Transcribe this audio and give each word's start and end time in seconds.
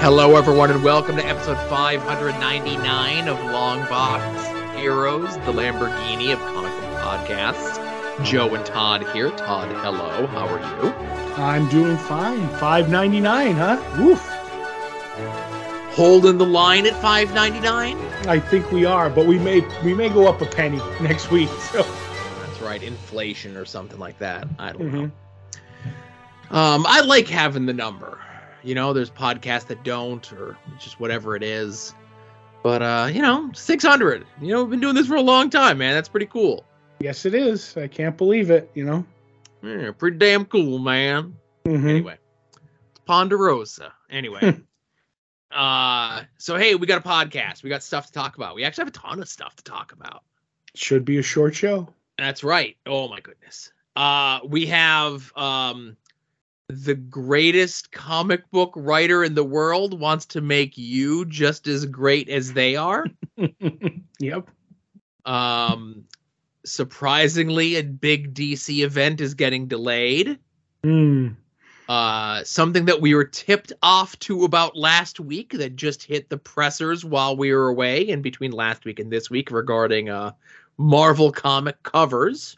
Hello, 0.00 0.36
everyone, 0.36 0.70
and 0.70 0.82
welcome 0.82 1.16
to 1.16 1.24
episode 1.26 1.56
599 1.68 3.28
of 3.28 3.38
Long 3.52 3.80
Box 3.88 4.46
Heroes, 4.78 5.34
the 5.38 5.52
Lamborghini 5.52 6.32
of 6.32 6.38
comic 6.40 6.72
book 6.72 7.00
podcasts. 7.00 7.76
Joe 8.24 8.54
and 8.54 8.64
Todd 8.64 9.06
here. 9.12 9.30
Todd, 9.30 9.68
hello. 9.82 10.26
How 10.28 10.46
are 10.46 10.58
you? 10.84 10.90
I'm 11.42 11.68
doing 11.68 11.96
fine. 11.96 12.46
Five 12.58 12.90
ninety 12.90 13.20
nine, 13.20 13.54
huh? 13.56 13.78
Oof. 14.00 14.20
Holding 15.94 16.38
the 16.38 16.46
line 16.46 16.86
at 16.86 16.94
599. 17.00 17.96
I 18.28 18.38
think 18.38 18.70
we 18.72 18.84
are, 18.84 19.08
but 19.10 19.26
we 19.26 19.38
may 19.38 19.60
we 19.84 19.94
may 19.94 20.08
go 20.08 20.26
up 20.28 20.40
a 20.42 20.46
penny 20.46 20.78
next 21.00 21.30
week. 21.30 21.48
So 21.72 21.82
That's 21.82 22.60
right, 22.60 22.82
inflation 22.82 23.56
or 23.56 23.64
something 23.64 23.98
like 23.98 24.18
that. 24.18 24.46
I 24.58 24.72
don't 24.72 24.82
Mhm. 24.90 24.92
know. 24.92 25.10
Um, 26.58 26.84
I 26.86 27.00
like 27.02 27.28
having 27.28 27.64
the 27.66 27.72
number. 27.72 28.18
You 28.62 28.74
know, 28.74 28.92
there's 28.92 29.10
podcasts 29.10 29.66
that 29.68 29.82
don't, 29.84 30.30
or 30.32 30.56
just 30.78 31.00
whatever 31.00 31.36
it 31.36 31.42
is. 31.42 31.94
But 32.62 32.82
uh, 32.82 33.08
you 33.12 33.22
know, 33.22 33.50
600. 33.54 34.26
You 34.40 34.48
know, 34.48 34.62
we've 34.62 34.70
been 34.70 34.80
doing 34.80 34.94
this 34.94 35.06
for 35.06 35.16
a 35.16 35.22
long 35.22 35.50
time, 35.50 35.78
man. 35.78 35.94
That's 35.94 36.08
pretty 36.08 36.26
cool. 36.26 36.64
yes, 36.98 37.24
it 37.24 37.34
is. 37.34 37.76
I 37.76 37.86
can't 37.88 38.16
believe 38.16 38.50
it. 38.50 38.70
You 38.74 38.84
know. 38.84 39.06
Yeah, 39.62 39.90
pretty 39.92 40.18
damn 40.18 40.44
cool, 40.46 40.78
man. 40.78 41.34
Mhm. 41.64 41.88
Anyway, 41.88 42.18
it's 42.90 43.00
Ponderosa. 43.06 43.92
Anyway, 44.10 44.58
uh, 45.50 46.22
so 46.38 46.56
hey, 46.56 46.74
we 46.74 46.86
got 46.86 47.04
a 47.04 47.08
podcast. 47.08 47.62
We 47.62 47.70
got 47.70 47.82
stuff 47.82 48.06
to 48.06 48.12
talk 48.12 48.36
about. 48.36 48.54
We 48.54 48.64
actually 48.64 48.82
have 48.82 48.88
a 48.88 48.98
ton 48.98 49.20
of 49.20 49.28
stuff 49.28 49.56
to 49.56 49.64
talk 49.64 49.92
about. 49.92 50.22
Should 50.74 51.04
be 51.04 51.18
a 51.18 51.22
short 51.22 51.54
show. 51.54 51.88
That's 52.18 52.44
right. 52.44 52.76
Oh 52.86 53.08
my 53.08 53.20
goodness. 53.20 53.72
Uh, 53.96 54.40
we 54.46 54.66
have 54.66 55.32
um, 55.36 55.96
the 56.70 56.94
greatest 56.94 57.92
comic 57.92 58.50
book 58.50 58.72
writer 58.76 59.24
in 59.24 59.34
the 59.34 59.44
world 59.44 59.98
wants 59.98 60.26
to 60.26 60.40
make 60.40 60.76
you 60.78 61.24
just 61.26 61.66
as 61.66 61.86
great 61.86 62.28
as 62.28 62.52
they 62.52 62.76
are. 62.76 63.06
yep. 64.18 64.48
Um, 65.24 66.04
surprisingly, 66.64 67.76
a 67.76 67.82
big 67.82 68.34
DC 68.34 68.84
event 68.84 69.20
is 69.20 69.34
getting 69.34 69.66
delayed. 69.66 70.38
Hmm. 70.82 71.28
uh, 71.90 72.42
something 72.44 72.86
that 72.86 73.00
we 73.00 73.14
were 73.14 73.24
tipped 73.24 73.72
off 73.82 74.18
to 74.20 74.44
about 74.44 74.76
last 74.76 75.20
week 75.20 75.52
that 75.52 75.76
just 75.76 76.04
hit 76.04 76.30
the 76.30 76.38
pressers 76.38 77.04
while 77.04 77.36
we 77.36 77.52
were 77.52 77.68
away 77.68 78.08
in 78.08 78.22
between 78.22 78.52
last 78.52 78.84
week 78.84 78.98
and 78.98 79.12
this 79.12 79.28
week 79.28 79.50
regarding 79.50 80.08
uh, 80.08 80.30
Marvel 80.78 81.32
comic 81.32 81.82
covers. 81.82 82.56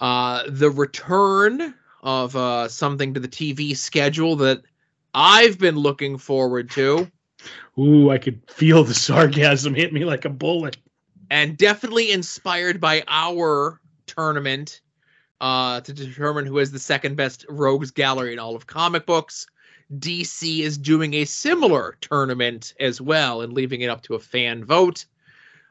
Uh, 0.00 0.42
the 0.48 0.70
return 0.70 1.74
of 2.02 2.34
uh, 2.36 2.68
something 2.68 3.14
to 3.14 3.20
the 3.20 3.28
TV 3.28 3.76
schedule 3.76 4.36
that 4.36 4.62
I've 5.14 5.58
been 5.58 5.76
looking 5.76 6.18
forward 6.18 6.70
to 6.72 7.10
Ooh, 7.78 8.10
I 8.10 8.18
could 8.18 8.40
feel 8.50 8.84
the 8.84 8.94
sarcasm 9.08 9.74
hit 9.74 9.92
me 9.92 10.04
like 10.04 10.24
a 10.24 10.30
bullet. 10.30 10.76
and 11.30 11.56
definitely 11.56 12.10
inspired 12.12 12.80
by 12.80 13.02
our 13.08 13.80
tournament 14.06 14.80
uh, 15.40 15.80
to 15.80 15.92
determine 15.92 16.44
who 16.46 16.58
has 16.58 16.70
the 16.70 16.78
second 16.78 17.16
best 17.16 17.46
rogues 17.48 17.90
gallery 17.92 18.32
in 18.32 18.38
all 18.38 18.56
of 18.56 18.66
comic 18.66 19.06
books. 19.06 19.46
DC 19.98 20.60
is 20.60 20.76
doing 20.78 21.14
a 21.14 21.24
similar 21.24 21.96
tournament 22.00 22.74
as 22.78 23.00
well 23.00 23.40
and 23.40 23.52
leaving 23.52 23.80
it 23.80 23.88
up 23.90 24.02
to 24.02 24.14
a 24.14 24.18
fan 24.20 24.64
vote. 24.64 25.06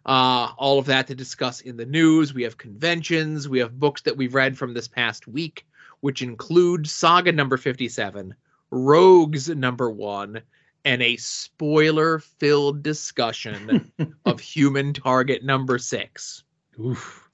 Uh, 0.05 0.51
all 0.57 0.79
of 0.79 0.85
that 0.87 1.07
to 1.07 1.15
discuss 1.15 1.61
in 1.61 1.77
the 1.77 1.85
news. 1.85 2.33
We 2.33 2.43
have 2.43 2.57
conventions. 2.57 3.47
We 3.47 3.59
have 3.59 3.79
books 3.79 4.01
that 4.01 4.17
we've 4.17 4.33
read 4.33 4.57
from 4.57 4.73
this 4.73 4.87
past 4.87 5.27
week, 5.27 5.65
which 6.01 6.21
include 6.21 6.87
Saga 6.89 7.31
number 7.31 7.57
57, 7.57 8.33
Rogues 8.71 9.49
number 9.49 9.89
one, 9.89 10.41
and 10.85 11.01
a 11.01 11.17
spoiler 11.17 12.19
filled 12.19 12.83
discussion 12.83 13.91
of 14.25 14.39
Human 14.39 14.93
Target 14.93 15.43
number 15.43 15.77
six. 15.77 16.43
Oof. 16.79 17.29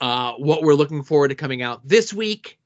Uh, 0.00 0.32
what 0.34 0.62
we're 0.62 0.74
looking 0.74 1.02
forward 1.02 1.28
to 1.28 1.34
coming 1.34 1.62
out 1.62 1.86
this 1.86 2.12
week, 2.12 2.58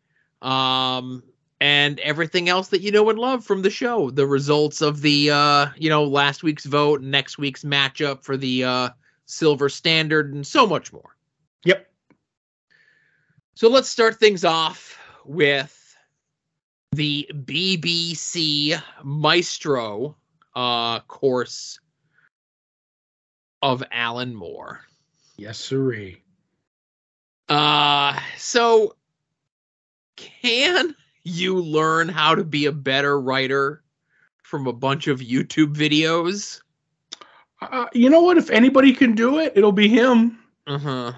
um, 0.42 1.22
and 1.60 2.00
everything 2.00 2.48
else 2.48 2.68
that 2.68 2.80
you 2.80 2.90
know 2.90 3.08
and 3.10 3.18
love 3.18 3.44
from 3.44 3.62
the 3.62 3.70
show. 3.70 4.10
The 4.10 4.26
results 4.26 4.80
of 4.80 5.02
the 5.02 5.30
uh, 5.30 5.66
you 5.76 5.88
know 5.90 6.04
last 6.04 6.42
week's 6.42 6.64
vote, 6.64 7.02
next 7.02 7.38
week's 7.38 7.64
matchup 7.64 8.24
for 8.24 8.36
the 8.36 8.64
uh, 8.64 8.88
silver 9.26 9.68
standard, 9.68 10.34
and 10.34 10.46
so 10.46 10.66
much 10.66 10.92
more. 10.92 11.16
So 13.58 13.68
let's 13.68 13.88
start 13.88 14.20
things 14.20 14.44
off 14.44 14.96
with 15.24 15.96
the 16.92 17.28
BBC 17.34 18.80
Maestro 19.02 20.14
uh, 20.54 21.00
course 21.00 21.80
of 23.60 23.82
Alan 23.90 24.32
Moore. 24.32 24.82
Yes, 25.36 25.58
sirree. 25.58 26.22
Uh, 27.48 28.20
so 28.36 28.94
can 30.14 30.94
you 31.24 31.60
learn 31.60 32.08
how 32.08 32.36
to 32.36 32.44
be 32.44 32.66
a 32.66 32.72
better 32.72 33.20
writer 33.20 33.82
from 34.44 34.68
a 34.68 34.72
bunch 34.72 35.08
of 35.08 35.18
YouTube 35.18 35.74
videos? 35.74 36.62
Uh, 37.60 37.86
you 37.92 38.08
know 38.08 38.22
what? 38.22 38.38
If 38.38 38.50
anybody 38.50 38.92
can 38.92 39.16
do 39.16 39.40
it, 39.40 39.54
it'll 39.56 39.72
be 39.72 39.88
him. 39.88 40.38
Uh-huh. 40.68 41.12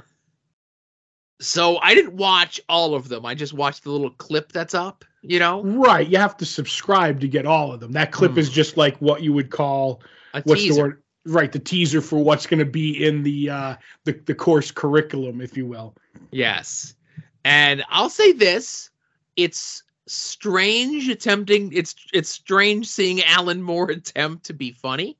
So 1.40 1.78
I 1.78 1.94
didn't 1.94 2.14
watch 2.14 2.60
all 2.68 2.94
of 2.94 3.08
them. 3.08 3.24
I 3.24 3.34
just 3.34 3.52
watched 3.54 3.84
the 3.84 3.90
little 3.90 4.10
clip 4.10 4.52
that's 4.52 4.74
up, 4.74 5.04
you 5.22 5.38
know? 5.38 5.62
Right. 5.62 6.06
You 6.06 6.18
have 6.18 6.36
to 6.38 6.44
subscribe 6.44 7.18
to 7.20 7.28
get 7.28 7.46
all 7.46 7.72
of 7.72 7.80
them. 7.80 7.92
That 7.92 8.12
clip 8.12 8.32
Hmm. 8.32 8.38
is 8.38 8.50
just 8.50 8.76
like 8.76 8.96
what 8.98 9.22
you 9.22 9.32
would 9.32 9.50
call 9.50 10.02
A 10.34 10.42
what's 10.42 10.60
teaser. 10.62 10.74
the 10.74 10.80
word? 10.82 11.02
Right, 11.26 11.52
the 11.52 11.58
teaser 11.58 12.00
for 12.00 12.22
what's 12.24 12.46
going 12.46 12.60
to 12.60 12.64
be 12.64 13.04
in 13.06 13.22
the 13.22 13.50
uh 13.50 13.76
the 14.04 14.12
the 14.24 14.34
course 14.34 14.70
curriculum, 14.70 15.40
if 15.42 15.54
you 15.56 15.66
will. 15.66 15.94
Yes. 16.30 16.94
And 17.44 17.84
I'll 17.90 18.08
say 18.10 18.32
this, 18.32 18.90
it's 19.36 19.82
strange 20.06 21.08
attempting 21.08 21.72
it's 21.72 21.94
it's 22.12 22.28
strange 22.30 22.86
seeing 22.86 23.22
Alan 23.22 23.62
Moore 23.62 23.90
attempt 23.90 24.44
to 24.46 24.54
be 24.54 24.72
funny. 24.72 25.16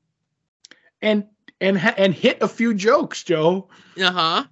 And 1.03 1.25
and 1.61 1.77
and 1.79 2.13
hit 2.15 2.39
a 2.41 2.47
few 2.47 2.73
jokes, 2.73 3.23
Joe. 3.23 3.69
Uh-huh. 3.99 4.45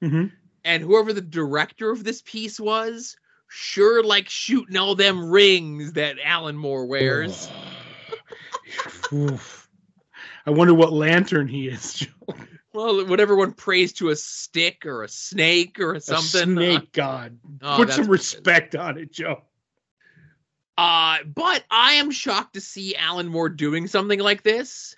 hmm 0.00 0.26
and 0.64 0.82
whoever 0.82 1.12
the 1.12 1.20
director 1.20 1.90
of 1.90 2.04
this 2.04 2.22
piece 2.22 2.58
was 2.60 3.16
sure 3.48 4.02
like 4.04 4.28
shooting 4.28 4.76
all 4.76 4.94
them 4.94 5.28
rings 5.30 5.92
that 5.94 6.16
alan 6.24 6.56
moore 6.56 6.86
wears 6.86 7.48
I 10.46 10.50
wonder 10.50 10.74
what 10.74 10.92
lantern 10.92 11.48
he 11.48 11.68
is. 11.68 11.94
Joe. 11.94 12.08
well 12.72 13.04
whatever 13.06 13.36
one 13.36 13.52
prays 13.52 13.92
to 13.94 14.10
a 14.10 14.16
stick 14.16 14.86
or 14.86 15.02
a 15.02 15.08
snake 15.08 15.78
or 15.80 15.94
A 15.94 16.00
something 16.00 16.54
snake 16.56 16.92
god. 16.92 17.38
uh, 17.62 17.76
Put 17.76 17.90
some 17.90 18.06
what 18.06 18.14
it 18.14 18.20
is. 18.22 18.34
respect 18.34 18.76
on 18.76 18.98
it, 18.98 19.12
Joe. 19.12 19.42
uh 20.78 21.18
but 21.34 21.64
i 21.70 21.94
am 21.94 22.10
shocked 22.10 22.54
to 22.54 22.60
see 22.60 22.94
alan 22.96 23.28
moore 23.28 23.48
doing 23.48 23.86
something 23.86 24.20
like 24.20 24.42
this 24.42 24.96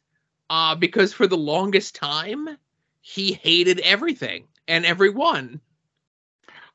uh 0.50 0.74
because 0.74 1.12
for 1.12 1.26
the 1.26 1.36
longest 1.38 1.94
time 1.94 2.48
he 3.00 3.32
hated 3.32 3.80
everything 3.80 4.44
and 4.68 4.86
everyone 4.86 5.60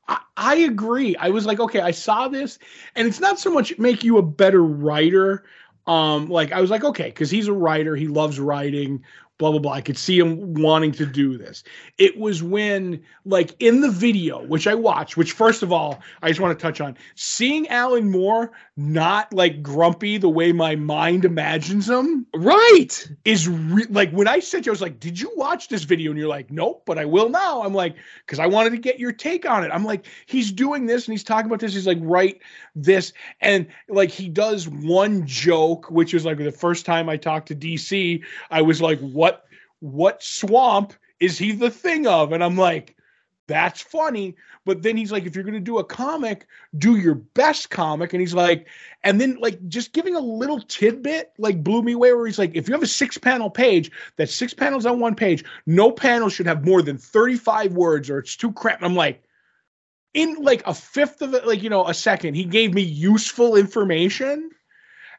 I, 0.08 0.18
I 0.36 0.54
agree. 0.56 1.14
I 1.16 1.28
was 1.30 1.46
like, 1.46 1.60
okay, 1.60 1.80
I 1.80 1.90
saw 1.90 2.28
this, 2.28 2.58
and 2.96 3.06
it's 3.06 3.20
not 3.20 3.38
so 3.38 3.52
much 3.52 3.78
make 3.78 4.02
you 4.02 4.18
a 4.18 4.22
better 4.22 4.64
writer. 4.64 5.44
Um, 5.86 6.28
like 6.28 6.52
I 6.52 6.60
was 6.60 6.70
like, 6.70 6.84
okay, 6.84 7.08
because 7.08 7.30
he's 7.30 7.48
a 7.48 7.52
writer, 7.52 7.96
he 7.96 8.08
loves 8.08 8.38
writing, 8.40 9.04
blah 9.38 9.50
blah 9.50 9.60
blah. 9.60 9.72
I 9.72 9.80
could 9.80 9.96
see 9.96 10.18
him 10.18 10.54
wanting 10.54 10.92
to 10.92 11.06
do 11.06 11.38
this. 11.38 11.64
It 11.96 12.18
was 12.18 12.42
when, 12.42 13.02
like, 13.24 13.54
in 13.60 13.80
the 13.80 13.90
video, 13.90 14.44
which 14.44 14.66
I 14.66 14.74
watched, 14.74 15.16
which 15.16 15.32
first 15.32 15.62
of 15.62 15.72
all, 15.72 16.00
I 16.22 16.28
just 16.28 16.40
want 16.40 16.58
to 16.58 16.62
touch 16.62 16.80
on 16.80 16.96
seeing 17.14 17.68
Alan 17.68 18.10
Moore 18.10 18.52
not 18.76 19.32
like 19.32 19.62
grumpy 19.62 20.18
the 20.18 20.28
way 20.28 20.52
my 20.52 20.76
mind 20.76 21.24
imagines 21.24 21.88
him 21.88 22.26
right 22.34 23.10
is 23.24 23.48
re- 23.48 23.86
like 23.90 24.10
when 24.10 24.28
I 24.28 24.40
sent 24.40 24.66
you, 24.66 24.70
I 24.70 24.74
was 24.74 24.82
like, 24.82 25.00
"Did 25.00 25.18
you 25.18 25.32
watch 25.36 25.68
this 25.68 25.84
video?" 25.84 26.10
And 26.10 26.18
you're 26.18 26.28
like, 26.28 26.50
"Nope," 26.50 26.82
but 26.86 26.98
I 26.98 27.04
will 27.04 27.28
now. 27.28 27.62
I'm 27.62 27.74
like, 27.74 27.96
because 28.26 28.38
I 28.38 28.46
wanted 28.46 28.70
to 28.70 28.78
get 28.78 28.98
your 28.98 29.12
take 29.12 29.48
on 29.48 29.64
it. 29.64 29.70
I'm 29.72 29.84
like, 29.84 30.06
he's 30.26 30.52
doing 30.52 30.86
this 30.86 31.06
and 31.06 31.12
he's 31.12 31.24
talking 31.24 31.46
about 31.46 31.60
this. 31.60 31.74
He's 31.74 31.86
like, 31.86 31.98
write 32.00 32.40
this, 32.74 33.12
and 33.40 33.66
like 33.88 34.10
he 34.10 34.28
does 34.28 34.68
one 34.68 35.26
joke, 35.26 35.90
which 35.90 36.14
is 36.14 36.24
like 36.24 36.38
the 36.38 36.52
first 36.52 36.86
time 36.86 37.08
I 37.08 37.16
talked 37.16 37.48
to 37.48 37.54
DC, 37.54 38.22
I 38.50 38.62
was 38.62 38.80
like, 38.80 38.98
"What? 39.00 39.27
What 39.80 40.22
swamp 40.22 40.94
is 41.20 41.38
he 41.38 41.52
the 41.52 41.70
thing 41.70 42.06
of?" 42.06 42.32
And 42.32 42.42
I'm 42.42 42.56
like. 42.56 42.94
That's 43.48 43.80
funny, 43.80 44.36
but 44.66 44.82
then 44.82 44.94
he's 44.98 45.10
like, 45.10 45.24
if 45.24 45.34
you're 45.34 45.42
gonna 45.42 45.58
do 45.58 45.78
a 45.78 45.84
comic, 45.84 46.46
do 46.76 46.96
your 46.96 47.14
best 47.14 47.70
comic. 47.70 48.12
And 48.12 48.20
he's 48.20 48.34
like, 48.34 48.68
and 49.04 49.18
then 49.18 49.38
like 49.40 49.66
just 49.68 49.94
giving 49.94 50.14
a 50.14 50.20
little 50.20 50.60
tidbit 50.60 51.32
like 51.38 51.64
blew 51.64 51.80
me 51.80 51.92
away 51.92 52.12
where 52.12 52.26
he's 52.26 52.38
like, 52.38 52.54
if 52.54 52.68
you 52.68 52.74
have 52.74 52.82
a 52.82 52.86
six 52.86 53.16
panel 53.16 53.48
page, 53.48 53.90
that's 54.16 54.34
six 54.34 54.52
panels 54.52 54.84
on 54.84 55.00
one 55.00 55.14
page, 55.14 55.44
no 55.64 55.90
panel 55.90 56.28
should 56.28 56.46
have 56.46 56.66
more 56.66 56.82
than 56.82 56.98
35 56.98 57.72
words 57.72 58.10
or 58.10 58.18
it's 58.18 58.36
too 58.36 58.52
cramped. 58.52 58.84
I'm 58.84 58.94
like, 58.94 59.22
in 60.12 60.34
like 60.42 60.62
a 60.66 60.74
fifth 60.74 61.22
of 61.22 61.32
it, 61.32 61.46
like 61.46 61.62
you 61.62 61.70
know, 61.70 61.86
a 61.86 61.94
second, 61.94 62.34
he 62.34 62.44
gave 62.44 62.74
me 62.74 62.82
useful 62.82 63.56
information. 63.56 64.50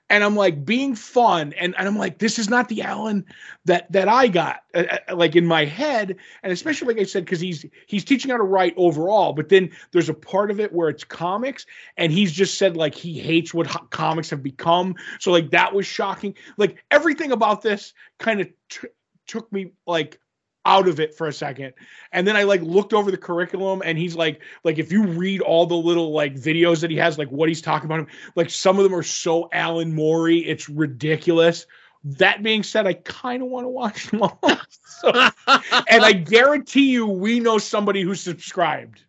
And 0.09 0.23
I'm 0.23 0.35
like 0.35 0.65
being 0.65 0.95
fun, 0.95 1.53
and, 1.53 1.75
and 1.77 1.87
I'm 1.87 1.97
like, 1.97 2.17
this 2.17 2.39
is 2.39 2.49
not 2.49 2.67
the 2.67 2.81
Alan 2.81 3.25
that 3.65 3.91
that 3.91 4.07
I 4.07 4.27
got, 4.27 4.61
uh, 4.73 4.97
uh, 5.07 5.15
like 5.15 5.35
in 5.35 5.45
my 5.45 5.65
head, 5.65 6.15
and 6.41 6.51
especially 6.51 6.93
like 6.93 7.01
I 7.01 7.05
said, 7.05 7.25
because 7.25 7.39
he's 7.39 7.65
he's 7.85 8.03
teaching 8.03 8.31
how 8.31 8.37
to 8.37 8.43
write 8.43 8.73
overall, 8.77 9.33
but 9.33 9.49
then 9.49 9.71
there's 9.91 10.09
a 10.09 10.13
part 10.13 10.51
of 10.51 10.59
it 10.59 10.73
where 10.73 10.89
it's 10.89 11.03
comics, 11.03 11.65
and 11.97 12.11
he's 12.11 12.31
just 12.31 12.57
said 12.57 12.75
like 12.75 12.95
he 12.95 13.19
hates 13.19 13.53
what 13.53 13.67
ho- 13.67 13.87
comics 13.89 14.29
have 14.31 14.41
become, 14.41 14.95
so 15.19 15.31
like 15.31 15.51
that 15.51 15.73
was 15.73 15.85
shocking. 15.85 16.35
Like 16.57 16.83
everything 16.89 17.31
about 17.31 17.61
this 17.61 17.93
kind 18.17 18.41
of 18.41 18.49
t- 18.69 18.87
took 19.27 19.51
me 19.51 19.71
like 19.85 20.19
out 20.69 20.87
of 20.87 20.99
it 20.99 21.15
for 21.15 21.27
a 21.27 21.33
second. 21.33 21.73
And 22.11 22.27
then 22.27 22.35
i 22.35 22.43
like 22.43 22.61
looked 22.61 22.93
over 22.93 23.09
the 23.11 23.17
curriculum 23.17 23.81
and 23.83 23.97
he's 23.97 24.15
like 24.15 24.41
like 24.63 24.77
if 24.77 24.91
you 24.91 25.05
read 25.05 25.41
all 25.41 25.65
the 25.65 25.75
little 25.75 26.11
like 26.11 26.35
videos 26.35 26.81
that 26.81 26.91
he 26.91 26.97
has 26.97 27.17
like 27.17 27.29
what 27.29 27.49
he's 27.49 27.61
talking 27.61 27.85
about 27.85 27.99
him 27.99 28.07
like 28.35 28.49
some 28.49 28.77
of 28.77 28.83
them 28.83 28.93
are 28.95 29.03
so 29.03 29.49
alan 29.51 29.93
Moore 29.93 30.29
it's 30.29 30.69
ridiculous. 30.69 31.65
That 32.03 32.43
being 32.43 32.63
said 32.63 32.85
i 32.87 32.93
kind 32.93 33.41
of 33.41 33.49
want 33.49 33.65
to 33.65 33.69
watch 33.69 34.07
them 34.07 34.23
all. 34.23 34.39
So, 35.01 35.11
and 35.13 36.03
i 36.03 36.11
guarantee 36.11 36.91
you 36.91 37.07
we 37.07 37.39
know 37.39 37.57
somebody 37.57 38.01
who's 38.01 38.19
subscribed. 38.19 39.05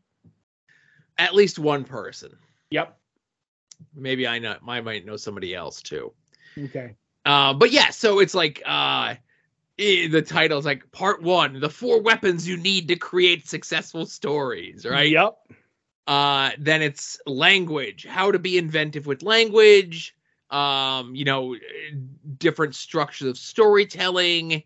At 1.19 1.35
least 1.35 1.59
one 1.59 1.83
person. 1.85 2.37
yep. 2.71 2.97
Maybe 3.95 4.27
I 4.27 4.39
know 4.39 4.57
I 4.67 4.81
might 4.81 5.05
know 5.05 5.17
somebody 5.17 5.53
else 5.55 5.83
too. 5.83 6.13
okay. 6.57 6.95
Uh, 7.27 7.55
but 7.55 7.71
yeah, 7.73 7.91
so 7.91 8.21
it's 8.21 8.35
like 8.35 8.63
uh, 8.65 9.15
the 9.81 10.23
title's 10.23 10.67
like 10.67 10.91
part 10.93 11.23
one: 11.23 11.59
the 11.61 11.71
four 11.71 12.01
weapons 12.01 12.47
you 12.47 12.57
need 12.57 12.89
to 12.89 12.97
create 12.97 13.49
successful 13.49 14.07
stories. 14.07 14.87
Right. 14.87 15.11
yep 15.11 15.37
Uh, 16.07 16.51
then 16.59 16.83
it's 16.83 17.19
language, 17.27 18.07
how 18.07 18.31
to 18.31 18.39
be 18.39 18.59
inventive 18.59 19.07
with 19.07 19.23
language. 19.23 20.15
Um, 20.51 21.15
you 21.15 21.25
know, 21.25 21.57
different 22.39 22.75
structures 22.75 23.29
of 23.29 23.39
storytelling. 23.39 24.63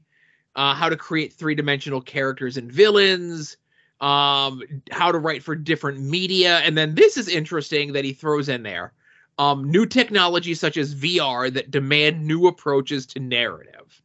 Uh, 0.56 0.72
how 0.72 0.88
to 0.88 0.96
create 0.96 1.32
three-dimensional 1.32 2.00
characters 2.00 2.56
and 2.56 2.70
villains. 2.70 3.56
Um, 4.00 4.62
how 4.90 5.12
to 5.12 5.18
write 5.18 5.42
for 5.42 5.54
different 5.54 6.00
media, 6.00 6.58
and 6.58 6.76
then 6.76 6.94
this 6.94 7.16
is 7.16 7.28
interesting 7.28 7.92
that 7.92 8.04
he 8.04 8.12
throws 8.12 8.48
in 8.48 8.62
there. 8.62 8.92
Um, 9.38 9.70
new 9.70 9.86
technologies 9.86 10.60
such 10.60 10.76
as 10.76 10.94
VR 10.94 11.52
that 11.52 11.70
demand 11.70 12.24
new 12.24 12.46
approaches 12.46 13.06
to 13.06 13.20
narrative. 13.20 14.02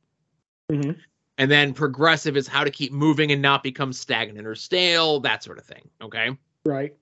Mhm. 0.70 0.98
And 1.38 1.50
then 1.50 1.74
progressive 1.74 2.36
is 2.36 2.48
how 2.48 2.64
to 2.64 2.70
keep 2.70 2.92
moving 2.92 3.32
and 3.32 3.42
not 3.42 3.64
become 3.64 3.94
stagnant 3.94 4.46
or 4.46 4.56
stale, 4.56 5.20
that 5.22 5.44
sort 5.44 5.58
of 5.58 5.66
thing. 5.66 5.90
Okay. 6.02 6.38
right 6.66 6.94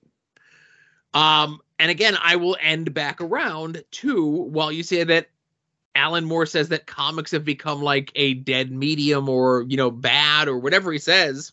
Um, 1.14 1.60
and 1.78 1.90
again, 1.90 2.16
I 2.22 2.36
will 2.36 2.56
end 2.60 2.94
back 2.94 3.20
around 3.20 3.82
to 3.90 4.24
while 4.24 4.70
you 4.70 4.82
say 4.82 5.04
that 5.04 5.28
Alan 5.94 6.24
Moore 6.24 6.46
says 6.46 6.68
that 6.68 6.86
comics 6.86 7.32
have 7.32 7.44
become 7.44 7.82
like 7.82 8.12
a 8.14 8.34
dead 8.34 8.70
medium 8.70 9.28
or, 9.28 9.64
you 9.68 9.76
know, 9.76 9.90
bad 9.90 10.46
or 10.48 10.58
whatever 10.58 10.92
he 10.92 10.98
says. 10.98 11.52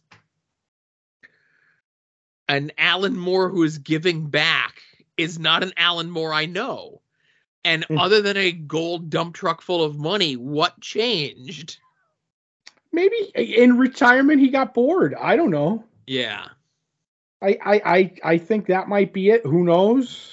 An 2.48 2.72
Alan 2.78 3.18
Moore 3.18 3.50
who 3.50 3.64
is 3.64 3.80
giving 3.80 4.28
back 4.28 4.82
is 5.18 5.40
not 5.40 5.64
an 5.64 5.74
Alan 5.78 6.12
Moore 6.12 6.34
I 6.34 6.46
know. 6.46 7.02
And 7.64 7.84
Hmm. 7.86 7.98
other 7.98 8.22
than 8.22 8.38
a 8.38 8.52
gold 8.52 9.10
dump 9.10 9.34
truck 9.34 9.62
full 9.62 9.84
of 9.84 9.98
money, 9.98 10.36
what 10.36 10.80
changed? 10.82 11.80
Maybe 12.96 13.32
in 13.36 13.78
retirement 13.78 14.40
he 14.40 14.50
got 14.50 14.74
bored 14.74 15.14
i 15.16 15.36
don't 15.36 15.52
know 15.52 15.84
Yeah. 16.08 16.48
I, 17.42 17.58
I 17.64 17.82
I 17.86 18.12
I 18.24 18.38
think 18.38 18.66
that 18.68 18.88
might 18.88 19.14
be 19.14 19.30
it. 19.30 19.46
Who 19.46 19.64
knows? 19.66 20.32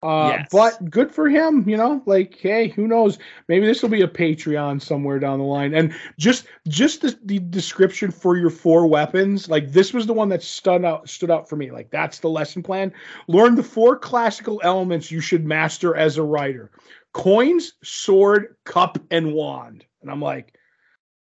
Uh, 0.00 0.28
Yes. 0.28 0.48
but 0.52 0.90
good 0.90 1.10
for 1.10 1.28
him, 1.28 1.68
you 1.68 1.76
know. 1.76 2.00
Like, 2.06 2.36
hey, 2.38 2.68
who 2.68 2.86
knows? 2.86 3.18
Maybe 3.48 3.66
this 3.66 3.82
will 3.82 3.88
be 3.88 4.02
a 4.02 4.08
Patreon 4.08 4.80
somewhere 4.80 5.18
down 5.18 5.40
the 5.40 5.44
line. 5.44 5.74
And 5.74 5.92
just 6.16 6.46
just 6.68 7.02
the, 7.02 7.18
the 7.24 7.40
description 7.40 8.12
for 8.12 8.36
your 8.36 8.48
four 8.50 8.86
weapons, 8.86 9.48
like 9.48 9.72
this 9.72 9.92
was 9.92 10.06
the 10.06 10.14
one 10.14 10.28
that 10.28 10.42
stood 10.42 10.84
out 10.84 11.08
stood 11.08 11.32
out 11.32 11.48
for 11.48 11.56
me. 11.56 11.72
Like 11.72 11.90
that's 11.90 12.20
the 12.20 12.30
lesson 12.30 12.62
plan. 12.62 12.92
Learn 13.26 13.56
the 13.56 13.62
four 13.64 13.98
classical 13.98 14.60
elements 14.62 15.10
you 15.10 15.20
should 15.20 15.44
master 15.44 15.96
as 15.96 16.16
a 16.16 16.22
writer: 16.22 16.70
coins, 17.12 17.72
sword, 17.82 18.54
cup, 18.64 18.98
and 19.10 19.32
wand. 19.32 19.84
And 20.00 20.10
I'm 20.12 20.22
like, 20.22 20.57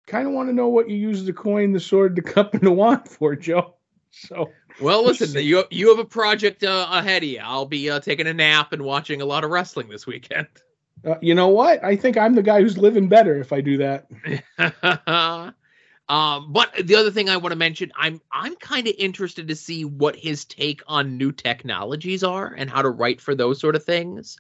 kind 0.08 0.28
of 0.28 0.34
want 0.34 0.50
to 0.50 0.54
know 0.54 0.70
what 0.70 0.90
you 0.90 0.96
use 0.96 1.24
the 1.26 1.34
coin, 1.34 1.74
the 1.74 1.80
sword, 1.80 2.16
the 2.16 2.22
cup, 2.22 2.54
and 2.54 2.64
the 2.64 2.72
wand 2.72 3.08
for, 3.08 3.36
Joe. 3.36 3.76
So. 4.10 4.50
Well, 4.82 5.04
listen, 5.04 5.44
you 5.44 5.64
you 5.70 5.90
have 5.90 6.00
a 6.00 6.06
project 6.06 6.64
uh, 6.64 6.88
ahead 6.90 7.24
of 7.24 7.30
you. 7.30 7.40
I'll 7.44 7.66
be 7.66 7.90
uh, 7.90 8.00
taking 8.00 8.28
a 8.28 8.34
nap 8.34 8.74
and 8.74 8.82
watching 8.84 9.22
a 9.22 9.26
lot 9.26 9.44
of 9.44 9.50
wrestling 9.50 9.90
this 9.90 10.08
weekend. 10.08 10.48
Uh, 11.06 11.16
you 11.22 11.36
know 11.36 11.50
what? 11.50 11.84
I 11.84 11.96
think 11.96 12.18
I'm 12.18 12.36
the 12.36 12.44
guy 12.44 12.62
who's 12.62 12.78
living 12.78 13.08
better 13.08 13.40
if 13.40 13.54
I 13.54 13.62
do 13.62 13.78
that. 13.78 14.08
um, 16.10 16.54
but 16.54 16.74
the 16.84 16.96
other 16.96 17.12
thing 17.12 17.30
I 17.30 17.38
want 17.38 17.52
to 17.52 17.58
mention, 17.58 17.92
I'm 17.96 18.22
I'm 18.32 18.56
kind 18.56 18.88
of 18.88 18.94
interested 18.98 19.48
to 19.48 19.56
see 19.56 19.84
what 19.84 20.16
his 20.16 20.46
take 20.46 20.82
on 20.88 21.18
new 21.18 21.32
technologies 21.32 22.24
are 22.24 22.48
and 22.48 22.70
how 22.70 22.82
to 22.82 22.90
write 22.90 23.20
for 23.20 23.36
those 23.36 23.60
sort 23.60 23.76
of 23.76 23.84
things. 23.84 24.38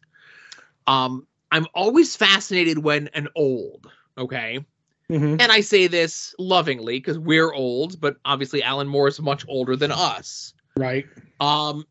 Um, 0.85 1.27
I'm 1.51 1.67
always 1.73 2.15
fascinated 2.15 2.77
when 2.79 3.09
an 3.09 3.27
old, 3.35 3.91
okay, 4.17 4.65
Mhm. 5.11 5.41
and 5.41 5.51
I 5.51 5.61
say 5.61 5.87
this 5.87 6.35
lovingly 6.37 6.99
because 6.99 7.17
we're 7.17 7.53
old, 7.53 7.99
but 8.01 8.17
obviously 8.25 8.61
Alan 8.61 8.87
Moore 8.87 9.07
is 9.07 9.21
much 9.21 9.45
older 9.47 9.75
than 9.75 9.91
us. 9.91 10.53
Right. 10.75 11.05
um 11.39 11.85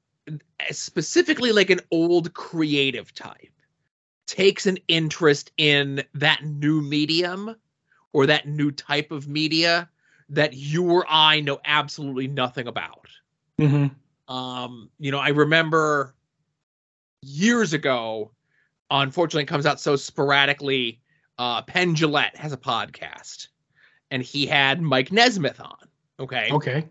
specifically 0.72 1.52
like 1.52 1.70
an 1.70 1.80
old 1.92 2.34
creative 2.34 3.14
type 3.14 3.52
takes 4.26 4.66
an 4.66 4.76
interest 4.88 5.52
in 5.56 6.02
that 6.14 6.44
new 6.44 6.82
medium 6.82 7.54
or 8.12 8.26
that 8.26 8.48
new 8.48 8.72
type 8.72 9.12
of 9.12 9.28
media 9.28 9.88
that 10.28 10.54
you 10.54 10.90
or 10.90 11.06
I 11.08 11.40
know 11.40 11.60
absolutely 11.64 12.26
nothing 12.26 12.66
about. 12.66 13.06
Mm-hmm. 13.60 14.34
Um, 14.34 14.90
you 14.98 15.12
know, 15.12 15.20
I 15.20 15.28
remember 15.28 16.16
years 17.22 17.72
ago, 17.72 18.32
unfortunately, 18.90 19.44
it 19.44 19.46
comes 19.46 19.66
out 19.66 19.78
so 19.80 19.94
sporadically. 19.94 21.00
Uh, 21.38 21.62
Penn 21.62 21.94
Jillette 21.94 22.36
has 22.36 22.52
a 22.52 22.56
podcast, 22.56 23.48
and 24.10 24.22
he 24.22 24.46
had 24.46 24.80
Mike 24.80 25.12
Nesmith 25.12 25.60
on. 25.60 25.76
Okay. 26.18 26.48
Okay. 26.50 26.88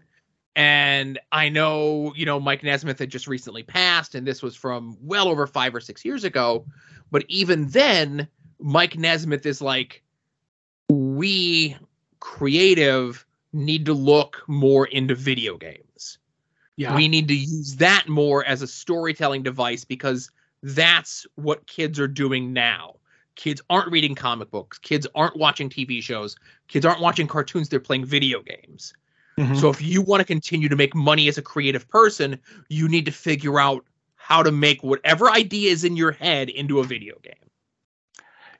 And 0.55 1.19
I 1.31 1.49
know, 1.49 2.13
you 2.15 2.25
know, 2.25 2.39
Mike 2.39 2.63
Nesmith 2.63 2.99
had 2.99 3.09
just 3.09 3.27
recently 3.27 3.63
passed, 3.63 4.15
and 4.15 4.25
this 4.25 4.41
was 4.41 4.55
from 4.55 4.97
well 5.01 5.27
over 5.27 5.47
five 5.47 5.75
or 5.75 5.81
six 5.81 6.05
years 6.05 6.23
ago. 6.23 6.65
But 7.11 7.25
even 7.27 7.67
then, 7.67 8.27
Mike 8.59 8.97
Nesmith 8.97 9.45
is 9.45 9.61
like, 9.61 10.01
we 10.89 11.75
creative 12.19 13.25
need 13.51 13.85
to 13.85 13.93
look 13.93 14.43
more 14.47 14.85
into 14.87 15.15
video 15.15 15.57
games. 15.57 16.19
Yeah. 16.77 16.95
We 16.95 17.07
need 17.07 17.27
to 17.29 17.35
use 17.35 17.75
that 17.77 18.07
more 18.07 18.45
as 18.45 18.61
a 18.61 18.67
storytelling 18.67 19.43
device 19.43 19.85
because 19.85 20.29
that's 20.61 21.25
what 21.35 21.67
kids 21.67 21.99
are 21.99 22.07
doing 22.07 22.53
now. 22.53 22.95
Kids 23.35 23.61
aren't 23.69 23.91
reading 23.91 24.15
comic 24.15 24.49
books. 24.51 24.77
Kids 24.77 25.05
aren't 25.15 25.35
watching 25.35 25.69
TV 25.69 26.01
shows. 26.01 26.35
Kids 26.67 26.85
aren't 26.85 27.01
watching 27.01 27.27
cartoons. 27.27 27.69
They're 27.69 27.79
playing 27.79 28.05
video 28.05 28.41
games. 28.41 28.93
Mhm. 29.37 29.59
So 29.59 29.69
if 29.69 29.81
you 29.81 30.01
want 30.01 30.21
to 30.21 30.25
continue 30.25 30.69
to 30.69 30.75
make 30.75 30.95
money 30.95 31.27
as 31.27 31.37
a 31.37 31.41
creative 31.41 31.87
person, 31.89 32.39
you 32.69 32.87
need 32.87 33.05
to 33.05 33.11
figure 33.11 33.59
out 33.59 33.85
how 34.15 34.41
to 34.41 34.51
make 34.51 34.83
whatever 34.83 35.29
idea 35.29 35.71
is 35.71 35.83
in 35.83 35.95
your 35.95 36.11
head 36.11 36.49
into 36.49 36.79
a 36.79 36.83
video 36.83 37.17
game. 37.21 37.33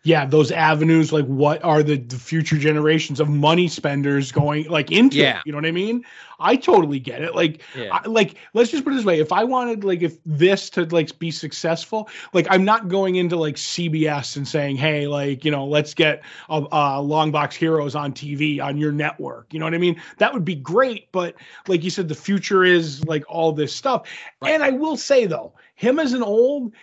Yeah, 0.05 0.23
those 0.23 0.51
avenues, 0.51 1.11
like 1.11 1.25
what 1.25 1.63
are 1.63 1.81
the, 1.81 1.97
the 1.97 2.17
future 2.17 2.59
generations 2.59 3.19
of 3.19 3.27
money 3.27 3.67
spenders 3.67 4.31
going 4.31 4.69
like 4.69 4.91
into? 4.91 5.17
Yeah. 5.17 5.41
You 5.45 5.51
know 5.51 5.57
what 5.57 5.65
I 5.65 5.71
mean? 5.71 6.05
I 6.39 6.57
totally 6.57 6.99
get 6.99 7.23
it. 7.23 7.33
Like, 7.33 7.63
Yeah. 7.75 7.89
I, 7.91 8.07
like 8.07 8.35
let's 8.53 8.69
just 8.69 8.83
put 8.83 8.93
it 8.93 8.97
this 8.97 9.05
way: 9.05 9.19
if 9.19 9.31
I 9.31 9.43
wanted 9.43 9.83
like 9.83 10.03
if 10.03 10.19
this 10.23 10.69
to 10.71 10.85
like 10.85 11.17
be 11.17 11.31
successful, 11.31 12.07
like 12.33 12.45
I'm 12.51 12.63
not 12.63 12.87
going 12.87 13.15
into 13.15 13.35
like 13.35 13.55
CBS 13.55 14.37
and 14.37 14.47
saying, 14.47 14.75
hey, 14.75 15.07
like 15.07 15.43
you 15.43 15.49
know, 15.49 15.65
let's 15.65 15.95
get 15.95 16.21
a, 16.49 16.63
a 16.71 17.01
long 17.01 17.31
box 17.31 17.55
heroes 17.55 17.95
on 17.95 18.13
TV 18.13 18.61
on 18.61 18.77
your 18.77 18.91
network. 18.91 19.51
You 19.51 19.57
know 19.57 19.65
what 19.65 19.73
I 19.73 19.79
mean? 19.79 19.99
That 20.19 20.31
would 20.35 20.45
be 20.45 20.55
great, 20.55 21.11
but 21.13 21.33
like 21.67 21.83
you 21.83 21.89
said, 21.89 22.09
the 22.09 22.15
future 22.15 22.63
is 22.63 23.03
like 23.05 23.23
all 23.27 23.51
this 23.53 23.75
stuff. 23.75 24.07
Right. 24.39 24.51
And 24.51 24.61
I 24.61 24.69
will 24.69 24.97
say 24.97 25.25
though, 25.25 25.53
him 25.73 25.97
as 25.97 26.13
an 26.13 26.21
old. 26.21 26.73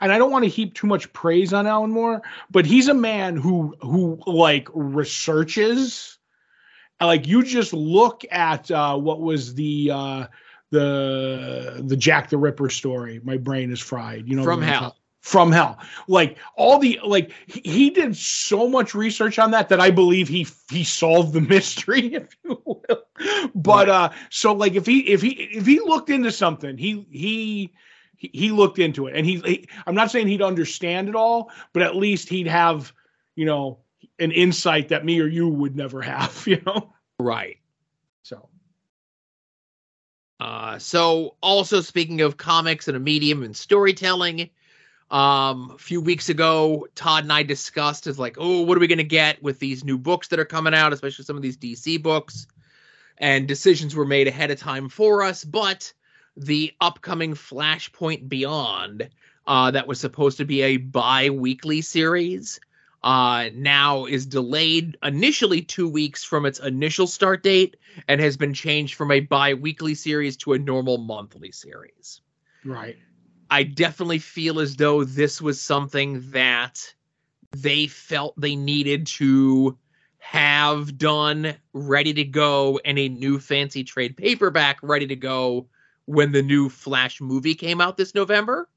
And 0.00 0.12
I 0.12 0.18
don't 0.18 0.30
want 0.30 0.44
to 0.44 0.50
heap 0.50 0.74
too 0.74 0.86
much 0.86 1.12
praise 1.12 1.52
on 1.52 1.66
Alan 1.66 1.90
Moore, 1.90 2.22
but 2.50 2.66
he's 2.66 2.88
a 2.88 2.94
man 2.94 3.36
who 3.36 3.74
who 3.80 4.18
like 4.26 4.68
researches 4.74 6.18
like 7.00 7.26
you 7.26 7.42
just 7.42 7.72
look 7.72 8.22
at 8.30 8.70
uh, 8.70 8.96
what 8.96 9.20
was 9.20 9.54
the 9.54 9.90
uh, 9.92 10.26
the 10.70 11.82
the 11.84 11.96
Jack 11.96 12.30
the 12.30 12.38
Ripper 12.38 12.70
story. 12.70 13.20
My 13.22 13.36
brain 13.36 13.70
is 13.72 13.80
fried. 13.80 14.28
You 14.28 14.36
know 14.36 14.44
From 14.44 14.62
hell. 14.62 14.80
talking- 14.80 14.98
From 15.20 15.52
hell, 15.52 15.78
like 16.06 16.36
all 16.56 16.78
the 16.78 17.00
like 17.02 17.32
he, 17.46 17.60
he 17.64 17.90
did 17.90 18.14
so 18.16 18.68
much 18.68 18.94
research 18.94 19.38
on 19.38 19.52
that 19.52 19.70
that 19.70 19.80
I 19.80 19.90
believe 19.90 20.28
he 20.28 20.46
he 20.70 20.84
solved 20.84 21.32
the 21.32 21.40
mystery, 21.54 22.14
if 22.14 22.36
you 22.44 22.60
will. 22.64 23.04
But 23.54 23.88
uh, 23.88 24.10
so 24.30 24.52
like 24.52 24.74
if 24.74 24.84
he 24.86 25.00
if 25.12 25.22
he 25.22 25.30
if 25.30 25.64
he 25.66 25.80
looked 25.80 26.10
into 26.10 26.30
something, 26.30 26.76
he 26.76 27.06
he 27.10 27.72
he, 28.32 28.38
he 28.38 28.50
looked 28.50 28.78
into 28.78 29.06
it, 29.06 29.16
and 29.16 29.26
he, 29.26 29.38
he. 29.40 29.68
I'm 29.86 29.94
not 29.94 30.10
saying 30.10 30.28
he'd 30.28 30.42
understand 30.42 31.08
it 31.08 31.14
all, 31.14 31.50
but 31.72 31.82
at 31.82 31.96
least 31.96 32.28
he'd 32.28 32.46
have, 32.46 32.92
you 33.34 33.44
know, 33.44 33.78
an 34.18 34.32
insight 34.32 34.88
that 34.88 35.04
me 35.04 35.20
or 35.20 35.26
you 35.26 35.48
would 35.48 35.76
never 35.76 36.02
have. 36.02 36.44
You 36.46 36.60
know. 36.66 36.92
Right. 37.18 37.58
So. 38.22 38.48
Uh, 40.40 40.78
so 40.78 41.36
also 41.40 41.80
speaking 41.80 42.20
of 42.20 42.36
comics 42.36 42.88
and 42.88 42.96
a 42.96 43.00
medium 43.00 43.42
and 43.42 43.56
storytelling, 43.56 44.50
um, 45.10 45.70
a 45.74 45.78
few 45.78 46.00
weeks 46.00 46.28
ago, 46.28 46.86
Todd 46.94 47.24
and 47.24 47.32
I 47.32 47.44
discussed 47.44 48.06
is 48.06 48.18
like, 48.18 48.36
oh, 48.38 48.62
what 48.62 48.76
are 48.76 48.80
we 48.80 48.86
going 48.86 48.98
to 48.98 49.04
get 49.04 49.42
with 49.42 49.58
these 49.58 49.84
new 49.84 49.96
books 49.96 50.28
that 50.28 50.40
are 50.40 50.44
coming 50.44 50.74
out, 50.74 50.92
especially 50.92 51.24
some 51.24 51.36
of 51.36 51.42
these 51.42 51.56
DC 51.56 52.02
books, 52.02 52.46
and 53.18 53.46
decisions 53.46 53.94
were 53.94 54.04
made 54.04 54.26
ahead 54.26 54.50
of 54.50 54.58
time 54.58 54.88
for 54.88 55.22
us. 55.22 55.44
But 55.44 55.92
the 56.36 56.72
upcoming 56.80 57.34
Flashpoint 57.34 58.28
Beyond, 58.28 59.08
uh, 59.46 59.70
that 59.70 59.86
was 59.86 60.00
supposed 60.00 60.38
to 60.38 60.44
be 60.44 60.62
a 60.62 60.76
bi-weekly 60.78 61.80
series, 61.80 62.60
uh, 63.02 63.50
now 63.54 64.06
is 64.06 64.24
delayed 64.24 64.96
initially 65.02 65.60
two 65.60 65.88
weeks 65.88 66.24
from 66.24 66.46
its 66.46 66.58
initial 66.58 67.06
start 67.06 67.42
date 67.42 67.76
and 68.08 68.20
has 68.20 68.36
been 68.36 68.54
changed 68.54 68.94
from 68.94 69.10
a 69.10 69.20
bi-weekly 69.20 69.94
series 69.94 70.36
to 70.38 70.54
a 70.54 70.58
normal 70.58 70.96
monthly 70.98 71.52
series. 71.52 72.22
Right. 72.64 72.96
I 73.50 73.62
definitely 73.62 74.18
feel 74.18 74.58
as 74.58 74.76
though 74.76 75.04
this 75.04 75.40
was 75.40 75.60
something 75.60 76.30
that 76.30 76.94
they 77.52 77.86
felt 77.86 78.34
they 78.40 78.56
needed 78.56 79.06
to 79.06 79.78
have 80.18 80.96
done 80.96 81.54
ready 81.74 82.14
to 82.14 82.24
go 82.24 82.80
and 82.84 82.98
a 82.98 83.08
new 83.10 83.38
fancy 83.38 83.84
trade 83.84 84.16
paperback 84.16 84.78
ready 84.82 85.06
to 85.06 85.16
go 85.16 85.68
when 86.06 86.32
the 86.32 86.42
new 86.42 86.68
Flash 86.68 87.20
movie 87.20 87.54
came 87.54 87.80
out 87.80 87.96
this 87.96 88.14
November. 88.14 88.68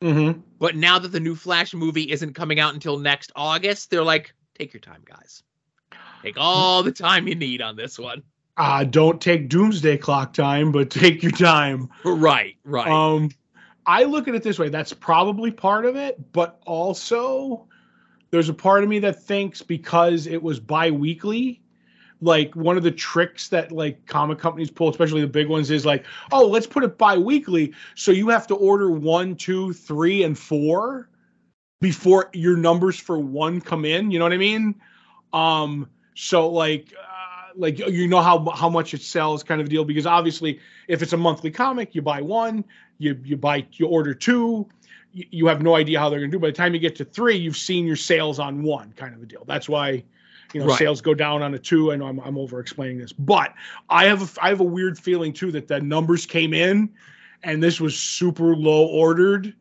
Mm-hmm. 0.00 0.40
But 0.58 0.76
now 0.76 0.98
that 0.98 1.08
the 1.08 1.20
new 1.20 1.34
Flash 1.34 1.74
movie 1.74 2.10
isn't 2.10 2.34
coming 2.34 2.58
out 2.58 2.72
until 2.74 2.98
next 2.98 3.32
August, 3.36 3.90
they're 3.90 4.02
like, 4.02 4.32
take 4.58 4.72
your 4.72 4.80
time, 4.80 5.02
guys. 5.04 5.42
Take 6.22 6.36
all 6.38 6.82
the 6.82 6.92
time 6.92 7.28
you 7.28 7.34
need 7.34 7.62
on 7.62 7.76
this 7.76 7.98
one. 7.98 8.22
Uh, 8.56 8.84
don't 8.84 9.20
take 9.20 9.48
doomsday 9.48 9.96
clock 9.96 10.34
time, 10.34 10.72
but 10.72 10.90
take 10.90 11.22
your 11.22 11.32
time. 11.32 11.88
Right, 12.04 12.56
right. 12.64 12.88
Um, 12.88 13.30
I 13.86 14.04
look 14.04 14.28
at 14.28 14.34
it 14.34 14.42
this 14.42 14.58
way. 14.58 14.68
That's 14.68 14.92
probably 14.92 15.50
part 15.50 15.86
of 15.86 15.96
it, 15.96 16.32
but 16.32 16.60
also 16.66 17.66
there's 18.30 18.48
a 18.48 18.54
part 18.54 18.82
of 18.82 18.88
me 18.88 18.98
that 19.00 19.22
thinks 19.22 19.62
because 19.62 20.26
it 20.26 20.42
was 20.42 20.60
bi-weekly, 20.60 21.62
like 22.20 22.54
one 22.54 22.76
of 22.76 22.82
the 22.82 22.90
tricks 22.90 23.48
that 23.48 23.72
like 23.72 24.06
comic 24.06 24.38
companies 24.38 24.70
pull, 24.70 24.90
especially 24.90 25.20
the 25.20 25.26
big 25.26 25.48
ones, 25.48 25.70
is 25.70 25.86
like, 25.86 26.04
oh, 26.32 26.46
let's 26.46 26.66
put 26.66 26.84
it 26.84 26.98
bi-weekly, 26.98 27.72
so 27.94 28.12
you 28.12 28.28
have 28.28 28.46
to 28.48 28.54
order 28.54 28.90
one, 28.90 29.36
two, 29.36 29.72
three, 29.72 30.22
and 30.22 30.38
four 30.38 31.08
before 31.80 32.30
your 32.34 32.56
numbers 32.56 32.98
for 32.98 33.18
one 33.18 33.60
come 33.60 33.84
in. 33.84 34.10
You 34.10 34.18
know 34.18 34.24
what 34.26 34.32
I 34.32 34.38
mean? 34.38 34.74
Um, 35.32 35.88
so 36.14 36.48
like 36.48 36.92
uh, 36.98 37.52
like 37.56 37.78
you 37.78 38.06
know 38.06 38.20
how 38.20 38.48
how 38.50 38.68
much 38.68 38.94
it 38.94 39.02
sells 39.02 39.42
kind 39.42 39.60
of 39.60 39.68
deal 39.68 39.84
because 39.84 40.06
obviously 40.06 40.60
if 40.88 41.02
it's 41.02 41.12
a 41.12 41.16
monthly 41.16 41.50
comic 41.50 41.94
you 41.94 42.02
buy 42.02 42.20
one 42.20 42.64
you 42.98 43.18
you 43.24 43.36
buy 43.36 43.66
you 43.72 43.86
order 43.86 44.12
two 44.12 44.68
you, 45.12 45.24
you 45.30 45.46
have 45.46 45.62
no 45.62 45.76
idea 45.76 45.98
how 45.98 46.10
they're 46.10 46.20
to 46.20 46.28
do 46.28 46.38
by 46.38 46.48
the 46.48 46.52
time 46.52 46.74
you 46.74 46.80
get 46.80 46.96
to 46.96 47.04
three 47.04 47.36
you've 47.36 47.56
seen 47.56 47.86
your 47.86 47.96
sales 47.96 48.38
on 48.38 48.62
one 48.62 48.92
kind 48.96 49.14
of 49.14 49.22
a 49.22 49.26
deal 49.26 49.44
that's 49.46 49.68
why 49.68 50.02
you 50.52 50.60
know 50.60 50.66
Right. 50.66 50.78
sales 50.78 51.00
go 51.00 51.14
down 51.14 51.42
on 51.42 51.54
a 51.54 51.58
two 51.58 51.92
i 51.92 51.96
know 51.96 52.06
i'm, 52.06 52.20
I'm 52.20 52.38
over 52.38 52.60
explaining 52.60 52.98
this 52.98 53.12
but 53.12 53.54
i 53.88 54.06
have 54.06 54.36
a, 54.36 54.44
i 54.44 54.48
have 54.48 54.60
a 54.60 54.64
weird 54.64 54.98
feeling 54.98 55.32
too 55.32 55.52
that 55.52 55.68
the 55.68 55.80
numbers 55.80 56.26
came 56.26 56.54
in 56.54 56.90
and 57.42 57.62
this 57.62 57.80
was 57.80 57.98
super 57.98 58.56
low 58.56 58.86
ordered 58.86 59.54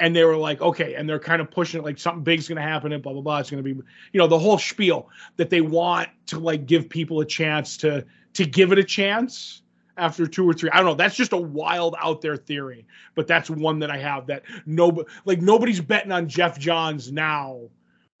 and 0.00 0.14
they 0.14 0.24
were 0.24 0.36
like 0.36 0.60
okay 0.60 0.94
and 0.94 1.08
they're 1.08 1.18
kind 1.20 1.40
of 1.40 1.50
pushing 1.50 1.80
it 1.80 1.84
like 1.84 1.98
something 1.98 2.22
big's 2.24 2.48
going 2.48 2.56
to 2.56 2.62
happen 2.62 2.92
and 2.92 3.02
blah 3.02 3.12
blah 3.12 3.22
blah 3.22 3.38
it's 3.38 3.50
going 3.50 3.62
to 3.62 3.74
be 3.74 3.80
you 4.12 4.18
know 4.18 4.26
the 4.26 4.38
whole 4.38 4.58
spiel 4.58 5.08
that 5.36 5.50
they 5.50 5.60
want 5.60 6.08
to 6.26 6.38
like 6.38 6.66
give 6.66 6.88
people 6.88 7.20
a 7.20 7.24
chance 7.26 7.76
to 7.76 8.04
to 8.32 8.44
give 8.44 8.72
it 8.72 8.78
a 8.78 8.84
chance 8.84 9.62
after 9.96 10.26
two 10.26 10.48
or 10.48 10.52
three 10.52 10.68
i 10.70 10.76
don't 10.76 10.86
know 10.86 10.94
that's 10.94 11.14
just 11.14 11.32
a 11.32 11.36
wild 11.36 11.94
out 12.02 12.20
there 12.20 12.36
theory 12.36 12.84
but 13.14 13.26
that's 13.28 13.48
one 13.48 13.78
that 13.78 13.90
i 13.90 13.96
have 13.96 14.26
that 14.26 14.42
no 14.66 15.04
like 15.24 15.40
nobody's 15.40 15.80
betting 15.80 16.10
on 16.10 16.28
geoff 16.28 16.58
johns 16.58 17.12
now 17.12 17.60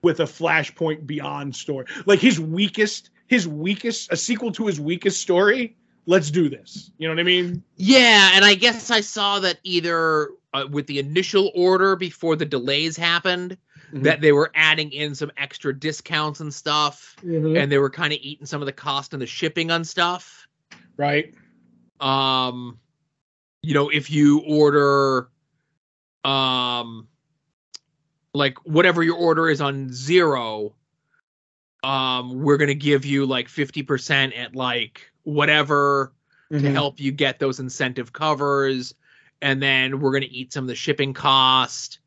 with 0.04 0.20
a 0.20 0.24
flashpoint 0.24 1.06
beyond 1.06 1.56
story. 1.56 1.86
Like 2.06 2.20
his 2.20 2.38
weakest 2.38 3.10
his 3.26 3.48
weakest 3.48 4.12
a 4.12 4.16
sequel 4.16 4.52
to 4.52 4.66
his 4.66 4.78
weakest 4.80 5.20
story 5.20 5.76
let's 6.06 6.30
do 6.30 6.50
this. 6.50 6.90
You 6.98 7.08
know 7.08 7.14
what 7.14 7.20
i 7.20 7.24
mean? 7.24 7.64
Yeah, 7.76 8.32
and 8.34 8.44
I 8.44 8.54
guess 8.54 8.90
I 8.90 9.00
saw 9.00 9.40
that 9.40 9.58
either 9.64 10.28
uh, 10.52 10.66
with 10.70 10.86
the 10.86 10.98
initial 10.98 11.50
order 11.54 11.96
before 11.96 12.36
the 12.36 12.44
delays 12.44 12.96
happened, 12.96 13.56
that 13.94 14.20
they 14.20 14.32
were 14.32 14.50
adding 14.54 14.92
in 14.92 15.14
some 15.14 15.30
extra 15.38 15.72
discounts 15.72 16.40
and 16.40 16.52
stuff, 16.52 17.16
Mhm. 17.24 17.58
and 17.58 17.72
they 17.72 17.78
were 17.78 17.88
kind 17.90 18.12
of 18.12 18.18
eating 18.22 18.44
some 18.44 18.60
of 18.60 18.66
the 18.66 18.72
cost 18.72 19.14
and 19.14 19.22
the 19.22 19.26
shipping 19.26 19.70
on 19.70 19.82
stuff. 19.84 20.46
right. 20.96 21.34
Um, 22.00 22.78
you 23.62 23.72
know, 23.72 23.88
if 23.88 24.10
you 24.10 24.40
order, 24.40 25.30
um, 26.24 27.08
like 28.34 28.58
whatever 28.66 29.02
your 29.02 29.16
order 29.16 29.48
is 29.48 29.60
on 29.60 29.92
zero, 29.92 30.74
um, 31.82 32.42
we're 32.42 32.56
gonna 32.56 32.74
give 32.74 33.04
you 33.06 33.24
like 33.26 33.48
fifty 33.48 33.82
percent 33.82 34.34
at 34.34 34.54
like 34.54 35.10
whatever 35.22 36.12
to 36.50 36.58
Mhm. 36.58 36.72
help 36.72 37.00
you 37.00 37.10
get 37.12 37.38
those 37.38 37.60
incentive 37.60 38.12
covers. 38.12 38.94
And 39.42 39.62
then 39.62 40.00
we're 40.00 40.10
going 40.12 40.22
to 40.22 40.30
eat 40.30 40.52
some 40.52 40.64
of 40.64 40.68
the 40.68 40.74
shipping 40.74 41.12
cost 41.12 41.98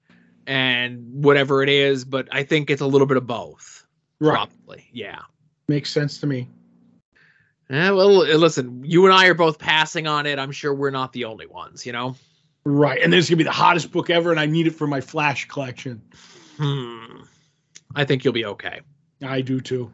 and 0.47 1.23
whatever 1.23 1.61
it 1.61 1.69
is. 1.69 2.05
But 2.05 2.27
i 2.31 2.43
think 2.43 2.69
it's 2.69 2.81
a 2.81 2.87
little 2.87 3.05
bit 3.07 3.17
of 3.17 3.27
both 3.27 3.85
right. 4.19 4.33
probably. 4.33 4.87
Yeah. 4.91 5.19
Makes 5.67 5.91
sense 5.91 6.19
to 6.19 6.27
me. 6.27 6.47
Eh, 7.69 7.89
well 7.89 8.19
listen 8.37 8.81
you 8.85 9.05
and 9.05 9.13
i 9.13 9.25
are 9.27 9.33
both 9.33 9.59
passing 9.59 10.07
on 10.07 10.25
it. 10.25 10.39
I'm 10.39 10.51
sure 10.51 10.73
we're 10.73 10.89
not 10.91 11.11
the 11.13 11.25
only 11.25 11.47
ones 11.47 11.85
you 11.85 11.91
know 11.91 12.15
Right. 12.69 13.01
And 13.01 13.13
this 13.13 13.25
is 13.25 13.29
gonna 13.29 13.37
be 13.37 13.43
the 13.45 13.51
hottest 13.51 13.91
book 13.91 14.09
ever, 14.09 14.29
and 14.29 14.39
I 14.39 14.45
need 14.45 14.67
it 14.67 14.75
for 14.75 14.87
my 14.87 14.99
flash 15.01 15.47
collection. 15.47 16.01
hmm 16.57 17.21
i 17.95 18.03
think 18.03 18.23
you'll 18.25 18.33
be 18.33 18.45
okay 18.45 18.81
I 19.23 19.41
do 19.41 19.61
too. 19.61 19.91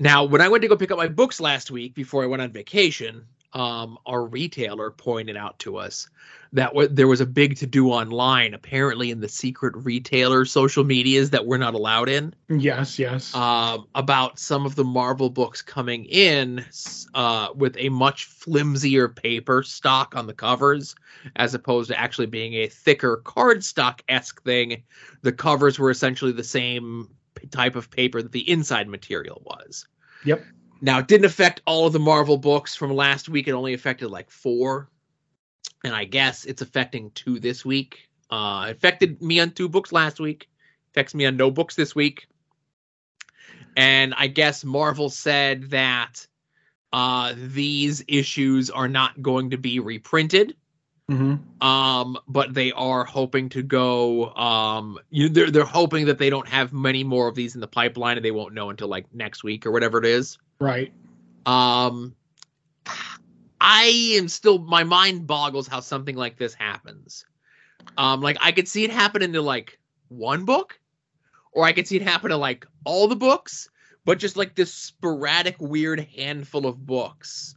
Now, 0.00 0.24
when 0.24 0.40
I 0.40 0.48
went 0.48 0.62
to 0.62 0.68
go 0.68 0.76
pick 0.76 0.90
up 0.90 0.98
my 0.98 1.06
books 1.06 1.38
last 1.38 1.70
week 1.70 1.94
before 1.94 2.24
I 2.24 2.26
went 2.26 2.42
on 2.42 2.50
vacation, 2.50 3.26
um, 3.54 3.98
our 4.06 4.24
retailer 4.26 4.90
pointed 4.90 5.36
out 5.36 5.58
to 5.60 5.76
us 5.76 6.08
that 6.52 6.68
w- 6.68 6.88
there 6.88 7.08
was 7.08 7.20
a 7.20 7.26
big 7.26 7.56
to 7.56 7.66
do 7.66 7.90
online, 7.90 8.54
apparently 8.54 9.10
in 9.10 9.20
the 9.20 9.28
secret 9.28 9.74
retailer 9.76 10.44
social 10.44 10.84
medias 10.84 11.30
that 11.30 11.46
we're 11.46 11.58
not 11.58 11.74
allowed 11.74 12.08
in, 12.08 12.34
Yes, 12.48 12.98
yes. 12.98 13.34
um, 13.34 13.86
about 13.94 14.38
some 14.38 14.64
of 14.66 14.74
the 14.76 14.84
Marvel 14.84 15.30
books 15.30 15.62
coming 15.62 16.04
in 16.04 16.64
uh, 17.14 17.48
with 17.54 17.76
a 17.78 17.88
much 17.88 18.26
flimsier 18.28 19.08
paper 19.08 19.62
stock 19.64 20.14
on 20.16 20.26
the 20.26 20.34
covers, 20.34 20.94
as 21.36 21.54
opposed 21.54 21.90
to 21.90 21.98
actually 21.98 22.26
being 22.26 22.54
a 22.54 22.68
thicker 22.68 23.20
cardstock 23.24 24.00
esque 24.08 24.42
thing. 24.44 24.82
The 25.22 25.32
covers 25.32 25.78
were 25.78 25.90
essentially 25.90 26.32
the 26.32 26.44
same 26.44 27.08
type 27.50 27.74
of 27.74 27.90
paper 27.90 28.22
that 28.22 28.32
the 28.32 28.48
inside 28.48 28.88
material 28.88 29.42
was. 29.44 29.86
Yep. 30.24 30.44
Now, 30.80 30.98
it 30.98 31.08
didn't 31.08 31.26
affect 31.26 31.62
all 31.66 31.86
of 31.86 31.92
the 31.92 31.98
Marvel 31.98 32.36
books 32.36 32.74
from 32.74 32.92
last 32.92 33.28
week. 33.28 33.48
It 33.48 33.52
only 33.52 33.74
affected 33.74 34.08
like 34.08 34.30
four. 34.30 34.88
And 35.84 35.94
I 35.94 36.04
guess 36.04 36.44
it's 36.44 36.62
affecting 36.62 37.10
two 37.10 37.38
this 37.38 37.64
week. 37.64 38.08
Uh, 38.30 38.66
it 38.68 38.76
affected 38.76 39.20
me 39.22 39.40
on 39.40 39.50
two 39.50 39.68
books 39.68 39.92
last 39.92 40.20
week. 40.20 40.48
Affects 40.92 41.14
me 41.14 41.26
on 41.26 41.36
no 41.36 41.50
books 41.50 41.74
this 41.74 41.94
week. 41.94 42.26
And 43.76 44.14
I 44.16 44.28
guess 44.28 44.64
Marvel 44.64 45.10
said 45.10 45.70
that 45.70 46.26
uh, 46.92 47.34
these 47.36 48.04
issues 48.06 48.70
are 48.70 48.88
not 48.88 49.20
going 49.20 49.50
to 49.50 49.58
be 49.58 49.80
reprinted 49.80 50.54
hmm 51.08 51.34
um 51.60 52.16
but 52.26 52.54
they 52.54 52.72
are 52.72 53.04
hoping 53.04 53.50
to 53.50 53.62
go 53.62 54.34
um 54.34 54.98
you 55.10 55.28
they're 55.28 55.50
they're 55.50 55.64
hoping 55.64 56.06
that 56.06 56.16
they 56.18 56.30
don't 56.30 56.48
have 56.48 56.72
many 56.72 57.04
more 57.04 57.28
of 57.28 57.34
these 57.34 57.54
in 57.54 57.60
the 57.60 57.68
pipeline 57.68 58.16
and 58.16 58.24
they 58.24 58.30
won't 58.30 58.54
know 58.54 58.70
until 58.70 58.88
like 58.88 59.04
next 59.12 59.44
week 59.44 59.66
or 59.66 59.70
whatever 59.70 59.98
it 59.98 60.06
is 60.06 60.38
Right. 60.60 60.92
um 61.46 62.14
i 63.60 64.14
am 64.16 64.28
still 64.28 64.58
my 64.58 64.84
mind 64.84 65.26
boggles 65.26 65.66
how 65.68 65.80
something 65.80 66.16
like 66.16 66.38
this 66.38 66.54
happens 66.54 67.26
um 67.98 68.20
like 68.20 68.36
i 68.40 68.52
could 68.52 68.68
see 68.68 68.84
it 68.84 68.90
happen 68.90 69.22
into 69.22 69.42
like 69.42 69.78
one 70.08 70.44
book 70.44 70.78
or 71.52 71.64
i 71.64 71.72
could 71.72 71.86
see 71.86 71.96
it 71.96 72.02
happen 72.02 72.30
to 72.30 72.36
like 72.36 72.66
all 72.84 73.08
the 73.08 73.16
books 73.16 73.68
but 74.04 74.18
just 74.18 74.36
like 74.36 74.54
this 74.54 74.72
sporadic 74.72 75.56
weird 75.60 76.00
handful 76.00 76.66
of 76.66 76.86
books 76.86 77.54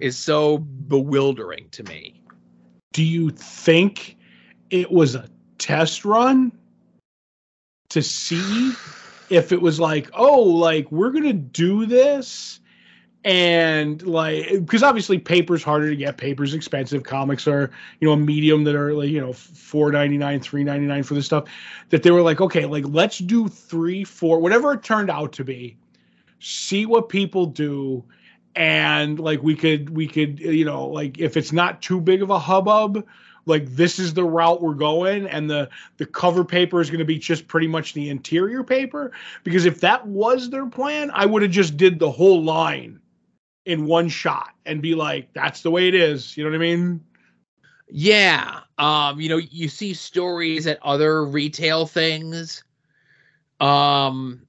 is 0.00 0.16
so 0.16 0.58
bewildering 0.58 1.68
to 1.70 1.82
me 1.84 2.22
Do 2.92 3.02
you 3.02 3.30
think 3.30 4.16
it 4.70 4.90
was 4.90 5.14
a 5.14 5.28
test 5.58 6.04
run 6.04 6.52
to 7.90 8.02
see 8.02 8.72
if 9.30 9.52
it 9.52 9.60
was 9.60 9.80
like, 9.80 10.10
oh, 10.14 10.40
like 10.40 10.90
we're 10.90 11.10
gonna 11.10 11.32
do 11.32 11.86
this, 11.86 12.60
and 13.26 14.06
like 14.06 14.48
because 14.50 14.84
obviously 14.84 15.18
paper's 15.18 15.64
harder 15.64 15.90
to 15.90 15.96
get 15.96 16.16
paper's 16.16 16.54
expensive 16.54 17.02
comics 17.02 17.48
are 17.48 17.72
you 17.98 18.06
know 18.06 18.14
a 18.14 18.16
medium 18.16 18.62
that 18.62 18.76
are 18.76 18.94
like 18.94 19.08
you 19.08 19.20
know 19.20 19.32
499 19.32 20.38
399 20.38 21.02
for 21.02 21.14
this 21.14 21.26
stuff 21.26 21.48
that 21.88 22.04
they 22.04 22.12
were 22.12 22.22
like 22.22 22.40
okay 22.40 22.66
like 22.66 22.84
let's 22.86 23.18
do 23.18 23.48
three 23.48 24.04
four 24.04 24.38
whatever 24.38 24.74
it 24.74 24.84
turned 24.84 25.10
out 25.10 25.32
to 25.32 25.42
be 25.42 25.76
see 26.38 26.86
what 26.86 27.08
people 27.08 27.46
do 27.46 28.04
and 28.54 29.18
like 29.18 29.42
we 29.42 29.56
could 29.56 29.90
we 29.90 30.06
could 30.06 30.38
you 30.38 30.64
know 30.64 30.86
like 30.86 31.18
if 31.18 31.36
it's 31.36 31.52
not 31.52 31.82
too 31.82 32.00
big 32.00 32.22
of 32.22 32.30
a 32.30 32.38
hubbub 32.38 33.04
like 33.46 33.66
this 33.70 33.98
is 33.98 34.12
the 34.12 34.24
route 34.24 34.60
we're 34.60 34.74
going 34.74 35.26
and 35.26 35.48
the 35.48 35.68
the 35.96 36.06
cover 36.06 36.44
paper 36.44 36.80
is 36.80 36.90
going 36.90 36.98
to 36.98 37.04
be 37.04 37.18
just 37.18 37.48
pretty 37.48 37.66
much 37.66 37.94
the 37.94 38.10
interior 38.10 38.62
paper 38.62 39.12
because 39.44 39.64
if 39.64 39.80
that 39.80 40.06
was 40.06 40.50
their 40.50 40.66
plan 40.66 41.10
i 41.14 41.24
would 41.24 41.42
have 41.42 41.50
just 41.50 41.76
did 41.76 41.98
the 41.98 42.10
whole 42.10 42.42
line 42.42 43.00
in 43.66 43.84
one 43.84 44.08
shot 44.08 44.50
and 44.64 44.80
be 44.80 44.94
like, 44.94 45.32
that's 45.34 45.60
the 45.60 45.70
way 45.70 45.88
it 45.88 45.94
is. 45.94 46.36
You 46.36 46.44
know 46.44 46.50
what 46.50 46.56
I 46.56 46.60
mean? 46.60 47.04
Yeah. 47.88 48.60
Um, 48.78 49.20
you 49.20 49.28
know, 49.28 49.36
you 49.36 49.68
see 49.68 49.92
stories 49.92 50.66
at 50.66 50.78
other 50.82 51.24
retail 51.26 51.86
things 51.86 52.62
um 53.58 54.46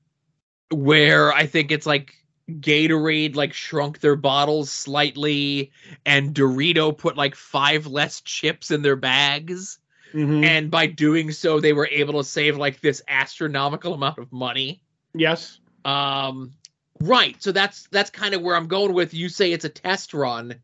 where 0.70 1.32
I 1.32 1.46
think 1.46 1.72
it's 1.72 1.86
like 1.86 2.14
Gatorade 2.50 3.36
like 3.36 3.54
shrunk 3.54 4.00
their 4.00 4.16
bottles 4.16 4.72
slightly 4.72 5.72
and 6.06 6.34
Dorito 6.34 6.98
put 6.98 7.18
like 7.18 7.36
five 7.36 7.88
less 7.88 8.22
chips 8.22 8.72
in 8.72 8.82
their 8.82 8.96
bags. 8.96 9.80
Mm-hmm. 10.14 10.44
And 10.44 10.72
by 10.72 10.88
doing 10.88 11.32
so, 11.32 11.60
they 11.60 11.74
were 11.74 11.90
able 11.92 12.22
to 12.22 12.24
save 12.24 12.58
like 12.58 12.80
this 12.80 13.02
astronomical 13.08 13.94
amount 13.94 14.20
of 14.20 14.32
money. 14.32 14.82
Yes. 15.14 15.60
Um, 15.84 16.54
Right. 17.00 17.42
So 17.42 17.52
that's 17.52 17.88
that's 17.92 18.10
kind 18.10 18.34
of 18.34 18.42
where 18.42 18.56
I'm 18.56 18.68
going 18.68 18.94
with. 18.94 19.14
You 19.14 19.30
say 19.30 19.52
it's 19.52 19.66
a 19.66 19.70
test 19.70 20.14
run. 20.14 20.56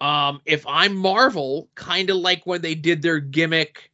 Um, 0.00 0.40
if 0.44 0.66
I'm 0.66 0.96
Marvel, 0.96 1.68
kind 1.74 2.10
of 2.10 2.16
like 2.16 2.44
when 2.44 2.62
they 2.62 2.74
did 2.74 3.02
their 3.02 3.20
gimmick 3.20 3.90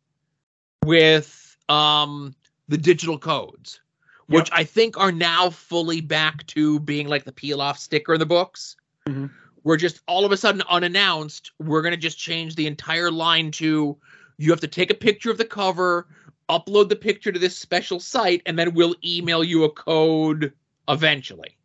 with 0.84 1.56
um 1.68 2.34
the 2.68 2.78
digital 2.78 3.18
codes, 3.18 3.80
yep. 4.28 4.40
which 4.40 4.50
I 4.52 4.64
think 4.64 4.98
are 4.98 5.12
now 5.12 5.50
fully 5.50 6.00
back 6.00 6.46
to 6.48 6.80
being 6.80 7.08
like 7.08 7.24
the 7.24 7.32
peel 7.32 7.60
off 7.60 7.78
sticker 7.78 8.14
in 8.14 8.20
the 8.20 8.26
books. 8.26 8.76
Mm-hmm. 9.06 9.26
We're 9.64 9.76
just 9.76 10.00
all 10.06 10.24
of 10.24 10.32
a 10.32 10.36
sudden 10.36 10.62
unannounced. 10.68 11.52
We're 11.58 11.82
gonna 11.82 11.96
just 11.96 12.18
change 12.18 12.54
the 12.54 12.66
entire 12.66 13.10
line 13.10 13.50
to 13.52 13.96
you 14.38 14.50
have 14.50 14.60
to 14.60 14.68
take 14.68 14.90
a 14.90 14.94
picture 14.94 15.30
of 15.30 15.38
the 15.38 15.44
cover, 15.44 16.06
upload 16.48 16.88
the 16.88 16.96
picture 16.96 17.32
to 17.32 17.38
this 17.38 17.58
special 17.58 18.00
site, 18.00 18.42
and 18.46 18.58
then 18.58 18.72
we'll 18.72 18.94
email 19.04 19.42
you 19.42 19.64
a 19.64 19.70
code 19.70 20.52
eventually. 20.88 21.56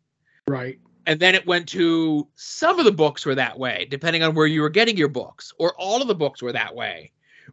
Right. 0.46 0.78
And 1.06 1.20
then 1.20 1.34
it 1.34 1.46
went 1.46 1.68
to 1.68 2.26
some 2.34 2.78
of 2.78 2.84
the 2.84 2.92
books 2.92 3.24
were 3.24 3.34
that 3.34 3.58
way, 3.58 3.86
depending 3.90 4.22
on 4.22 4.34
where 4.34 4.46
you 4.46 4.62
were 4.62 4.70
getting 4.70 4.96
your 4.96 5.08
books, 5.08 5.52
or 5.58 5.74
all 5.78 6.02
of 6.02 6.08
the 6.08 6.14
books 6.14 6.42
were 6.42 6.52
that 6.52 6.74
way, 6.74 7.12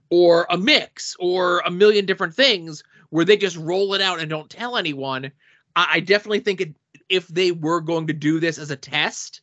or 0.10 0.48
a 0.50 0.58
mix, 0.58 1.16
or 1.20 1.60
a 1.66 1.72
million 1.72 2.06
different 2.06 2.34
things 2.34 2.84
where 3.12 3.26
they 3.26 3.38
just 3.38 3.58
roll 3.58 3.94
it 3.94 4.02
out 4.02 4.20
and 4.20 4.30
don't 4.30 4.50
tell 4.50 4.76
anyone. 4.76 5.32
I, 5.76 5.88
I 5.94 6.00
definitely 6.00 6.40
think 6.40 6.62
it, 6.62 6.76
if 7.08 7.28
they 7.28 7.52
were 7.52 7.82
going 7.82 8.08
to 8.08 8.14
do 8.14 8.40
this 8.40 8.58
as 8.58 8.72
a 8.72 8.76
test, 8.76 9.42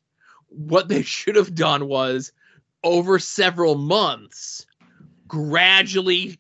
what 0.49 0.89
they 0.89 1.03
should 1.05 1.37
have 1.37 1.55
done 1.55 1.87
was 1.87 2.33
over 2.83 3.19
several 3.19 3.77
months 3.77 4.67
gradually 5.27 6.39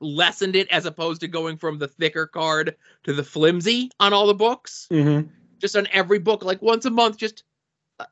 lessened 0.00 0.54
it 0.54 0.68
as 0.68 0.86
opposed 0.86 1.20
to 1.20 1.28
going 1.28 1.56
from 1.56 1.78
the 1.78 1.88
thicker 1.88 2.26
card 2.26 2.76
to 3.02 3.12
the 3.12 3.24
flimsy 3.24 3.90
on 3.98 4.12
all 4.12 4.26
the 4.28 4.34
books. 4.34 4.86
Mm-hmm. 4.90 5.28
Just 5.58 5.76
on 5.76 5.88
every 5.92 6.20
book, 6.20 6.44
like 6.44 6.62
once 6.62 6.86
a 6.86 6.90
month, 6.90 7.18
just 7.18 7.42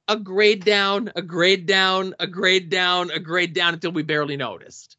a 0.09 0.17
grade 0.17 0.65
down, 0.65 1.11
a 1.17 1.23
grade 1.23 1.65
down, 1.65 2.15
a 2.19 2.27
grade 2.27 2.69
down, 2.69 3.11
a 3.11 3.19
grade 3.19 3.55
down 3.55 3.75
until 3.75 3.93
we 3.93 4.03
barely 4.03 4.37
noticed. 4.37 4.98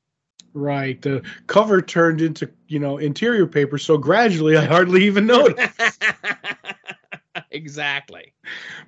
Right. 0.53 1.01
The 1.01 1.21
cover 1.47 1.81
turned 1.81 2.21
into, 2.21 2.49
you 2.67 2.79
know, 2.79 2.97
interior 2.97 3.45
paper 3.45 3.77
so 3.77 3.97
gradually 3.97 4.57
I 4.57 4.65
hardly 4.65 5.03
even 5.05 5.25
noticed. 5.27 6.03
exactly. 7.51 8.33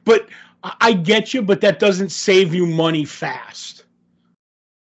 But 0.04 0.28
I 0.64 0.94
get 0.94 1.34
you, 1.34 1.42
but 1.42 1.62
that 1.62 1.80
doesn't 1.80 2.10
save 2.10 2.54
you 2.54 2.66
money 2.66 3.06
fast. 3.06 3.86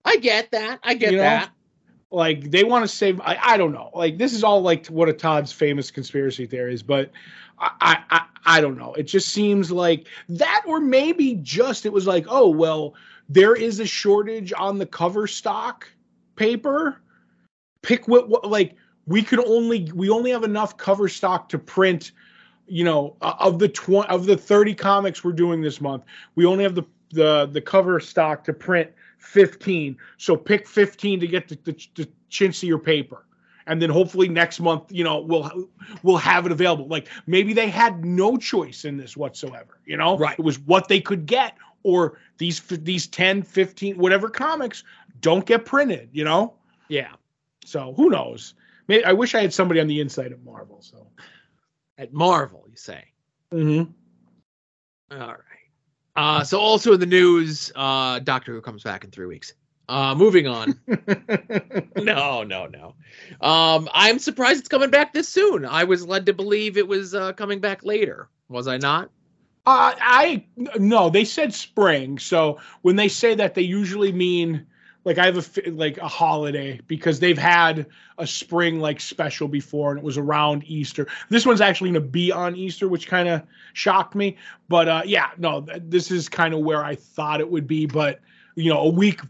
I 0.06 0.18
get 0.18 0.52
that. 0.52 0.80
I 0.84 0.94
get 0.94 1.12
you 1.12 1.18
know? 1.18 1.24
that. 1.24 1.52
Like 2.12 2.50
they 2.50 2.64
want 2.64 2.84
to 2.84 2.88
save. 2.88 3.22
I, 3.22 3.38
I 3.40 3.58
don't 3.58 3.72
know. 3.72 3.92
Like 3.94 4.18
this 4.18 4.34
is 4.34 4.44
all 4.44 4.62
like 4.62 4.88
one 4.88 5.10
of 5.10 5.18
Todd's 5.18 5.52
famous 5.52 5.92
conspiracy 5.92 6.48
theories, 6.48 6.82
but 6.82 7.12
I, 7.60 8.00
I 8.10 8.26
I 8.46 8.62
don't 8.62 8.78
know. 8.78 8.94
It 8.94 9.04
just 9.04 9.30
seems 9.30 9.72
like 9.72 10.08
that, 10.30 10.64
or 10.66 10.80
maybe 10.80 11.36
just 11.36 11.86
it 11.86 11.94
was 11.94 12.08
like, 12.08 12.26
oh 12.28 12.50
well, 12.50 12.96
there 13.28 13.54
is 13.54 13.80
a 13.80 13.86
shortage 13.86 14.52
on 14.58 14.80
the 14.80 14.88
cover 14.88 15.28
stock 15.28 15.88
paper. 16.40 17.02
Pick 17.82 18.08
what, 18.08 18.30
what 18.30 18.50
like 18.50 18.76
we 19.06 19.22
could 19.22 19.46
only 19.46 19.92
we 19.94 20.10
only 20.10 20.32
have 20.32 20.44
enough 20.44 20.78
cover 20.78 21.08
stock 21.08 21.50
to 21.50 21.60
print 21.60 22.12
you 22.68 22.84
know 22.84 23.16
of 23.22 23.60
the 23.60 23.68
20 23.68 24.10
of 24.10 24.26
the 24.26 24.38
30 24.38 24.76
comics 24.76 25.24
we're 25.24 25.32
doing 25.32 25.60
this 25.60 25.82
month 25.82 26.04
we 26.36 26.46
only 26.46 26.64
have 26.64 26.76
the 26.76 26.84
the 27.12 27.48
the 27.48 27.62
cover 27.62 28.00
stock 28.00 28.44
to 28.44 28.54
print 28.54 28.92
15. 29.20 29.98
So 30.18 30.36
pick 30.36 30.68
15 30.68 31.20
to 31.20 31.28
get 31.28 31.48
the, 31.48 31.58
the, 31.64 32.08
the 32.38 32.66
your 32.66 32.80
paper. 32.80 33.26
And 33.68 33.80
then 33.80 33.92
hopefully 33.92 34.28
next 34.28 34.60
month, 34.60 34.92
you 34.92 35.04
know, 35.04 35.20
we'll 35.20 35.70
we'll 36.02 36.18
have 36.18 36.48
it 36.48 36.52
available. 36.52 36.88
Like 36.88 37.08
maybe 37.28 37.54
they 37.54 37.70
had 37.70 38.04
no 38.04 38.36
choice 38.36 38.84
in 38.84 38.98
this 38.98 39.16
whatsoever, 39.16 39.80
you 39.86 39.96
know? 39.96 40.18
Right. 40.18 40.40
It 40.40 40.44
was 40.44 40.58
what 40.60 40.88
they 40.88 41.00
could 41.00 41.28
get 41.28 41.56
or 41.84 42.18
these 42.38 42.60
these 42.62 43.08
10, 43.08 43.44
15, 43.44 43.98
whatever 43.98 44.30
comics 44.30 44.84
don't 45.22 45.46
get 45.46 45.66
printed, 45.66 46.10
you 46.12 46.24
know? 46.24 46.54
Yeah. 46.88 47.14
So 47.66 47.94
who 47.94 48.10
knows? 48.10 48.54
Maybe, 48.88 49.06
I 49.06 49.14
wish 49.14 49.36
I 49.36 49.42
had 49.42 49.54
somebody 49.54 49.80
on 49.80 49.88
the 49.88 50.00
inside 50.02 50.32
of 50.32 50.44
Marvel. 50.44 50.82
So 50.82 51.08
at 51.98 52.14
Marvel, 52.14 52.66
you 52.70 52.76
say? 52.76 53.04
Mm-hmm. 53.54 53.92
All 55.12 55.28
right. 55.28 55.36
Uh, 56.16 56.44
so 56.44 56.60
also 56.60 56.94
in 56.94 57.00
the 57.00 57.06
news, 57.06 57.72
uh, 57.76 58.20
Doctor 58.20 58.54
Who 58.54 58.62
comes 58.62 58.84
back 58.84 59.04
in 59.04 59.12
three 59.12 59.26
weeks. 59.26 59.54
Uh, 59.88 60.14
moving 60.14 60.48
on. 60.48 60.80
no, 61.96 62.44
no, 62.44 62.68
no. 62.68 62.94
Um, 63.42 63.90
I'm 63.92 64.20
surprised 64.20 64.60
it's 64.60 64.68
coming 64.68 64.92
back 64.92 65.14
this 65.14 65.28
soon. 65.28 65.66
I 65.66 65.84
was 65.84 66.06
led 66.06 66.28
to 66.28 66.34
believe 66.34 66.78
it 66.78 66.88
was 66.88 67.16
uh, 67.16 67.34
coming 67.34 67.60
back 67.60 67.84
later. 67.84 68.30
Was 68.50 68.68
I 68.68 68.78
not? 68.78 69.10
Uh, 69.70 69.94
I 70.02 70.46
no. 70.56 71.12
They 71.12 71.26
said 71.26 71.54
spring. 71.54 72.18
So 72.18 72.58
when 72.82 72.96
they 72.96 73.08
say 73.08 73.36
that, 73.36 73.54
they 73.54 73.62
usually 73.62 74.12
mean 74.12 74.66
like 75.06 75.20
I 75.20 75.26
have 75.26 75.38
a 75.38 75.70
like 75.70 76.00
a 76.00 76.08
holiday 76.08 76.82
because 76.88 77.20
they've 77.20 77.38
had 77.38 77.86
a 78.18 78.26
spring 78.26 78.80
like 78.80 79.00
special 79.00 79.48
before 79.48 79.92
and 79.92 80.00
it 80.00 80.04
was 80.04 80.18
around 80.18 80.64
Easter. 80.66 81.08
This 81.30 81.46
one's 81.46 81.62
actually 81.62 81.92
going 81.92 82.04
to 82.04 82.10
be 82.10 82.32
on 82.32 82.56
Easter, 82.56 82.88
which 82.88 83.08
kind 83.08 83.30
of 83.30 83.44
shocked 83.74 84.16
me. 84.16 84.38
But 84.70 84.88
uh, 84.88 85.02
yeah, 85.06 85.30
no, 85.38 85.62
this 85.62 86.10
is 86.10 86.30
kind 86.30 86.56
of 86.56 86.62
where 86.62 86.84
I 86.84 86.96
thought 86.96 87.40
it 87.40 87.50
would 87.50 87.68
be. 87.68 87.86
But 87.86 88.22
you 88.56 88.72
know, 88.72 88.80
a 88.80 88.90
week 88.90 89.22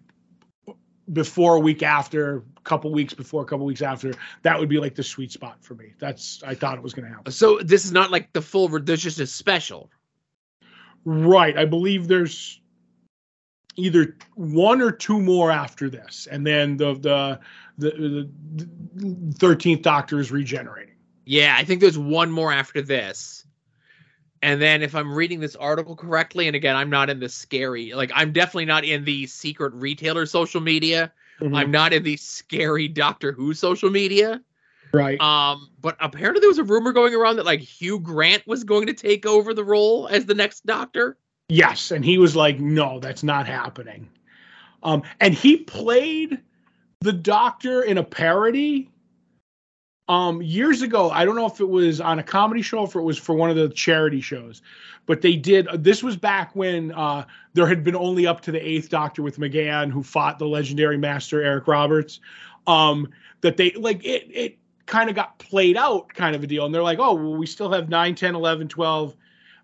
before, 1.12 1.56
a 1.56 1.60
week 1.60 1.84
after, 1.84 2.38
a 2.38 2.62
couple 2.64 2.94
weeks 2.94 3.14
before, 3.14 3.42
a 3.42 3.46
couple 3.46 3.66
weeks 3.66 3.82
after, 3.82 4.14
that 4.44 4.58
would 4.58 4.70
be 4.70 4.80
like 4.80 4.96
the 4.96 5.04
sweet 5.04 5.34
spot 5.34 5.58
for 5.60 5.76
me. 5.76 5.96
That's 6.00 6.42
I 6.44 6.56
thought 6.56 6.78
it 6.78 6.84
was 6.84 6.94
going 6.94 7.10
to 7.10 7.14
happen. 7.14 7.34
So 7.34 7.60
this 7.60 7.84
is 7.84 7.92
not 7.92 8.10
like 8.10 8.32
the 8.32 8.42
full. 8.42 8.70
There's 8.70 9.04
just 9.04 9.20
a 9.20 9.28
special. 9.28 9.90
Right. 11.06 11.58
I 11.58 11.66
believe 11.66 12.08
there's 12.08 12.60
either 13.76 14.16
one 14.36 14.82
or 14.82 14.92
two 14.92 15.20
more 15.20 15.52
after 15.52 15.90
this, 15.90 16.28
and 16.30 16.46
then 16.46 16.78
the 16.78 16.94
the 16.96 17.40
the 17.78 18.30
thirteenth 19.38 19.82
Doctor 19.82 20.20
is 20.20 20.32
regenerating. 20.32 20.96
Yeah, 21.26 21.56
I 21.58 21.64
think 21.64 21.82
there's 21.82 21.98
one 21.98 22.32
more 22.32 22.52
after 22.52 22.82
this. 22.82 23.46
And 24.42 24.62
then 24.62 24.82
if 24.82 24.96
I'm 24.96 25.14
reading 25.14 25.40
this 25.42 25.56
article 25.56 25.96
correctly, 25.96 26.48
and 26.48 26.56
again, 26.56 26.76
I'm 26.76 26.90
not 26.90 27.10
in 27.10 27.20
the 27.20 27.30
scary, 27.30 27.94
like 27.94 28.12
I'm 28.14 28.32
definitely 28.32 28.66
not 28.66 28.86
in 28.86 29.04
the 29.04 29.28
secret 29.28 29.74
retailer 29.74 30.26
social 30.26 30.62
media. 30.62 31.12
Mm-hmm. 31.42 31.56
I'm 31.56 31.72
not 31.72 31.94
in 31.94 32.04
the 32.04 32.18
scary 32.18 32.88
Doctor 32.88 33.32
Who 33.32 33.54
social 33.54 33.90
media. 33.90 34.42
Right. 34.92 35.20
Um, 35.22 35.70
but 35.82 35.96
apparently 36.00 36.40
there 36.40 36.50
was 36.50 36.58
a 36.58 36.64
rumor 36.64 36.92
going 36.92 37.14
around 37.14 37.36
that 37.38 37.46
like 37.46 37.62
Hugh 37.62 38.00
Grant 38.00 38.46
was 38.48 38.64
going 38.64 38.88
to 38.88 38.94
take 38.94 39.26
over 39.26 39.54
the 39.54 39.64
role 39.64 40.08
as 40.08 40.26
the 40.26 40.34
next 40.34 40.66
Doctor. 40.66 41.18
Yes, 41.50 41.92
and 41.92 42.06
he 42.06 42.18
was 42.18 42.36
like, 42.36 42.60
"No, 42.60 43.00
that's 43.00 43.24
not 43.24 43.48
happening." 43.48 44.10
Um, 44.84 45.04
and 45.20 45.34
he 45.34 45.58
played 45.58 46.40
the 47.02 47.14
Doctor 47.14 47.82
in 47.82 47.98
a 47.98 48.04
parody 48.04 48.90
um, 50.08 50.42
years 50.42 50.82
ago. 50.82 51.10
I 51.10 51.26
don't 51.26 51.36
know 51.36 51.48
if 51.48 51.60
it 51.60 51.70
was 51.70 52.02
on 52.02 52.20
a 52.20 52.24
comedy 52.24 52.62
show, 52.62 52.84
if 52.84 52.96
it 52.96 53.02
was 53.02 53.18
for 53.18 53.36
one 53.36 53.50
of 53.50 53.56
the 53.56 53.70
charity 53.70 54.22
shows, 54.22 54.62
but 55.06 55.22
they 55.22 55.36
did. 55.36 55.68
This 55.76 56.04
was 56.04 56.16
back 56.16 56.56
when 56.56 56.92
uh, 56.92 57.26
there 57.54 57.68
had 57.68 57.84
been 57.84 57.96
only 57.96 58.28
up 58.28 58.42
to 58.42 58.52
the 58.52 58.60
Eighth 58.60 58.90
Doctor 58.90 59.24
with 59.24 59.38
McGann, 59.38 59.92
who 59.92 60.04
fought 60.04 60.40
the 60.40 60.48
legendary 60.48 60.98
Master 60.98 61.42
Eric 61.42 61.68
Roberts. 61.68 62.20
Um, 62.68 63.08
that 63.42 63.58
they 63.58 63.72
like 63.72 64.04
it. 64.06 64.28
It 64.32 64.59
kind 64.90 65.10
of 65.10 65.16
got 65.16 65.38
played 65.38 65.78
out, 65.78 66.14
kind 66.14 66.36
of 66.36 66.44
a 66.44 66.48
deal, 66.48 66.66
and 66.66 66.74
they're 66.74 66.84
like, 66.84 67.00
"Oh, 67.00 67.14
well, 67.14 67.36
we 67.38 67.46
still 67.46 67.72
have 67.72 67.88
9, 67.88 68.16
10, 68.16 68.36
11, 68.36 68.68
12." 68.68 69.16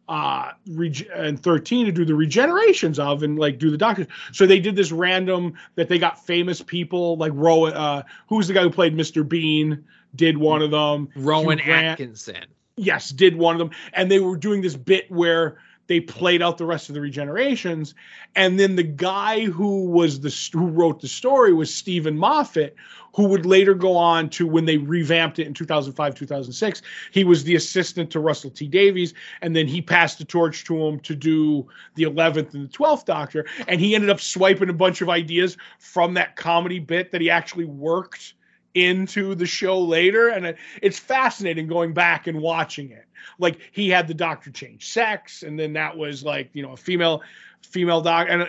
uh 0.08 0.52
reg- 0.70 1.10
and 1.16 1.42
13 1.42 1.88
to 1.88 1.92
do 1.92 2.06
the 2.06 2.14
regenerations 2.14 3.00
of 3.00 3.24
and 3.24 3.40
like 3.40 3.58
do 3.58 3.72
the 3.72 3.78
doctors 3.78 4.06
so 4.32 4.46
they 4.46 4.60
did 4.60 4.76
this 4.76 4.92
random 4.92 5.56
that 5.74 5.90
they 5.90 5.98
got 5.98 6.24
famous 6.24 6.62
people 6.62 7.18
like 7.18 7.32
rowan 7.34 7.74
uh 7.74 8.04
who's 8.28 8.46
the 8.48 8.54
guy 8.54 8.62
who 8.62 8.70
played 8.70 8.96
mr 8.96 9.28
bean 9.28 9.84
did 10.16 10.38
one 10.38 10.62
of 10.62 10.70
them 10.70 11.10
Rowan 11.16 11.60
Atkinson. 11.60 12.46
yes 12.76 13.10
did 13.10 13.36
one 13.36 13.56
of 13.56 13.58
them 13.60 13.72
and 13.94 14.12
they 14.12 14.20
were 14.20 14.38
doing 14.38 14.62
this 14.62 14.76
bit 14.76 15.10
where 15.10 15.58
they 15.88 16.00
played 16.00 16.41
out 16.41 16.58
the 16.58 16.65
rest 16.65 16.89
of 16.89 16.95
the 16.95 17.02
regenerations. 17.02 17.93
And 18.36 18.60
then 18.60 18.76
the 18.76 18.84
guy 18.84 19.45
who 19.45 19.86
was 19.86 20.19
the 20.21 20.34
who 20.58 20.67
wrote 20.67 21.02
the 21.02 21.08
story 21.08 21.54
was 21.54 21.74
Steven 21.74 22.17
Moffat 22.17 22.76
who 23.15 23.28
would 23.28 23.45
later 23.45 23.74
go 23.74 23.95
on 23.95 24.30
to 24.30 24.45
when 24.45 24.65
they 24.65 24.78
revamped 24.78 25.39
it 25.39 25.48
in 25.48 25.54
2005 25.54 26.15
2006 26.15 26.82
he 27.12 27.24
was 27.24 27.45
the 27.45 27.56
assistant 27.56 28.12
to 28.12 28.19
Russell 28.19 28.50
T 28.50 28.67
Davies 28.67 29.13
and 29.41 29.56
then 29.56 29.67
he 29.67 29.82
passed 29.82 30.17
the 30.17 30.26
torch 30.26 30.65
to 30.65 30.78
him 30.86 31.00
to 31.02 31.15
do 31.15 31.65
the 31.95 32.04
11th 32.04 32.54
and 32.54 32.69
the 32.69 32.78
12th 32.78 33.06
doctor. 33.06 33.45
And 33.67 33.80
he 33.80 33.95
ended 33.95 34.10
up 34.10 34.19
swiping 34.19 34.69
a 34.69 34.74
bunch 34.74 35.02
of 35.02 35.10
ideas 35.10 35.58
from 35.80 36.13
that 36.15 36.36
comedy 36.36 36.80
bit 36.80 37.12
that 37.12 37.21
he 37.21 37.30
actually 37.30 37.65
worked 37.65 38.34
into 38.76 39.34
the 39.34 39.46
show 39.46 39.80
later 39.80 40.28
and 40.28 40.46
it, 40.46 40.58
it's 40.82 41.00
fascinating 41.00 41.68
going 41.68 41.94
back 41.94 42.28
and 42.28 42.42
watching 42.42 42.92
it. 42.92 43.06
Like 43.40 43.60
he 43.72 43.90
had 43.90 44.08
the 44.08 44.14
doctor 44.14 44.52
change 44.52 44.88
sex 44.88 45.42
and 45.42 45.58
then 45.58 45.74
that 45.74 45.98
was 45.98 46.24
like 46.24 46.50
you 46.54 46.62
know 46.62 46.74
a 46.74 46.78
female 46.78 47.24
female 47.62 48.02
doc 48.02 48.28
and 48.30 48.44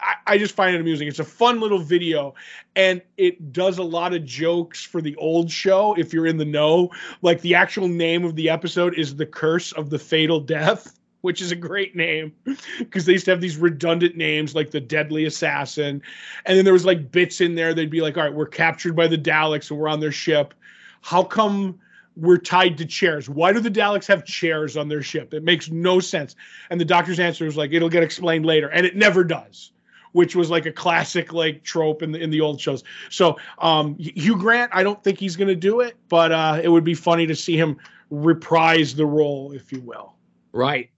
I, 0.00 0.14
I 0.26 0.38
just 0.38 0.54
find 0.54 0.74
it 0.74 0.80
amusing. 0.80 1.08
It's 1.08 1.18
a 1.18 1.24
fun 1.24 1.60
little 1.60 1.78
video 1.78 2.34
and 2.76 3.00
it 3.16 3.52
does 3.52 3.78
a 3.78 3.82
lot 3.82 4.12
of 4.12 4.24
jokes 4.24 4.84
for 4.84 5.00
the 5.00 5.16
old 5.16 5.50
show 5.50 5.94
if 5.96 6.12
you're 6.12 6.26
in 6.26 6.36
the 6.36 6.44
know. 6.44 6.90
Like 7.22 7.40
the 7.40 7.54
actual 7.54 7.88
name 7.88 8.24
of 8.24 8.34
the 8.34 8.50
episode 8.50 8.98
is 8.98 9.16
the 9.16 9.26
curse 9.26 9.72
of 9.72 9.90
the 9.90 9.98
fatal 9.98 10.40
death 10.40 10.97
which 11.20 11.42
is 11.42 11.50
a 11.50 11.56
great 11.56 11.96
name 11.96 12.32
because 12.78 13.04
they 13.04 13.12
used 13.12 13.24
to 13.24 13.30
have 13.30 13.40
these 13.40 13.56
redundant 13.56 14.16
names 14.16 14.54
like 14.54 14.70
the 14.70 14.80
deadly 14.80 15.24
assassin 15.24 16.02
and 16.46 16.56
then 16.56 16.64
there 16.64 16.74
was 16.74 16.84
like 16.84 17.10
bits 17.10 17.40
in 17.40 17.54
there 17.54 17.74
they'd 17.74 17.90
be 17.90 18.00
like 18.00 18.16
all 18.16 18.24
right 18.24 18.34
we're 18.34 18.46
captured 18.46 18.94
by 18.94 19.06
the 19.06 19.18
daleks 19.18 19.70
and 19.70 19.78
we're 19.78 19.88
on 19.88 20.00
their 20.00 20.12
ship 20.12 20.54
how 21.00 21.22
come 21.22 21.78
we're 22.18 22.38
tied 22.38 22.76
to 22.78 22.84
chairs. 22.84 23.28
Why 23.28 23.52
do 23.52 23.60
the 23.60 23.70
Daleks 23.70 24.06
have 24.08 24.24
chairs 24.24 24.76
on 24.76 24.88
their 24.88 25.02
ship? 25.02 25.32
It 25.32 25.44
makes 25.44 25.70
no 25.70 26.00
sense. 26.00 26.34
And 26.68 26.80
the 26.80 26.84
doctor's 26.84 27.20
answer 27.20 27.44
was 27.44 27.56
like, 27.56 27.72
it'll 27.72 27.88
get 27.88 28.02
explained 28.02 28.44
later. 28.44 28.68
And 28.68 28.84
it 28.84 28.96
never 28.96 29.22
does, 29.22 29.70
which 30.12 30.34
was 30.34 30.50
like 30.50 30.66
a 30.66 30.72
classic 30.72 31.32
like 31.32 31.62
trope 31.62 32.02
in 32.02 32.10
the 32.10 32.20
in 32.20 32.30
the 32.30 32.40
old 32.40 32.60
shows. 32.60 32.82
So 33.08 33.36
um 33.58 33.96
Hugh 33.98 34.36
Grant, 34.36 34.72
I 34.74 34.82
don't 34.82 35.02
think 35.02 35.18
he's 35.18 35.36
gonna 35.36 35.54
do 35.54 35.80
it, 35.80 35.96
but 36.08 36.32
uh 36.32 36.60
it 36.62 36.68
would 36.68 36.84
be 36.84 36.94
funny 36.94 37.26
to 37.26 37.36
see 37.36 37.56
him 37.56 37.78
reprise 38.10 38.94
the 38.94 39.06
role, 39.06 39.52
if 39.52 39.70
you 39.72 39.80
will. 39.80 40.14
Right. 40.52 40.90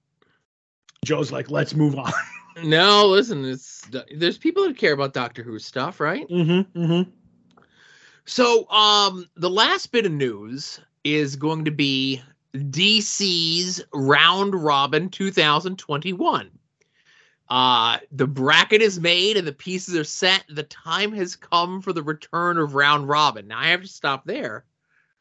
Joe's 1.05 1.33
like, 1.33 1.51
let's 1.51 1.75
move 1.75 1.99
on. 1.99 2.13
No, 2.65 3.07
listen, 3.07 3.45
it's 3.45 3.89
there's 4.15 4.37
people 4.37 4.65
that 4.65 4.77
care 4.77 4.93
about 4.93 5.15
Doctor 5.15 5.43
Who 5.43 5.59
stuff, 5.59 6.01
right? 6.01 6.29
mm-hmm. 6.29 6.79
Mm-hmm. 6.79 7.11
So, 8.27 8.69
um, 8.71 9.25
the 9.37 9.49
last 9.49 9.93
bit 9.93 10.05
of 10.05 10.13
news 10.13 10.81
is 11.05 11.37
going 11.37 11.65
to 11.65 11.71
be 11.71 12.21
DC's 12.55 13.83
Round 13.95 14.55
Robin 14.55 15.09
2021. 15.09 16.51
Uh, 17.49 17.99
the 18.13 18.27
bracket 18.27 18.83
is 18.83 19.01
made 19.01 19.37
and 19.37 19.47
the 19.47 19.53
pieces 19.53 19.97
are 19.97 20.05
set. 20.05 20.45
The 20.49 20.65
time 20.65 21.13
has 21.13 21.35
come 21.35 21.81
for 21.83 21.93
the 21.93 22.03
return 22.03 22.59
of 22.59 22.75
Round 22.75 23.09
Robin. 23.09 23.49
Now 23.49 23.61
I 23.61 23.69
have 23.69 23.83
to 23.83 23.89
stop 23.89 24.25
there 24.27 24.65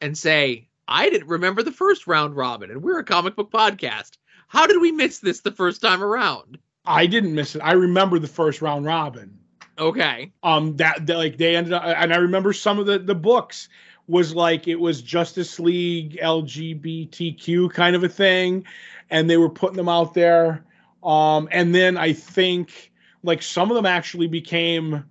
and 0.00 0.18
say, 0.18 0.68
I 0.86 1.08
didn't 1.08 1.28
remember 1.28 1.62
the 1.62 1.72
first 1.72 2.06
Round 2.06 2.36
Robin, 2.36 2.70
and 2.70 2.82
we're 2.82 2.98
a 2.98 3.04
comic 3.04 3.36
book 3.36 3.50
podcast. 3.50 4.18
How 4.50 4.66
did 4.66 4.80
we 4.80 4.90
miss 4.90 5.20
this 5.20 5.40
the 5.40 5.52
first 5.52 5.80
time 5.80 6.02
around? 6.02 6.58
I 6.84 7.06
didn't 7.06 7.34
miss 7.34 7.54
it. 7.54 7.60
I 7.60 7.72
remember 7.72 8.18
the 8.18 8.26
first 8.26 8.60
round 8.60 8.84
robin. 8.84 9.38
Okay. 9.78 10.32
um 10.42 10.76
that, 10.76 11.06
that 11.06 11.16
like 11.16 11.38
they 11.38 11.56
ended 11.56 11.72
up 11.72 11.82
and 11.84 12.12
i 12.12 12.16
remember 12.16 12.52
some 12.52 12.78
of 12.78 12.86
the 12.86 12.98
the 12.98 13.14
books 13.14 13.68
was 14.08 14.34
like 14.34 14.66
it 14.68 14.74
was 14.74 15.00
justice 15.00 15.58
league 15.60 16.18
lgbtq 16.20 17.72
kind 17.72 17.96
of 17.96 18.02
a 18.04 18.08
thing 18.08 18.64
and 19.10 19.30
they 19.30 19.36
were 19.36 19.48
putting 19.48 19.76
them 19.76 19.88
out 19.88 20.14
there 20.14 20.64
um 21.04 21.48
and 21.52 21.74
then 21.74 21.96
i 21.96 22.12
think 22.12 22.92
like 23.22 23.40
some 23.42 23.70
of 23.70 23.76
them 23.76 23.86
actually 23.86 24.26
became 24.26 25.04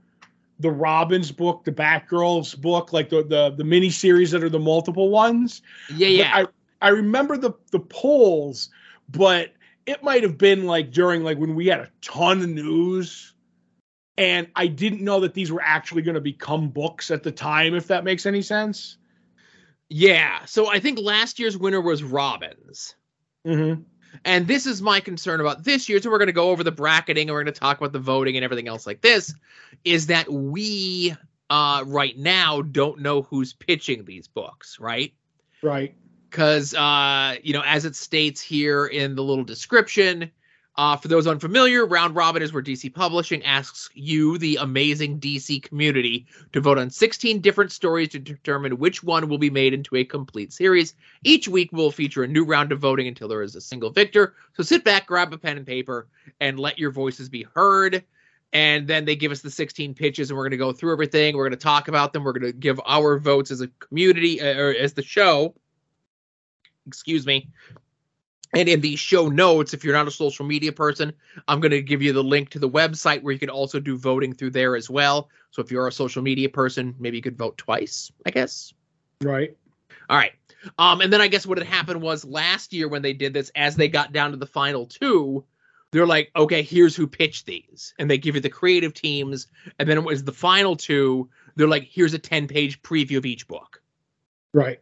the 0.60 0.70
robins 0.70 1.32
book 1.32 1.64
the 1.64 1.72
batgirls 1.72 2.60
book 2.60 2.92
like 2.94 3.10
the 3.10 3.24
the, 3.24 3.50
the 3.58 3.64
mini 3.64 3.90
series 3.90 4.32
that 4.32 4.44
are 4.44 4.50
the 4.50 4.60
multiple 4.60 5.10
ones 5.10 5.62
Yeah, 5.90 6.08
But 6.08 6.16
yeah. 6.18 6.46
I, 6.82 6.88
I 6.88 6.90
remember 6.90 7.38
the 7.38 7.54
the 7.72 7.80
polls, 7.80 8.70
but 9.12 9.54
it 9.86 10.04
might 10.04 10.24
have 10.24 10.38
been 10.38 10.66
like 10.66 10.92
during 10.92 11.24
like 11.24 11.38
when 11.38 11.56
we 11.56 11.68
had 11.68 11.80
a 11.80 11.90
ton 12.02 12.42
of 12.42 12.50
news, 12.50 13.34
and 14.18 14.48
I 14.56 14.68
didn't 14.68 15.02
know 15.02 15.22
that 15.22 15.34
these 15.34 15.52
were 15.52 15.62
actually 15.64 16.02
going 16.02 16.16
to 16.16 16.22
become 16.22 16.70
books 16.70 17.10
at 17.12 17.24
the 17.24 17.32
time. 17.32 17.74
If 17.74 17.88
that 17.88 18.04
makes 18.04 18.26
any 18.26 18.42
sense. 18.42 18.98
yeah. 19.90 20.46
So 20.46 20.68
I 20.68 20.80
think 20.80 21.00
last 21.00 21.40
year's 21.40 21.58
winner 21.58 21.82
was 21.82 22.04
Robins. 22.04 22.96
Mm-hmm. 23.46 23.82
And 24.26 24.48
this 24.48 24.66
is 24.66 24.82
my 24.82 25.00
concern 25.00 25.40
about 25.40 25.64
this 25.64 25.88
year. 25.88 26.02
So 26.02 26.10
we're 26.10 26.18
going 26.18 26.28
to 26.28 26.34
go 26.34 26.50
over 26.50 26.64
the 26.64 26.72
bracketing 26.72 27.30
and 27.30 27.34
we're 27.34 27.44
going 27.44 27.54
to 27.54 27.60
talk 27.60 27.78
about 27.78 27.94
the 27.94 28.00
voting 28.00 28.36
and 28.36 28.44
everything 28.44 28.68
else 28.68 28.86
like 28.88 29.02
this. 29.02 29.34
Is 29.86 30.08
that 30.08 30.32
we 30.32 31.16
uh, 31.50 31.84
right 31.86 32.18
now 32.18 32.62
don't 32.62 33.00
know 33.00 33.22
who's 33.22 33.54
pitching 33.54 34.06
these 34.06 34.28
books, 34.28 34.80
right? 34.80 35.14
Right. 35.62 35.96
Because 36.30 36.74
uh, 36.76 37.36
you 37.44 37.54
know, 37.54 37.64
as 37.66 37.86
it 37.86 37.96
states 37.96 38.42
here 38.42 38.88
in 38.88 39.16
the 39.16 39.24
little 39.24 39.44
description, 39.44 40.32
uh, 40.80 40.96
for 40.96 41.10
those 41.10 41.28
unfamiliar, 41.28 41.86
Round 41.86 42.16
Robin 42.16 42.42
is 42.42 42.54
where 42.54 42.64
DC 42.64 42.94
Publishing 42.94 43.44
asks 43.44 43.90
you, 43.96 44.38
the 44.38 44.56
amazing 44.62 45.20
DC 45.20 45.62
community, 45.62 46.26
to 46.54 46.62
vote 46.62 46.78
on 46.78 46.90
16 46.90 47.42
different 47.42 47.70
stories 47.74 48.08
to 48.08 48.18
determine 48.18 48.78
which 48.78 49.04
one 49.04 49.28
will 49.28 49.38
be 49.38 49.50
made 49.50 49.74
into 49.74 49.98
a 49.98 50.06
complete 50.06 50.54
series. 50.54 50.94
Each 51.26 51.50
week 51.50 51.74
will 51.74 51.92
feature 51.92 52.24
a 52.24 52.28
new 52.30 52.46
round 52.46 52.72
of 52.72 52.80
voting 52.80 53.10
until 53.10 53.28
there 53.28 53.42
is 53.42 53.58
a 53.58 53.62
single 53.62 53.90
victor. 53.90 54.36
So 54.54 54.64
sit 54.64 54.86
back, 54.86 55.06
grab 55.06 55.34
a 55.34 55.38
pen 55.38 55.58
and 55.58 55.68
paper, 55.68 56.08
and 56.40 56.58
let 56.58 56.80
your 56.80 56.92
voices 56.92 57.28
be 57.28 57.46
heard. 57.54 58.02
And 58.54 58.88
then 58.88 59.04
they 59.04 59.18
give 59.18 59.34
us 59.34 59.42
the 59.42 59.52
16 59.52 59.94
pitches, 59.96 60.32
and 60.32 60.38
we're 60.38 60.46
going 60.46 60.52
to 60.52 60.58
go 60.58 60.72
through 60.72 60.94
everything. 60.94 61.36
We're 61.36 61.50
going 61.50 61.60
to 61.60 61.64
talk 61.64 61.90
about 61.90 62.14
them. 62.14 62.24
We're 62.24 62.32
going 62.32 62.54
to 62.54 62.58
give 62.58 62.80
our 62.86 63.20
votes 63.20 63.52
as 63.52 63.60
a 63.60 63.68
community, 63.80 64.40
uh, 64.40 64.58
or 64.58 64.74
as 64.74 64.94
the 64.94 65.04
show. 65.04 65.56
Excuse 66.90 67.26
me. 67.26 67.50
And 68.54 68.68
in 68.68 68.82
the 68.82 68.96
show 68.96 69.30
notes, 69.30 69.74
if 69.74 69.84
you're 69.84 69.94
not 69.94 70.08
a 70.08 70.12
social 70.12 70.46
media 70.46 70.72
person, 70.72 71.14
I'm 71.48 71.60
going 71.60 71.72
to 71.72 71.82
give 71.82 72.02
you 72.02 72.14
the 72.14 72.24
link 72.24 72.50
to 72.50 72.60
the 72.60 72.70
website 72.70 73.22
where 73.22 73.32
you 73.32 73.40
can 73.40 73.50
also 73.50 73.80
do 73.80 73.96
voting 73.96 74.34
through 74.34 74.52
there 74.52 74.76
as 74.76 74.90
well. 74.90 75.30
So 75.52 75.62
if 75.62 75.72
you're 75.72 75.88
a 75.88 75.92
social 75.92 76.24
media 76.24 76.50
person, 76.50 76.96
maybe 77.00 77.18
you 77.18 77.22
could 77.22 77.38
vote 77.38 77.58
twice, 77.58 78.12
I 78.26 78.32
guess. 78.32 78.74
Right. 79.22 79.56
All 80.10 80.18
right. 80.18 80.34
Um, 80.80 81.02
and 81.02 81.14
then 81.14 81.22
I 81.22 81.28
guess 81.28 81.46
what 81.46 81.60
had 81.60 81.68
happened 81.68 82.02
was 82.02 82.26
last 82.26 82.74
year 82.74 82.88
when 82.88 83.04
they 83.04 83.14
did 83.14 83.34
this, 83.34 83.52
as 83.56 83.76
they 83.76 83.88
got 83.88 84.14
down 84.14 84.32
to 84.32 84.38
the 84.38 84.48
final 84.48 84.88
two, 84.88 85.46
they're 85.92 86.08
like, 86.08 86.32
okay, 86.36 86.62
here's 86.62 86.96
who 86.96 87.08
pitched 87.08 87.46
these. 87.46 87.94
And 88.00 88.10
they 88.10 88.18
give 88.18 88.36
you 88.36 88.42
the 88.42 88.50
creative 88.50 88.94
teams. 88.94 89.48
And 89.78 89.88
then 89.88 89.98
it 89.98 90.04
was 90.04 90.24
the 90.24 90.34
final 90.34 90.76
two. 90.76 91.30
They're 91.56 91.68
like, 91.68 91.84
here's 91.84 92.14
a 92.14 92.20
10 92.20 92.48
page 92.48 92.82
preview 92.82 93.18
of 93.18 93.26
each 93.26 93.48
book. 93.48 93.82
Right. 94.54 94.80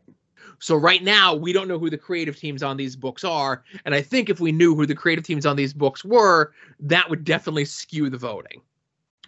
So 0.60 0.76
right 0.76 1.04
now, 1.04 1.36
we 1.36 1.54
don't 1.54 1.68
know 1.68 1.78
who 1.80 1.90
the 1.90 1.98
creative 1.98 2.36
teams 2.38 2.64
on 2.64 2.78
these 2.78 2.96
books 2.96 3.24
are. 3.24 3.64
And 3.86 3.94
I 3.94 4.02
think 4.02 4.30
if 4.30 4.40
we 4.40 4.52
knew 4.52 4.76
who 4.76 4.86
the 4.86 4.96
creative 4.96 5.24
teams 5.24 5.46
on 5.46 5.56
these 5.56 5.74
books 5.74 6.04
were, 6.04 6.54
that 6.80 7.10
would 7.10 7.24
definitely 7.24 7.66
skew 7.66 8.10
the 8.10 8.18
voting. 8.18 8.62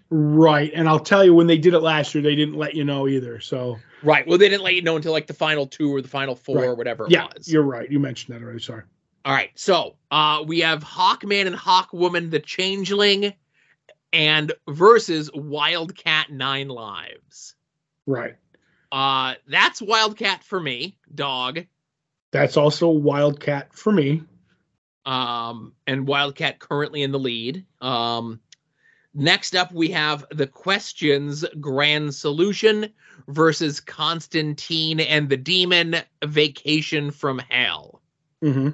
Right. 0.09 0.71
And 0.73 0.89
I'll 0.89 0.99
tell 0.99 1.23
you, 1.23 1.35
when 1.35 1.45
they 1.45 1.57
did 1.57 1.73
it 1.75 1.81
last 1.81 2.15
year, 2.15 2.23
they 2.23 2.35
didn't 2.35 2.55
let 2.55 2.73
you 2.73 2.83
know 2.83 3.07
either. 3.07 3.39
So 3.39 3.77
Right. 4.01 4.25
Well, 4.25 4.37
they 4.37 4.49
didn't 4.49 4.63
let 4.63 4.73
you 4.73 4.81
know 4.81 4.95
until 4.95 5.11
like 5.11 5.27
the 5.27 5.33
final 5.33 5.67
two 5.67 5.93
or 5.93 6.01
the 6.01 6.07
final 6.07 6.35
four 6.35 6.57
Right. 6.57 6.65
or 6.65 6.75
whatever 6.75 7.05
it 7.05 7.11
yeah, 7.11 7.27
was. 7.35 7.51
you're 7.51 7.61
right. 7.63 7.89
You 7.91 7.99
mentioned 7.99 8.35
that 8.35 8.43
already. 8.43 8.59
Sorry. 8.59 8.83
All 9.25 9.33
right. 9.33 9.51
So 9.55 9.97
uh, 10.09 10.43
we 10.47 10.61
have 10.61 10.83
Hawkman 10.83 11.45
and 11.45 11.55
Hawkwoman, 11.55 12.31
the 12.31 12.39
Changeling, 12.39 13.33
and 14.13 14.51
versus 14.67 15.29
Wildcat 15.33 16.31
Nine 16.31 16.69
Lives. 16.69 17.53
Right. 18.07 18.35
Uh, 18.91 19.35
that's 19.47 19.81
Wildcat 19.81 20.43
for 20.43 20.59
me, 20.59 20.97
dog. 21.13 21.65
That's 22.31 22.57
also 22.57 22.89
Wildcat 22.89 23.73
for 23.73 23.91
me. 23.91 24.23
Um, 25.05 25.73
and 25.87 26.07
Wildcat 26.07 26.59
currently 26.59 27.03
in 27.03 27.11
the 27.11 27.19
lead. 27.19 27.65
Um, 27.81 28.39
next 29.13 29.55
up, 29.55 29.71
we 29.71 29.89
have 29.89 30.25
the 30.31 30.47
questions 30.47 31.45
grand 31.59 32.13
solution 32.13 32.91
versus 33.27 33.79
Constantine 33.79 34.99
and 34.99 35.29
the 35.29 35.37
Demon 35.37 35.97
Vacation 36.23 37.11
from 37.11 37.39
Hell. 37.49 38.01
Mm-hmm. 38.43 38.69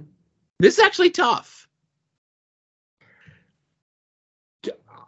This 0.60 0.78
is 0.78 0.84
actually 0.84 1.12
tough. 1.12 1.68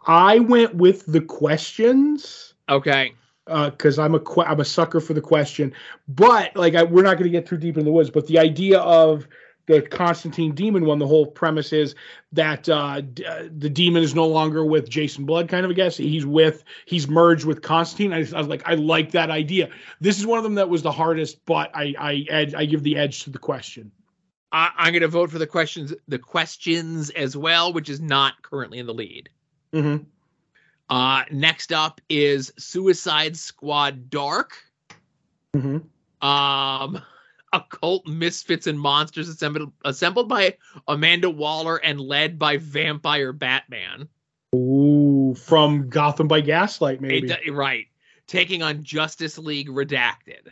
I 0.06 0.38
went 0.38 0.74
with 0.74 1.04
the 1.06 1.20
questions. 1.20 2.54
Okay. 2.68 3.12
Because 3.48 3.98
I'm 3.98 4.14
a 4.14 4.20
que- 4.20 4.44
I'm 4.44 4.60
a 4.60 4.64
sucker 4.64 5.00
for 5.00 5.14
the 5.14 5.20
question. 5.20 5.72
But 6.06 6.54
like 6.56 6.74
I, 6.74 6.82
we're 6.82 7.02
not 7.02 7.16
going 7.16 7.30
to 7.30 7.36
get 7.36 7.46
too 7.46 7.56
deep 7.56 7.76
in 7.76 7.84
the 7.84 7.92
woods. 7.92 8.10
But 8.10 8.26
the 8.26 8.38
idea 8.38 8.80
of 8.80 9.26
the 9.66 9.82
Constantine 9.82 10.54
demon 10.54 10.86
one, 10.86 10.98
the 10.98 11.06
whole 11.06 11.26
premise 11.26 11.72
is 11.72 11.94
that 12.32 12.68
uh, 12.68 13.02
d- 13.02 13.24
uh, 13.24 13.44
the 13.54 13.68
demon 13.68 14.02
is 14.02 14.14
no 14.14 14.26
longer 14.26 14.64
with 14.64 14.88
Jason 14.88 15.26
Blood, 15.26 15.48
kind 15.48 15.64
of, 15.64 15.70
I 15.70 15.74
guess. 15.74 15.96
He's 15.96 16.24
with, 16.24 16.64
he's 16.86 17.06
merged 17.06 17.44
with 17.44 17.60
Constantine. 17.60 18.14
I, 18.14 18.20
I 18.34 18.38
was 18.38 18.48
like, 18.48 18.62
I 18.66 18.74
like 18.74 19.10
that 19.10 19.30
idea. 19.30 19.68
This 20.00 20.18
is 20.18 20.26
one 20.26 20.38
of 20.38 20.44
them 20.44 20.54
that 20.54 20.70
was 20.70 20.82
the 20.82 20.90
hardest, 20.90 21.44
but 21.44 21.70
I, 21.74 21.94
I, 21.98 22.24
edge, 22.30 22.54
I 22.54 22.64
give 22.64 22.82
the 22.82 22.96
edge 22.96 23.24
to 23.24 23.30
the 23.30 23.38
question. 23.38 23.92
I, 24.50 24.70
I'm 24.74 24.92
going 24.92 25.02
to 25.02 25.08
vote 25.08 25.30
for 25.30 25.38
the 25.38 25.46
questions, 25.46 25.92
the 26.08 26.18
questions 26.18 27.10
as 27.10 27.36
well, 27.36 27.74
which 27.74 27.90
is 27.90 28.00
not 28.00 28.42
currently 28.42 28.78
in 28.78 28.86
the 28.86 28.94
lead. 28.94 29.28
Mm-hmm. 29.74 30.04
Uh, 30.88 31.24
next 31.30 31.72
up 31.72 32.00
is 32.08 32.52
Suicide 32.58 33.36
Squad 33.36 34.10
Dark. 34.10 34.54
Mm-hmm. 35.54 36.26
Um, 36.26 37.02
occult 37.52 38.06
misfits 38.06 38.66
and 38.66 38.78
monsters 38.78 39.28
assembled 39.28 39.72
assembled 39.84 40.28
by 40.28 40.56
Amanda 40.86 41.30
Waller 41.30 41.76
and 41.76 42.00
led 42.00 42.38
by 42.38 42.56
Vampire 42.58 43.32
Batman. 43.32 44.08
Ooh, 44.54 45.34
from 45.34 45.88
Gotham 45.88 46.28
by 46.28 46.40
Gaslight, 46.40 47.00
maybe. 47.00 47.30
It- 47.30 47.52
right, 47.52 47.86
taking 48.26 48.62
on 48.62 48.82
Justice 48.82 49.38
League 49.38 49.68
Redacted, 49.68 50.48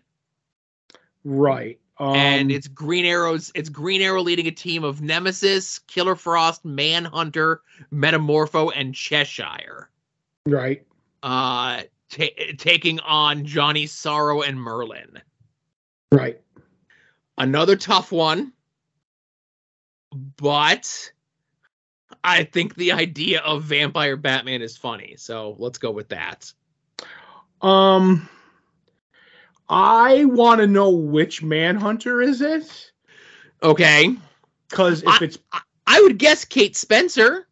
right. 1.24 1.78
Um, 1.98 2.14
and 2.14 2.52
it's 2.52 2.68
Green 2.68 3.06
Arrow's. 3.06 3.50
It's 3.54 3.70
Green 3.70 4.02
Arrow 4.02 4.20
leading 4.20 4.46
a 4.46 4.50
team 4.50 4.84
of 4.84 5.00
Nemesis, 5.00 5.78
Killer 5.78 6.14
Frost, 6.14 6.62
Manhunter, 6.62 7.62
Metamorpho, 7.90 8.70
and 8.74 8.94
Cheshire. 8.94 9.88
Right. 10.46 10.82
Uh, 11.22 11.82
ta- 12.10 12.52
taking 12.58 13.00
on 13.00 13.44
Johnny 13.44 13.86
Sorrow 13.86 14.42
and 14.42 14.58
Merlin. 14.60 15.20
Right. 16.12 16.40
another 17.36 17.76
tough 17.76 18.12
one 18.12 18.52
but 20.36 21.10
i 22.24 22.44
think 22.44 22.74
the 22.76 22.92
idea 22.92 23.40
of 23.40 23.64
vampire 23.64 24.16
batman 24.16 24.62
is 24.62 24.76
funny 24.76 25.14
so 25.18 25.56
let's 25.58 25.78
go 25.78 25.90
with 25.90 26.08
that 26.08 26.50
Um, 27.60 28.28
I 29.68 30.24
want 30.26 30.60
to 30.60 30.66
know 30.66 30.90
which 30.90 31.42
Manhunter 31.42 32.22
is 32.22 32.40
it? 32.40 32.92
okay 33.62 34.14
Because 34.68 35.02
if 35.02 35.20
it's 35.22 35.38
i 35.86 36.00
would 36.00 36.18
guess 36.18 36.44
kate 36.44 36.76
spencer 36.76 37.48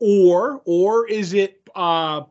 or 0.00 0.62
or 0.64 1.06
is 1.06 1.34
it 1.34 1.63
uh 1.74 2.22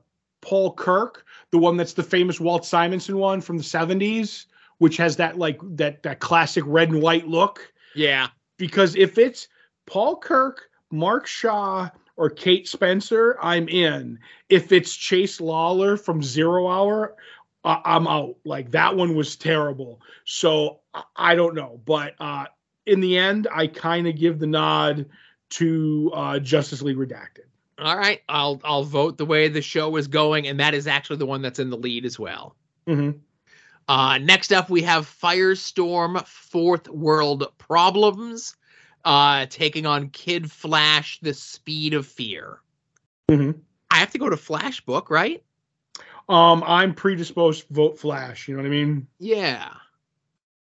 Paul 0.41 0.73
Kirk, 0.73 1.25
the 1.51 1.57
one 1.57 1.77
that's 1.77 1.93
the 1.93 2.03
famous 2.03 2.39
Walt 2.39 2.65
Simonson 2.65 3.17
one 3.17 3.41
from 3.41 3.57
the 3.57 3.63
seventies, 3.63 4.47
which 4.77 4.97
has 4.97 5.15
that 5.17 5.37
like 5.37 5.59
that 5.77 6.03
that 6.03 6.19
classic 6.19 6.63
red 6.67 6.89
and 6.89 7.01
white 7.01 7.27
look? 7.27 7.71
yeah 7.95 8.27
Because 8.57 8.95
if 8.95 9.17
it's 9.17 9.47
Paul 9.85 10.17
Kirk, 10.17 10.69
Mark 10.91 11.27
Shaw, 11.27 11.89
or 12.15 12.29
Kate 12.29 12.67
Spencer, 12.67 13.37
I'm 13.41 13.67
in. 13.67 14.19
If 14.49 14.71
it's 14.71 14.95
Chase 14.95 15.41
Lawler 15.41 15.97
from 15.97 16.21
Zero 16.21 16.67
Hour, 16.67 17.15
uh, 17.63 17.79
I'm 17.83 18.07
out. 18.07 18.35
Like 18.43 18.71
that 18.71 18.95
one 18.95 19.15
was 19.15 19.35
terrible. 19.35 20.01
So 20.25 20.79
I, 20.93 21.03
I 21.15 21.35
don't 21.35 21.55
know, 21.55 21.79
but 21.85 22.15
uh, 22.19 22.45
in 22.85 22.99
the 22.99 23.17
end, 23.17 23.47
I 23.51 23.67
kind 23.67 24.07
of 24.07 24.17
give 24.17 24.39
the 24.39 24.47
nod 24.47 25.05
to 25.51 26.11
uh, 26.13 26.39
Justice 26.39 26.81
League 26.81 26.97
Redacted. 26.97 27.47
All 27.79 27.97
right 27.97 28.21
i'll 28.29 28.61
i'll 28.63 28.83
vote 28.83 29.17
the 29.17 29.25
way 29.25 29.47
the 29.47 29.61
show 29.61 29.95
is 29.95 30.07
going 30.07 30.47
and 30.47 30.59
that 30.59 30.73
is 30.73 30.87
actually 30.87 31.17
the 31.17 31.25
one 31.25 31.41
that's 31.41 31.59
in 31.59 31.69
the 31.69 31.77
lead 31.77 32.05
as 32.05 32.19
well 32.19 32.55
Mm-hmm. 32.87 33.17
uh 33.87 34.17
next 34.19 34.51
up 34.53 34.69
we 34.69 34.81
have 34.83 35.05
firestorm 35.07 36.25
fourth 36.27 36.87
world 36.89 37.45
problems 37.57 38.55
uh 39.05 39.45
taking 39.49 39.85
on 39.85 40.09
kid 40.09 40.51
flash 40.51 41.19
the 41.21 41.33
speed 41.33 41.93
of 41.93 42.05
fear 42.05 42.59
Mhm. 43.29 43.59
i 43.89 43.97
have 43.97 44.11
to 44.11 44.17
go 44.19 44.29
to 44.29 44.37
flash 44.37 44.81
book 44.81 45.09
right 45.09 45.43
Um, 46.29 46.63
I'm 46.65 46.93
predisposed 46.93 47.67
to 47.67 47.73
vote 47.73 47.99
Flash. 47.99 48.47
You 48.47 48.55
know 48.55 48.61
what 48.63 48.67
I 48.67 48.71
mean? 48.71 49.07
yeah 49.19 49.69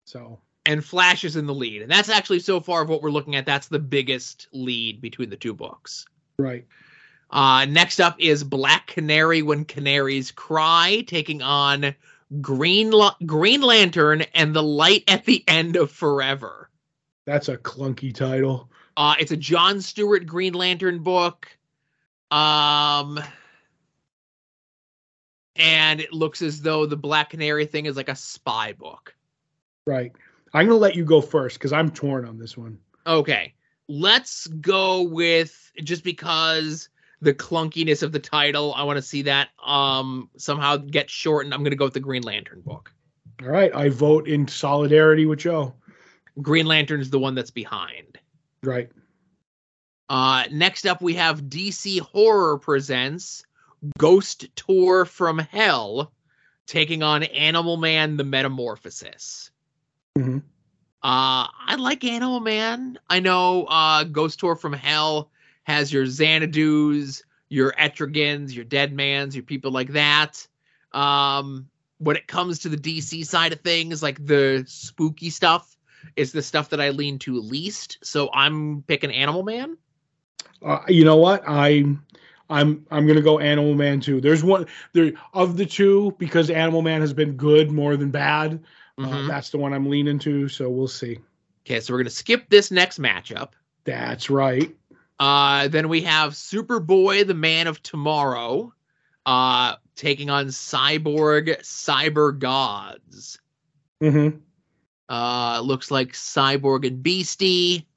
So 0.06 0.40
and 0.66 0.84
Flash 0.84 1.24
is 1.24 1.38
in 1.38 1.46
the 1.46 1.54
lead. 1.54 1.82
And 1.82 1.90
that's 1.90 2.10
actually 2.10 2.40
so 2.40 2.60
far 2.60 2.82
of 2.82 2.90
what 2.90 3.02
we're 3.02 3.10
looking 3.12 3.36
at. 3.38 3.46
That's 3.46 3.70
the 3.70 3.80
biggest 3.80 4.48
lead 4.52 5.00
between 5.02 5.30
the 5.30 5.38
two 5.38 5.54
books. 5.54 6.06
right. 6.38 6.66
Uh, 7.30 7.66
next 7.66 8.00
up 8.00 8.16
is 8.20 8.44
Black 8.44 8.88
Canary 8.88 9.42
When 9.42 9.66
Canaries 9.66 10.32
Cry, 10.32 11.04
taking 11.08 11.42
on 11.42 11.94
Green 12.42 12.94
Green 13.26 13.62
Lantern 13.62 14.24
and 14.34 14.56
the 14.56 14.64
Light 14.64 15.04
at 15.08 15.26
the 15.26 15.44
End 15.48 15.76
of 15.76 15.92
Forever. 15.92 16.70
That's 17.26 17.50
a 17.50 17.58
clunky 17.58 18.14
title. 18.14 18.70
Uh, 18.96 19.16
it's 19.20 19.32
a 19.32 19.38
John 19.38 19.82
Stewart 19.82 20.26
Green 20.26 20.54
Lantern 20.54 21.04
book. 21.04 21.50
Um, 22.32 23.20
and 25.56 26.00
it 26.00 26.14
looks 26.14 26.42
as 26.42 26.62
though 26.62 26.86
the 26.86 26.98
Black 26.98 27.32
Canary 27.32 27.66
thing 27.66 27.86
is 27.86 27.98
like 27.98 28.10
a 28.10 28.16
spy 28.16 28.74
book. 28.74 29.16
Right. 29.86 30.12
I'm 30.54 30.68
gonna 30.68 30.80
let 30.80 30.96
you 30.96 31.06
go 31.06 31.22
first 31.22 31.58
because 31.58 31.74
I'm 31.74 31.92
torn 31.92 32.26
on 32.26 32.38
this 32.38 32.58
one. 32.58 32.80
Okay. 33.06 33.54
Let's 33.88 34.48
go 34.48 35.04
with 35.04 35.72
just 35.84 36.04
because 36.04 36.90
the 37.22 37.34
clunkiness 37.34 38.04
of 38.04 38.12
the 38.12 38.20
title, 38.20 38.74
I 38.76 38.84
want 38.84 38.98
to 38.98 39.02
see 39.02 39.24
that 39.24 39.50
um 39.66 40.30
somehow 40.38 40.78
get 40.78 41.10
shortened. 41.10 41.54
I'm 41.54 41.62
going 41.62 41.72
to 41.72 41.78
go 41.78 41.86
with 41.86 41.94
the 41.94 42.00
Green 42.00 42.24
Lantern 42.24 42.62
book. 42.62 42.92
All 43.42 43.50
right. 43.50 43.74
I 43.74 43.90
vote 43.90 44.28
in 44.28 44.48
solidarity 44.48 45.26
with 45.26 45.40
Joe. 45.40 45.74
Green 46.42 46.66
Lantern 46.66 47.02
is 47.02 47.10
the 47.10 47.20
one 47.20 47.36
that's 47.36 47.52
behind. 47.52 48.20
Right. 48.64 48.90
Uh 50.10 50.44
next 50.52 50.86
up 50.86 51.02
we 51.02 51.16
have 51.16 51.44
DC 51.44 52.00
Horror 52.00 52.58
presents 52.58 53.44
Ghost 53.98 54.48
Tour 54.56 55.06
from 55.06 55.40
Hell 55.40 56.12
taking 56.66 57.02
on 57.02 57.24
Animal 57.24 57.78
Man 57.78 58.18
the 58.18 58.24
Metamorphosis. 58.24 59.52
Mhm. 60.18 60.44
Uh, 61.04 61.48
I 61.68 61.76
like 61.78 62.04
Animal 62.04 62.40
Man. 62.40 63.00
I 63.10 63.20
know 63.20 63.66
uh, 63.66 64.04
Ghost 64.04 64.40
Tour 64.40 64.56
from 64.56 64.74
Hell 64.74 65.30
has 65.68 65.92
your 65.92 66.06
Xanadu's, 66.06 67.24
your 67.50 67.74
Etrigans, 67.74 68.56
your 68.56 68.64
Deadmans, 68.64 69.34
your 69.36 69.44
people 69.44 69.70
like 69.70 69.90
that. 69.90 70.48
Um, 70.94 71.68
when 71.98 72.16
it 72.16 72.28
comes 72.28 72.60
to 72.60 72.70
the 72.70 72.78
DC 72.78 73.26
side 73.26 73.52
of 73.52 73.60
things, 73.60 74.02
like 74.02 74.26
the 74.26 74.64
spooky 74.66 75.30
stuff, 75.30 75.78
is 76.16 76.32
the 76.32 76.42
stuff 76.42 76.70
that 76.70 76.80
I 76.80 76.92
lean 76.92 77.20
to 77.20 77.38
least. 77.40 77.98
So 78.02 78.30
I'm 78.34 78.82
picking 78.84 79.12
Animal 79.12 79.44
Man. 79.44 79.78
Uh, 80.64 80.80
you 80.88 81.04
know 81.04 81.18
what? 81.18 81.44
I 81.46 81.84
I'm 82.50 82.86
I'm 82.90 83.06
gonna 83.06 83.22
go 83.22 83.40
Animal 83.40 83.74
Man 83.76 84.00
too. 84.00 84.22
There's 84.22 84.46
one 84.46 84.66
there 84.94 85.12
of 85.34 85.58
the 85.58 85.66
two 85.66 86.16
because 86.18 86.50
Animal 86.50 86.82
Man 86.82 87.02
has 87.02 87.12
been 87.12 87.34
good 87.34 87.72
more 87.72 87.98
than 87.98 88.10
bad. 88.10 88.64
Uh, 88.98 89.06
Mhm. 89.08 89.28
that's 89.28 89.50
the 89.50 89.58
one 89.58 89.74
I'm 89.74 89.90
leaning 89.90 90.18
to. 90.20 90.48
So 90.48 90.70
we'll 90.70 90.88
see. 90.88 91.20
Okay, 91.66 91.82
so 91.82 91.94
we're 91.94 92.00
gonna 92.00 92.10
skip 92.10 92.50
this 92.50 92.72
next 92.72 93.00
matchup. 93.00 93.50
That's 93.84 94.30
right. 94.30 94.74
Uh, 95.20 95.68
then 95.68 95.90
we 95.90 96.02
have 96.02 96.34
Superboy, 96.34 97.26
the 97.26 97.34
Man 97.34 97.68
of 97.68 97.82
Tomorrow, 97.82 98.74
uh, 99.26 99.76
taking 99.96 100.30
on 100.30 100.48
Cyborg, 100.48 101.60
Cyber 101.62 102.38
Gods. 102.38 103.40
Mm-hmm. 104.02 104.38
Uh, 105.10 105.62
looks 105.62 105.90
like 105.90 106.14
Cyborg 106.14 106.86
and 106.86 107.02
Beastie. 107.02 107.88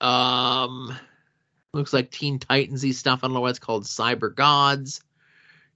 Um, 0.00 0.96
looks 1.74 1.92
like 1.92 2.10
Teen 2.10 2.38
Titansy 2.38 2.94
stuff. 2.94 3.20
I 3.22 3.26
don't 3.26 3.34
know 3.34 3.40
what 3.40 3.50
it's 3.50 3.58
called. 3.58 3.84
Cyber 3.84 4.34
Gods. 4.34 5.02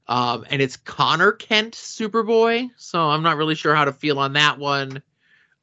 Um, 0.09 0.47
and 0.51 0.63
it's 0.63 0.77
Connor 0.77 1.33
Kent 1.33 1.75
Superboy. 1.75 2.71
So 2.77 3.01
I'm 3.01 3.23
not 3.23 3.37
really 3.37 3.57
sure 3.57 3.75
how 3.75 3.85
to 3.85 3.93
feel 3.93 4.19
on 4.19 4.35
that 4.35 4.59
one. 4.59 5.03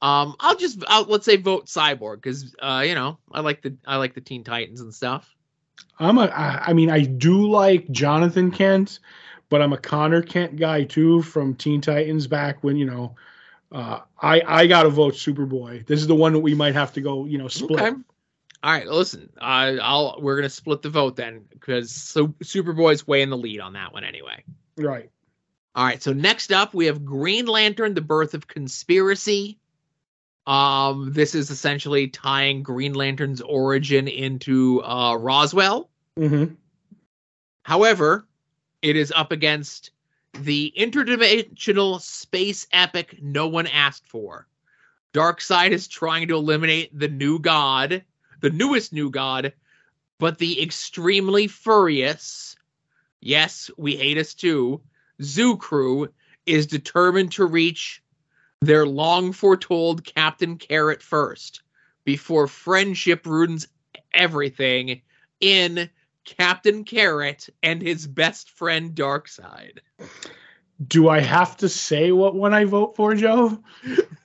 Um, 0.03 0.35
I'll 0.41 0.57
just 0.57 0.83
I'll, 0.87 1.03
let's 1.03 1.23
say 1.23 1.37
vote 1.37 1.67
Cyborg 1.67 2.15
because 2.15 2.53
uh, 2.61 2.83
you 2.85 2.93
know 2.93 3.19
I 3.31 3.39
like 3.39 3.61
the 3.61 3.77
I 3.87 3.95
like 3.95 4.13
the 4.13 4.19
Teen 4.19 4.43
Titans 4.43 4.81
and 4.81 4.93
stuff. 4.93 5.33
I'm 5.97 6.17
a. 6.17 6.25
I, 6.25 6.63
I 6.67 6.73
mean, 6.73 6.89
I 6.89 7.03
do 7.03 7.49
like 7.49 7.89
Jonathan 7.89 8.51
Kent, 8.51 8.99
but 9.47 9.61
I'm 9.61 9.71
a 9.71 9.77
Connor 9.77 10.21
Kent 10.21 10.57
guy 10.57 10.83
too 10.83 11.21
from 11.21 11.55
Teen 11.55 11.79
Titans 11.79 12.27
back 12.27 12.65
when 12.65 12.75
you 12.75 12.85
know. 12.85 13.15
Uh, 13.71 14.01
I 14.21 14.41
I 14.45 14.67
gotta 14.67 14.89
vote 14.89 15.13
Superboy. 15.13 15.87
This 15.87 16.01
is 16.01 16.07
the 16.07 16.15
one 16.15 16.33
that 16.33 16.39
we 16.39 16.53
might 16.53 16.73
have 16.73 16.91
to 16.93 17.01
go. 17.01 17.23
You 17.23 17.37
know, 17.37 17.47
split. 17.47 17.79
Okay. 17.79 17.97
All 18.61 18.71
right, 18.71 18.85
listen. 18.85 19.29
Uh, 19.39 19.77
I'll 19.81 20.19
we're 20.19 20.35
gonna 20.35 20.49
split 20.49 20.81
the 20.81 20.89
vote 20.89 21.15
then 21.15 21.45
because 21.49 21.91
so, 21.93 22.27
Superboy's 22.43 23.07
way 23.07 23.21
in 23.21 23.29
the 23.29 23.37
lead 23.37 23.61
on 23.61 23.71
that 23.73 23.93
one 23.93 24.03
anyway. 24.03 24.43
Right. 24.77 25.09
All 25.75 25.85
right, 25.85 26.03
so 26.03 26.11
next 26.11 26.51
up 26.51 26.73
we 26.73 26.87
have 26.87 27.05
Green 27.05 27.45
Lantern: 27.45 27.93
The 27.93 28.01
Birth 28.01 28.33
of 28.33 28.49
Conspiracy. 28.49 29.59
Um, 30.45 31.13
this 31.13 31.35
is 31.35 31.49
essentially 31.49 32.07
tying 32.07 32.63
Green 32.63 32.93
Lantern's 32.93 33.41
origin 33.41 34.07
into 34.07 34.83
uh, 34.83 35.15
Roswell. 35.15 35.89
Mm-hmm. 36.19 36.55
However, 37.63 38.27
it 38.81 38.97
is 38.97 39.13
up 39.15 39.31
against 39.31 39.91
the 40.33 40.73
interdimensional 40.77 42.01
space 42.01 42.67
epic 42.71 43.17
no 43.21 43.47
one 43.47 43.67
asked 43.67 44.07
for. 44.07 44.47
Darkseid 45.13 45.71
is 45.71 45.87
trying 45.87 46.27
to 46.27 46.35
eliminate 46.35 46.97
the 46.97 47.07
new 47.07 47.39
god, 47.39 48.03
the 48.41 48.49
newest 48.49 48.91
new 48.91 49.09
god, 49.09 49.53
but 50.19 50.39
the 50.39 50.61
extremely 50.61 51.47
furious, 51.47 52.57
yes, 53.21 53.71
we 53.77 53.95
hate 53.95 54.17
us 54.17 54.33
too, 54.33 54.81
Zoo 55.21 55.55
Crew 55.55 56.09
is 56.45 56.67
determined 56.67 57.31
to 57.33 57.45
reach 57.45 58.02
their 58.65 58.85
long 58.85 59.33
foretold 59.33 60.03
Captain 60.03 60.57
Carrot 60.57 61.01
first 61.01 61.61
before 62.05 62.47
friendship 62.47 63.25
ruins 63.25 63.67
everything 64.13 65.01
in 65.39 65.89
Captain 66.25 66.83
Carrot 66.83 67.49
and 67.61 67.81
his 67.81 68.07
best 68.07 68.49
friend 68.49 68.95
Darkseid. 68.95 69.79
Do 70.87 71.09
I 71.09 71.19
have 71.19 71.57
to 71.57 71.69
say 71.69 72.11
what 72.11 72.35
one 72.35 72.53
I 72.53 72.65
vote 72.65 72.95
for, 72.95 73.15
Joe? 73.15 73.61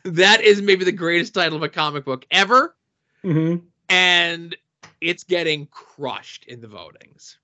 That 0.05 0.40
is 0.40 0.62
maybe 0.62 0.85
the 0.85 0.92
greatest 0.92 1.35
title 1.35 1.57
of 1.57 1.62
a 1.62 1.68
comic 1.68 2.05
book 2.05 2.24
ever. 2.31 2.74
Mm-hmm. 3.24 3.64
And 3.88 4.57
it's 5.01 5.24
getting 5.24 5.66
crushed 5.66 6.44
in 6.46 6.61
the 6.61 6.68
votings. 6.68 7.37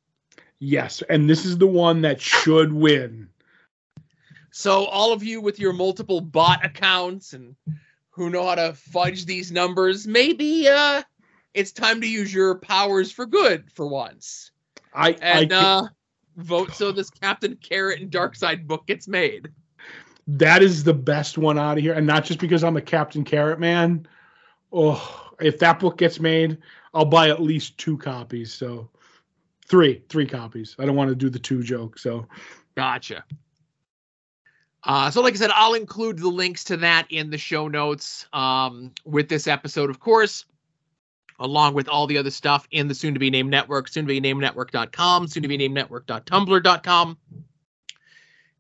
Yes, 0.61 1.02
and 1.09 1.28
this 1.28 1.44
is 1.44 1.59
the 1.59 1.66
one 1.66 2.02
that 2.02 2.20
should 2.20 2.72
win. 2.72 3.28
So, 4.57 4.85
all 4.85 5.12
of 5.12 5.25
you 5.25 5.40
with 5.40 5.59
your 5.59 5.73
multiple 5.73 6.21
bot 6.21 6.64
accounts 6.64 7.33
and 7.33 7.57
who 8.11 8.31
know 8.31 8.47
how 8.47 8.55
to 8.55 8.73
fudge 8.73 9.27
these 9.27 9.51
numbers, 9.51 10.07
maybe 10.07 10.69
uh, 10.69 11.03
it's 11.55 11.73
time 11.73 12.01
to 12.03 12.07
use 12.07 12.33
your 12.33 12.61
powers 12.61 13.11
for 13.11 13.27
good 13.27 13.69
for 13.73 13.88
once. 13.88 14.53
I 14.95 15.17
And 15.21 15.53
I, 15.53 15.57
uh, 15.57 15.87
vote 16.37 16.73
so 16.73 16.93
this 16.93 17.11
Captain 17.11 17.57
Carrot 17.57 18.01
and 18.01 18.12
Darkseid 18.12 18.69
book 18.69 18.87
gets 18.87 19.09
made. 19.09 19.49
that 20.29 20.62
is 20.62 20.85
the 20.85 20.95
best 20.95 21.37
one 21.37 21.59
out 21.59 21.77
of 21.77 21.83
here, 21.83 21.95
and 21.95 22.07
not 22.07 22.25
just 22.25 22.38
because 22.38 22.62
I'm 22.62 22.77
a 22.77 22.81
Captain 22.81 23.25
Carrot 23.25 23.59
man. 23.59 24.07
Oh, 24.73 25.33
if 25.40 25.59
that 25.59 25.81
book 25.81 25.99
gets 25.99 26.21
made, 26.21 26.59
I'll 26.95 27.05
buy 27.05 27.29
at 27.29 27.43
least 27.43 27.77
two 27.77 27.99
copies. 27.99 28.55
So 28.55 28.88
three, 29.67 30.05
three 30.09 30.27
copies. 30.27 30.77
I 30.79 30.87
don't 30.87 30.95
want 30.95 31.09
to 31.09 31.17
do 31.17 31.29
the 31.29 31.40
two 31.40 31.64
joke. 31.64 31.99
So 31.99 32.29
Gotcha. 32.77 33.25
Uh, 34.87 35.11
so, 35.11 35.23
like 35.23 35.35
I 35.35 35.37
said, 35.37 35.51
I'll 35.55 35.75
include 35.75 36.18
the 36.18 36.29
links 36.29 36.64
to 36.64 36.77
that 36.79 37.07
in 37.11 37.31
the 37.31 37.38
show 37.38 37.68
notes 37.68 38.27
um, 38.33 38.92
with 39.05 39.29
this 39.29 39.47
episode, 39.47 39.88
of 39.88 39.99
course, 39.99 40.44
along 41.38 41.73
with 41.75 41.88
all 41.88 42.07
the 42.07 42.18
other 42.18 42.31
stuff 42.31 42.68
in 42.70 42.87
the 42.88 42.94
soon 42.94 43.14
to 43.14 43.20
be 43.20 43.31
named 43.31 43.51
network, 43.51 43.88
soon 43.88 44.05
to 44.05 44.09
be 44.09 44.20
named 44.20 44.40
network.com, 44.40 45.27
soon 45.29 45.42
to 45.42 45.49
be 45.49 45.57
named 45.57 45.75
network.tumblr.com. 45.75 47.16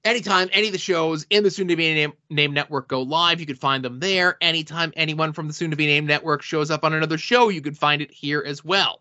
Anytime 0.04 0.50
any 0.52 0.66
of 0.66 0.72
the 0.72 0.78
shows 0.78 1.26
in 1.30 1.42
the 1.44 1.50
soon 1.50 1.68
to 1.68 1.76
be 1.76 2.12
named, 2.28 2.54
network 2.54 2.88
go 2.88 3.02
live, 3.02 3.40
you 3.40 3.46
can 3.46 3.56
find 3.56 3.82
them 3.82 4.00
there. 4.00 4.36
Anytime 4.42 4.92
anyone 4.96 5.32
from 5.32 5.46
the 5.46 5.54
soon 5.54 5.70
to 5.70 5.76
be 5.76 5.86
named 5.86 6.08
network 6.08 6.42
shows 6.42 6.70
up 6.70 6.84
on 6.84 6.92
another 6.92 7.16
show, 7.16 7.48
you 7.48 7.62
can 7.62 7.72
find 7.72 8.02
it 8.02 8.10
here 8.10 8.42
as 8.46 8.62
well. 8.62 9.00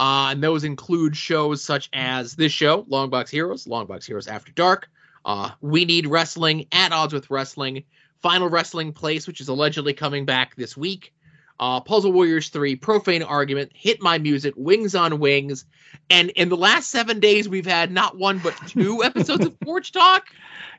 Uh, 0.00 0.28
and 0.30 0.42
those 0.42 0.64
include 0.64 1.16
shows 1.16 1.62
such 1.62 1.90
as 1.92 2.34
this 2.34 2.52
show, 2.52 2.84
Longbox 2.84 3.28
Heroes, 3.28 3.66
Longbox 3.66 4.06
Heroes 4.06 4.26
After 4.26 4.52
Dark, 4.52 4.88
uh, 5.24 5.50
We 5.60 5.84
Need 5.84 6.06
Wrestling, 6.06 6.66
At 6.72 6.92
Odds 6.92 7.12
with 7.12 7.30
Wrestling, 7.30 7.84
Final 8.20 8.48
Wrestling 8.48 8.92
Place, 8.92 9.26
which 9.26 9.40
is 9.40 9.48
allegedly 9.48 9.94
coming 9.94 10.24
back 10.24 10.56
this 10.56 10.76
week, 10.76 11.12
uh, 11.60 11.80
Puzzle 11.80 12.12
Warriors 12.12 12.48
3, 12.48 12.76
Profane 12.76 13.22
Argument, 13.22 13.70
Hit 13.74 14.00
My 14.00 14.18
Music, 14.18 14.54
Wings 14.56 14.94
on 14.94 15.18
Wings, 15.18 15.64
and 16.10 16.30
in 16.30 16.48
the 16.48 16.56
last 16.56 16.90
seven 16.90 17.20
days, 17.20 17.48
we've 17.48 17.66
had 17.66 17.90
not 17.90 18.16
one 18.16 18.38
but 18.38 18.56
two 18.66 19.02
episodes 19.04 19.46
of 19.46 19.56
Forge 19.64 19.92
Talk. 19.92 20.28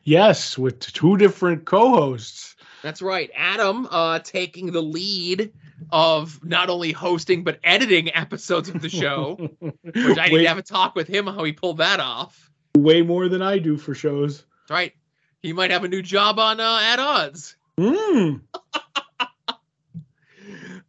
yes, 0.04 0.58
with 0.58 0.80
two 0.80 1.18
different 1.18 1.66
co-hosts. 1.66 2.56
That's 2.82 3.02
right. 3.02 3.30
Adam 3.36 3.88
uh, 3.92 4.20
taking 4.20 4.72
the 4.72 4.82
lead 4.82 5.52
of 5.92 6.44
not 6.44 6.70
only 6.70 6.92
hosting 6.92 7.44
but 7.44 7.60
editing 7.64 8.14
episodes 8.16 8.70
of 8.70 8.82
the 8.82 8.90
show, 8.90 9.36
which 9.60 10.18
I 10.18 10.28
need 10.28 10.34
way, 10.34 10.42
to 10.44 10.48
have 10.48 10.58
a 10.58 10.62
talk 10.62 10.96
with 10.96 11.08
him 11.08 11.28
how 11.28 11.44
he 11.44 11.52
pulled 11.52 11.78
that 11.78 12.00
off. 12.00 12.49
Way 12.84 13.02
more 13.02 13.30
than 13.30 13.42
I 13.42 13.60
do 13.60 13.78
for 13.78 13.94
shows. 13.94 14.38
That's 14.38 14.72
right. 14.72 14.94
He 15.42 15.54
might 15.54 15.72
have 15.72 15.84
a 15.84 15.88
new 15.88 16.02
job 16.02 16.40
on 16.40 16.60
uh, 16.60 16.80
At 16.82 17.00
Odds. 17.00 17.56
Mm. 17.78 18.42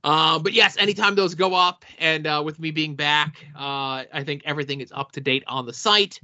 Uh, 0.03 0.39
but 0.39 0.53
yes, 0.53 0.77
anytime 0.79 1.15
those 1.15 1.35
go 1.35 1.55
up, 1.55 1.85
and 1.99 2.27
uh, 2.27 2.43
with 2.45 2.59
me 2.59 2.71
being 2.71 2.95
back, 2.95 3.47
uh, 3.55 4.05
I 4.13 4.23
think 4.25 4.43
everything 4.47 4.81
is 4.81 4.93
up 4.93 5.13
to 5.13 5.21
date 5.21 5.45
on 5.47 5.67
the 5.67 5.75
site. 5.75 6.21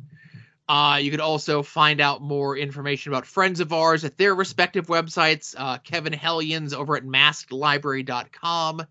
Uh, 0.68 0.98
you 1.00 1.10
could 1.10 1.20
also 1.20 1.62
find 1.62 2.00
out 2.00 2.22
more 2.22 2.56
information 2.56 3.12
about 3.12 3.26
friends 3.26 3.60
of 3.60 3.72
ours 3.72 4.04
at 4.04 4.18
their 4.18 4.34
respective 4.34 4.86
websites. 4.86 5.54
Uh, 5.56 5.78
Kevin 5.78 6.12
Hellions 6.12 6.72
over 6.72 6.96
at 6.96 7.04
maskedlibrary.com. 7.04 8.86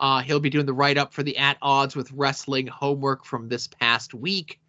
Uh, 0.00 0.20
he'll 0.20 0.40
be 0.40 0.50
doing 0.50 0.66
the 0.66 0.74
write 0.74 0.98
up 0.98 1.14
for 1.14 1.22
the 1.22 1.38
At 1.38 1.56
Odds 1.62 1.96
with 1.96 2.10
Wrestling 2.12 2.66
homework 2.66 3.24
from 3.24 3.48
this 3.48 3.68
past 3.68 4.12
week. 4.12 4.60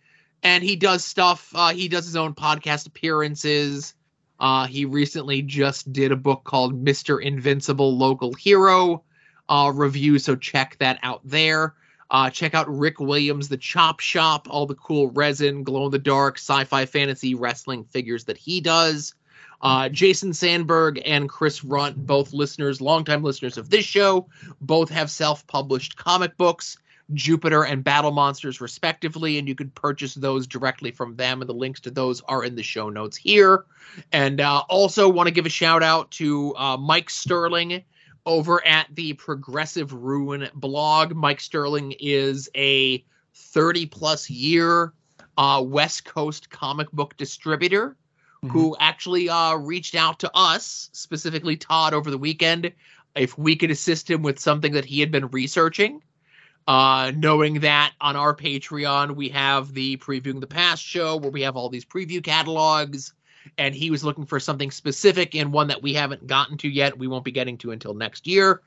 And 0.43 0.63
he 0.63 0.75
does 0.75 1.03
stuff, 1.03 1.51
uh, 1.55 1.73
he 1.73 1.87
does 1.87 2.05
his 2.05 2.15
own 2.15 2.35
podcast 2.35 2.87
appearances. 2.87 3.95
Uh, 4.39 4.67
he 4.67 4.85
recently 4.85 5.41
just 5.41 5.91
did 5.91 6.11
a 6.11 6.15
book 6.15 6.43
called 6.43 6.83
Mr. 6.83 7.21
Invincible 7.21 7.97
Local 7.97 8.33
Hero 8.33 9.03
uh, 9.49 9.71
review, 9.73 10.19
so 10.19 10.35
check 10.35 10.77
that 10.79 10.99
out 11.03 11.21
there. 11.23 11.73
Uh, 12.11 12.29
check 12.29 12.53
out 12.53 12.69
Rick 12.69 12.99
Williams, 12.99 13.49
the 13.49 13.57
Chop 13.57 13.99
Shop, 13.99 14.47
all 14.49 14.65
the 14.65 14.75
cool 14.75 15.09
resin, 15.11 15.63
glow 15.63 15.85
in 15.85 15.91
the 15.91 15.99
dark, 15.99 16.37
sci 16.37 16.63
fi 16.65 16.85
fantasy 16.85 17.33
wrestling 17.33 17.83
figures 17.85 18.25
that 18.25 18.37
he 18.37 18.61
does. 18.61 19.15
Uh, 19.61 19.89
Jason 19.89 20.33
Sandberg 20.33 21.01
and 21.05 21.27
Chris 21.27 21.63
Runt, 21.63 21.97
both 21.97 22.33
listeners, 22.33 22.81
longtime 22.81 23.23
listeners 23.23 23.57
of 23.57 23.69
this 23.69 23.85
show, 23.85 24.27
both 24.61 24.89
have 24.89 25.09
self 25.09 25.47
published 25.47 25.95
comic 25.95 26.37
books, 26.37 26.77
Jupiter 27.13 27.63
and 27.63 27.83
Battle 27.83 28.11
Monsters, 28.11 28.59
respectively, 28.61 29.37
and 29.37 29.47
you 29.47 29.55
can 29.55 29.69
purchase 29.69 30.15
those 30.15 30.47
directly 30.47 30.91
from 30.91 31.15
them. 31.15 31.41
And 31.41 31.49
the 31.49 31.53
links 31.53 31.79
to 31.81 31.91
those 31.91 32.21
are 32.21 32.43
in 32.43 32.55
the 32.55 32.63
show 32.63 32.89
notes 32.89 33.15
here. 33.15 33.65
And 34.11 34.41
uh, 34.41 34.63
also 34.69 35.07
want 35.07 35.27
to 35.27 35.33
give 35.33 35.45
a 35.45 35.49
shout 35.49 35.83
out 35.83 36.09
to 36.11 36.55
uh, 36.55 36.77
Mike 36.77 37.09
Sterling 37.09 37.83
over 38.25 38.65
at 38.65 38.87
the 38.95 39.13
Progressive 39.13 39.93
Ruin 39.93 40.49
blog. 40.55 41.13
Mike 41.15 41.39
Sterling 41.39 41.93
is 41.99 42.49
a 42.55 43.03
30 43.35 43.85
plus 43.85 44.29
year 44.29 44.93
uh, 45.37 45.61
West 45.65 46.05
Coast 46.05 46.49
comic 46.49 46.91
book 46.91 47.15
distributor 47.17 47.95
Mhm. 48.43 48.51
who 48.51 48.75
actually 48.79 49.29
uh, 49.29 49.55
reached 49.55 49.95
out 49.95 50.19
to 50.19 50.31
us, 50.35 50.89
specifically 50.93 51.55
Todd, 51.57 51.93
over 51.93 52.11
the 52.11 52.17
weekend, 52.17 52.71
if 53.15 53.37
we 53.37 53.55
could 53.55 53.71
assist 53.71 54.09
him 54.09 54.21
with 54.21 54.39
something 54.39 54.73
that 54.73 54.85
he 54.85 54.99
had 54.99 55.11
been 55.11 55.27
researching. 55.27 56.01
Uh, 56.67 57.11
knowing 57.15 57.59
that 57.59 57.93
on 58.01 58.15
our 58.15 58.35
Patreon, 58.35 59.15
we 59.15 59.29
have 59.29 59.73
the 59.73 59.97
Previewing 59.97 60.39
the 60.39 60.47
Past 60.47 60.83
show 60.83 61.17
where 61.17 61.29
we 61.29 61.41
have 61.41 61.55
all 61.55 61.69
these 61.69 61.85
preview 61.85 62.23
catalogs 62.23 63.13
and 63.57 63.75
he 63.75 63.91
was 63.91 64.03
looking 64.03 64.25
for 64.25 64.39
something 64.39 64.71
specific 64.71 65.35
and 65.35 65.51
one 65.51 65.67
that 65.67 65.81
we 65.81 65.93
haven't 65.93 66.27
gotten 66.27 66.57
to 66.57 66.69
yet. 66.69 66.97
We 66.97 67.07
won't 67.07 67.25
be 67.25 67.31
getting 67.31 67.57
to 67.59 67.71
until 67.71 67.93
next 67.93 68.27
year. 68.27 68.61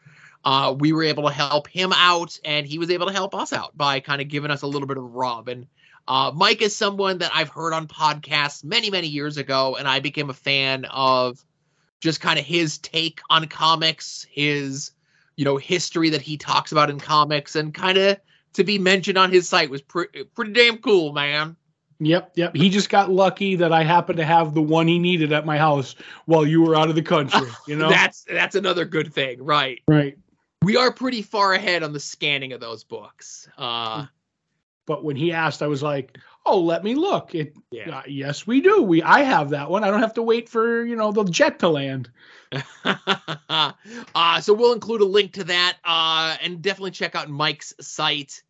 Uh, 0.45 0.75
we 0.79 0.93
were 0.93 1.03
able 1.03 1.25
to 1.25 1.35
help 1.35 1.67
him 1.69 1.93
out, 1.93 2.39
and 2.45 2.67
he 2.67 2.79
was 2.79 2.91
able 2.91 3.07
to 3.07 3.13
help 3.13 3.35
us 3.35 3.53
out 3.53 3.77
by 3.77 4.01
kind 4.01 4.23
of 4.23 4.29
giving 4.29 4.51
us 4.51 4.63
a 4.63 4.67
little 4.67 4.87
bit 4.87 4.97
of 4.97 5.05
a 5.05 5.07
rub. 5.07 5.49
And 5.49 5.67
uh, 6.07 6.31
Mike 6.35 6.63
is 6.63 6.77
someone 6.77 7.19
that 7.19 7.33
I've 7.35 7.49
heard 7.49 7.73
on 7.73 7.89
podcasts 7.89 8.65
many, 8.65 8.91
many 8.91 9.09
years 9.09 9.37
ago, 9.37 9.77
and 9.77 9.89
I 9.89 10.01
became 10.01 10.31
a 10.31 10.35
fan 10.35 10.85
of 10.87 11.45
just 12.01 12.21
kind 12.21 12.39
of 12.39 12.45
his 12.45 12.79
take 12.79 13.21
on 13.29 13.47
comics, 13.49 14.27
his 14.31 14.93
you 15.39 15.45
know 15.45 15.57
history 15.57 16.11
that 16.11 16.21
he 16.21 16.37
talks 16.37 16.73
about 16.73 16.91
in 16.91 16.99
comics, 16.99 17.55
and 17.57 17.73
kind 17.73 17.97
of 17.97 18.19
to 18.55 18.65
be 18.65 18.77
mentioned 18.77 19.17
on 19.17 19.31
his 19.31 19.49
site 19.49 19.71
was 19.71 19.81
pretty 19.81 20.25
pretty 20.25 20.53
damn 20.53 20.79
cool, 20.79 21.13
man. 21.13 21.57
Yep, 22.01 22.33
yep. 22.35 22.55
He 22.55 22.69
just 22.69 22.91
got 22.91 23.11
lucky 23.11 23.55
that 23.57 23.73
I 23.73 23.83
happened 23.85 24.19
to 24.19 24.25
have 24.25 24.53
the 24.53 24.63
one 24.63 24.87
he 24.87 24.99
needed 24.99 25.33
at 25.33 25.47
my 25.47 25.57
house 25.57 25.95
while 26.27 26.47
you 26.47 26.63
were 26.63 26.77
out 26.77 26.89
of 26.89 26.97
the 26.97 27.03
country. 27.03 27.49
You 27.67 27.77
know, 27.77 27.89
That's 27.91 28.25
that's 28.25 28.57
another 28.57 28.85
good 28.85 29.15
thing, 29.15 29.43
right? 29.43 29.81
right. 29.87 30.19
We 30.63 30.77
are 30.77 30.93
pretty 30.93 31.23
far 31.23 31.55
ahead 31.55 31.85
on 31.85 31.93
the 31.93 32.01
scanning 32.01 32.53
of 32.53 32.61
those 32.61 32.83
books. 32.83 33.49
Uh, 33.57 34.07
But 34.87 35.05
when 35.05 35.15
he 35.15 35.33
asked, 35.33 35.63
I 35.63 35.69
was 35.69 35.85
like, 35.85 36.19
"Oh, 36.49 36.61
let 36.61 36.83
me 36.83 36.95
look." 36.95 37.35
It, 37.35 37.57
yeah. 37.71 37.99
uh, 37.99 38.03
yes, 38.07 38.47
we 38.47 38.61
do. 38.61 38.83
We, 38.83 39.03
I 39.03 39.23
have 39.23 39.51
that 39.51 39.71
one. 39.71 39.85
I 39.85 39.91
don't 39.91 40.01
have 40.01 40.15
to 40.15 40.23
wait 40.23 40.49
for 40.49 40.85
you 40.85 40.97
know 40.97 41.13
the 41.13 41.25
jet 41.25 41.59
to 41.61 41.69
land. 41.69 42.11
uh, 42.85 44.41
so 44.41 44.55
we'll 44.55 44.73
include 44.73 45.03
a 45.03 45.07
link 45.07 45.35
to 45.35 45.45
that, 45.45 45.77
uh, 45.85 46.37
and 46.43 46.63
definitely 46.63 46.93
check 46.93 47.15
out 47.15 47.29
Mike's 47.29 47.75
site. 47.81 48.43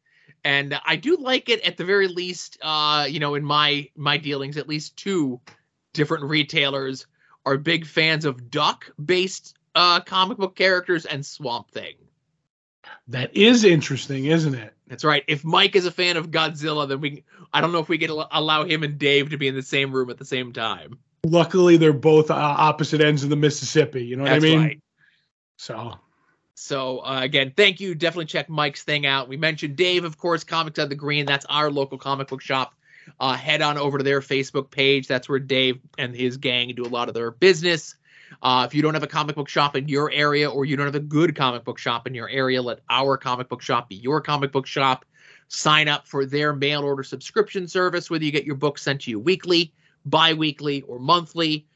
And 0.44 0.78
I 0.84 0.96
do 0.96 1.16
like 1.16 1.48
it 1.48 1.60
at 1.62 1.76
the 1.76 1.84
very 1.84 2.08
least. 2.08 2.58
Uh, 2.62 3.06
you 3.08 3.20
know, 3.20 3.34
in 3.34 3.44
my 3.44 3.88
my 3.96 4.16
dealings, 4.16 4.56
at 4.56 4.68
least 4.68 4.96
two 4.96 5.40
different 5.92 6.24
retailers 6.24 7.06
are 7.44 7.56
big 7.56 7.86
fans 7.86 8.24
of 8.24 8.50
duck-based 8.50 9.56
uh, 9.74 10.00
comic 10.00 10.38
book 10.38 10.54
characters 10.54 11.06
and 11.06 11.24
Swamp 11.24 11.70
Thing. 11.70 11.94
That 13.08 13.36
is 13.36 13.64
interesting, 13.64 14.26
isn't 14.26 14.54
it? 14.54 14.74
That's 14.88 15.04
right. 15.04 15.22
If 15.28 15.44
Mike 15.44 15.76
is 15.76 15.86
a 15.86 15.90
fan 15.90 16.16
of 16.16 16.30
Godzilla, 16.30 16.88
then 16.88 17.00
we 17.00 17.24
I 17.52 17.60
don't 17.60 17.72
know 17.72 17.78
if 17.78 17.88
we 17.88 17.98
could 17.98 18.10
allow 18.10 18.64
him 18.64 18.82
and 18.82 18.98
Dave 18.98 19.30
to 19.30 19.36
be 19.36 19.46
in 19.46 19.54
the 19.54 19.62
same 19.62 19.92
room 19.92 20.10
at 20.10 20.18
the 20.18 20.24
same 20.24 20.52
time. 20.52 20.98
Luckily, 21.24 21.76
they're 21.76 21.92
both 21.92 22.30
uh, 22.30 22.34
opposite 22.34 23.00
ends 23.00 23.22
of 23.22 23.30
the 23.30 23.36
Mississippi. 23.36 24.04
You 24.04 24.16
know 24.16 24.22
what 24.22 24.30
That's 24.30 24.44
I 24.44 24.48
mean? 24.48 24.58
right. 24.58 24.82
So 25.56 25.94
So 26.54 27.00
uh, 27.00 27.20
again, 27.22 27.52
thank 27.56 27.80
you. 27.80 27.94
Definitely 27.94 28.26
check 28.26 28.48
Mike's 28.48 28.82
thing 28.82 29.04
out. 29.04 29.28
We 29.28 29.36
mentioned 29.36 29.76
Dave, 29.76 30.04
of 30.04 30.16
course, 30.16 30.44
Comics 30.44 30.78
on 30.78 30.88
the 30.88 30.94
Green. 30.94 31.26
That's 31.26 31.44
our 31.46 31.70
local 31.70 31.98
comic 31.98 32.28
book 32.28 32.40
shop. 32.40 32.74
Uh, 33.18 33.34
head 33.34 33.62
on 33.62 33.78
over 33.78 33.98
to 33.98 34.04
their 34.04 34.20
Facebook 34.20 34.70
page. 34.70 35.06
That's 35.06 35.28
where 35.28 35.38
Dave 35.38 35.80
and 35.96 36.14
his 36.14 36.36
gang 36.36 36.74
do 36.74 36.84
a 36.84 36.88
lot 36.88 37.08
of 37.08 37.14
their 37.14 37.30
business. 37.30 37.94
Uh, 38.42 38.64
if 38.66 38.74
you 38.74 38.82
don't 38.82 38.94
have 38.94 39.02
a 39.02 39.08
comic 39.08 39.36
book 39.36 39.48
shop 39.48 39.76
in 39.76 39.88
your 39.88 40.10
area, 40.12 40.48
or 40.48 40.64
you 40.64 40.76
don't 40.76 40.86
have 40.86 40.94
a 40.94 41.00
good 41.00 41.34
comic 41.34 41.64
book 41.64 41.78
shop 41.78 42.06
in 42.06 42.14
your 42.14 42.28
area, 42.28 42.60
let 42.60 42.80
our 42.90 43.16
comic 43.16 43.48
book 43.48 43.62
shop 43.62 43.88
be 43.88 43.96
your 43.96 44.20
comic 44.20 44.52
book 44.52 44.66
shop. 44.66 45.04
Sign 45.48 45.88
up 45.88 46.06
for 46.06 46.26
their 46.26 46.52
mail 46.52 46.82
order 46.82 47.02
subscription 47.02 47.66
service, 47.66 48.10
whether 48.10 48.24
you 48.24 48.30
get 48.30 48.44
your 48.44 48.54
books 48.54 48.82
sent 48.82 49.00
to 49.02 49.10
you 49.10 49.18
weekly, 49.18 49.72
bi 50.04 50.34
weekly, 50.34 50.82
or 50.82 50.98
monthly. 50.98 51.66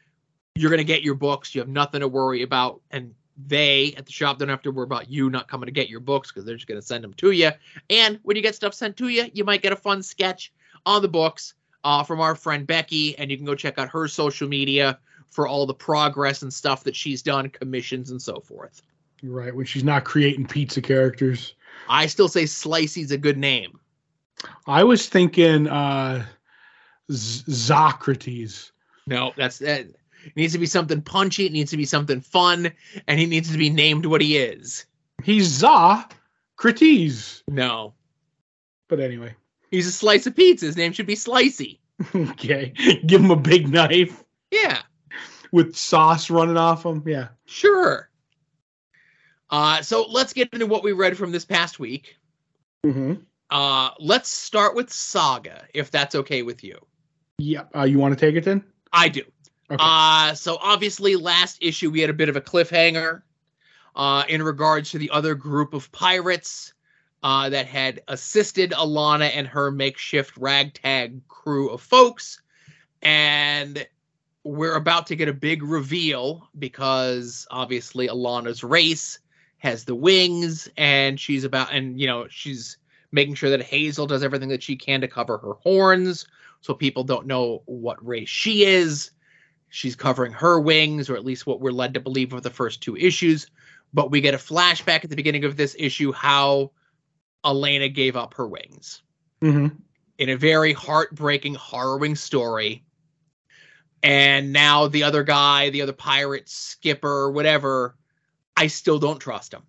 You're 0.54 0.70
going 0.70 0.78
to 0.78 0.84
get 0.84 1.02
your 1.02 1.14
books. 1.14 1.54
You 1.54 1.62
have 1.62 1.68
nothing 1.68 2.00
to 2.00 2.08
worry 2.08 2.42
about. 2.42 2.82
And 2.90 3.14
they 3.46 3.94
at 3.96 4.04
the 4.04 4.12
shop 4.12 4.38
don't 4.38 4.50
have 4.50 4.62
to 4.62 4.70
worry 4.70 4.84
about 4.84 5.10
you 5.10 5.30
not 5.30 5.48
coming 5.48 5.66
to 5.66 5.72
get 5.72 5.88
your 5.88 6.00
books 6.00 6.30
because 6.30 6.44
they're 6.44 6.56
just 6.56 6.66
going 6.66 6.80
to 6.80 6.86
send 6.86 7.02
them 7.02 7.14
to 7.14 7.30
you. 7.30 7.50
And 7.88 8.18
when 8.22 8.36
you 8.36 8.42
get 8.42 8.54
stuff 8.54 8.74
sent 8.74 8.96
to 8.98 9.08
you, 9.08 9.30
you 9.32 9.44
might 9.44 9.62
get 9.62 9.72
a 9.72 9.76
fun 9.76 10.02
sketch 10.02 10.52
on 10.84 11.00
the 11.00 11.08
books 11.08 11.54
uh, 11.84 12.02
from 12.04 12.20
our 12.20 12.34
friend 12.34 12.66
Becky. 12.66 13.16
And 13.18 13.30
you 13.30 13.38
can 13.38 13.46
go 13.46 13.54
check 13.54 13.78
out 13.78 13.88
her 13.88 14.06
social 14.06 14.48
media 14.48 14.98
for 15.32 15.48
all 15.48 15.66
the 15.66 15.74
progress 15.74 16.42
and 16.42 16.52
stuff 16.52 16.84
that 16.84 16.94
she's 16.94 17.22
done, 17.22 17.48
commissions, 17.48 18.10
and 18.10 18.20
so 18.20 18.38
forth. 18.38 18.82
you're 19.22 19.32
right. 19.32 19.54
When 19.54 19.66
she's 19.66 19.82
not 19.82 20.04
creating 20.04 20.46
pizza 20.46 20.80
characters. 20.80 21.54
I 21.88 22.06
still 22.06 22.28
say 22.28 22.44
Slicey's 22.44 23.10
a 23.10 23.18
good 23.18 23.38
name. 23.38 23.80
I 24.66 24.84
was 24.84 25.08
thinking 25.08 25.68
uh 25.68 26.26
Zocrates. 27.10 28.70
No, 29.06 29.32
that's 29.36 29.58
that. 29.58 29.80
It 29.80 30.36
needs 30.36 30.52
to 30.52 30.58
be 30.58 30.66
something 30.66 31.02
punchy. 31.02 31.46
It 31.46 31.52
needs 31.52 31.72
to 31.72 31.76
be 31.76 31.84
something 31.84 32.20
fun, 32.20 32.70
and 33.08 33.18
he 33.18 33.26
needs 33.26 33.50
to 33.50 33.58
be 33.58 33.70
named 33.70 34.06
what 34.06 34.20
he 34.20 34.36
is. 34.36 34.86
He's 35.24 35.48
Zocrates. 35.48 37.42
No, 37.48 37.94
But 38.88 39.00
anyway, 39.00 39.34
he's 39.70 39.88
a 39.88 39.92
slice 39.92 40.26
of 40.26 40.36
pizza. 40.36 40.66
His 40.66 40.76
name 40.76 40.92
should 40.92 41.06
be 41.06 41.16
Slicey. 41.16 41.78
okay. 42.14 42.72
Give 43.06 43.20
him 43.20 43.30
a 43.30 43.36
big 43.36 43.68
knife 43.68 44.22
Yeah, 44.50 44.82
with 45.52 45.76
sauce 45.76 46.30
running 46.30 46.56
off 46.56 46.82
them. 46.82 47.02
Yeah. 47.06 47.28
sure. 47.46 48.10
Uh, 49.50 49.82
so 49.82 50.06
let's 50.08 50.32
get 50.32 50.48
into 50.52 50.66
what 50.66 50.82
we 50.82 50.92
read 50.92 51.16
from 51.16 51.30
this 51.30 51.44
past 51.44 51.78
week. 51.78 52.16
Mm-hmm. 52.84 53.14
Uh, 53.50 53.90
let's 54.00 54.30
start 54.30 54.74
with 54.74 54.90
Saga, 54.90 55.64
if 55.74 55.90
that's 55.90 56.14
okay 56.14 56.42
with 56.42 56.64
you. 56.64 56.78
Yep. 57.38 57.76
Uh, 57.76 57.82
you 57.82 57.98
want 57.98 58.18
to 58.18 58.26
take 58.26 58.34
it 58.34 58.44
then? 58.44 58.64
I 58.92 59.10
do. 59.10 59.22
Okay. 59.70 59.76
Uh, 59.78 60.34
so 60.34 60.56
obviously, 60.60 61.16
last 61.16 61.58
issue 61.60 61.90
we 61.90 62.00
had 62.00 62.08
a 62.08 62.14
bit 62.14 62.30
of 62.30 62.36
a 62.36 62.40
cliffhanger 62.40 63.22
uh, 63.94 64.24
in 64.28 64.42
regards 64.42 64.90
to 64.92 64.98
the 64.98 65.10
other 65.10 65.34
group 65.34 65.74
of 65.74 65.92
pirates 65.92 66.72
uh, 67.22 67.50
that 67.50 67.66
had 67.66 68.00
assisted 68.08 68.72
Alana 68.72 69.30
and 69.34 69.46
her 69.46 69.70
makeshift 69.70 70.36
ragtag 70.38 71.26
crew 71.28 71.68
of 71.68 71.82
folks. 71.82 72.40
And 73.02 73.86
we're 74.44 74.74
about 74.74 75.06
to 75.06 75.16
get 75.16 75.28
a 75.28 75.32
big 75.32 75.62
reveal 75.62 76.48
because 76.58 77.46
obviously 77.50 78.08
Alana's 78.08 78.64
race 78.64 79.18
has 79.58 79.84
the 79.84 79.94
wings 79.94 80.68
and 80.76 81.18
she's 81.18 81.44
about, 81.44 81.72
and 81.72 82.00
you 82.00 82.06
know, 82.06 82.26
she's 82.28 82.78
making 83.12 83.34
sure 83.34 83.50
that 83.50 83.62
Hazel 83.62 84.06
does 84.06 84.24
everything 84.24 84.48
that 84.48 84.62
she 84.62 84.74
can 84.74 85.00
to 85.00 85.08
cover 85.08 85.38
her 85.38 85.54
horns 85.62 86.26
so 86.60 86.74
people 86.74 87.04
don't 87.04 87.26
know 87.26 87.62
what 87.66 88.04
race 88.04 88.28
she 88.28 88.64
is. 88.64 89.10
She's 89.68 89.96
covering 89.96 90.32
her 90.32 90.60
wings, 90.60 91.08
or 91.08 91.16
at 91.16 91.24
least 91.24 91.46
what 91.46 91.60
we're 91.60 91.72
led 91.72 91.94
to 91.94 92.00
believe 92.00 92.32
of 92.32 92.42
the 92.42 92.50
first 92.50 92.82
two 92.82 92.96
issues. 92.96 93.46
But 93.94 94.10
we 94.10 94.20
get 94.20 94.34
a 94.34 94.38
flashback 94.38 95.04
at 95.04 95.10
the 95.10 95.16
beginning 95.16 95.44
of 95.44 95.56
this 95.56 95.76
issue 95.78 96.12
how 96.12 96.72
Alana 97.44 97.92
gave 97.92 98.16
up 98.16 98.34
her 98.34 98.46
wings 98.46 99.02
mm-hmm. 99.40 99.74
in 100.18 100.28
a 100.28 100.36
very 100.36 100.72
heartbreaking, 100.72 101.54
harrowing 101.54 102.16
story. 102.16 102.84
And 104.02 104.52
now 104.52 104.88
the 104.88 105.04
other 105.04 105.22
guy, 105.22 105.70
the 105.70 105.82
other 105.82 105.92
pirate, 105.92 106.48
skipper, 106.48 107.30
whatever, 107.30 107.96
I 108.56 108.66
still 108.66 108.98
don't 108.98 109.20
trust 109.20 109.54
him. 109.54 109.62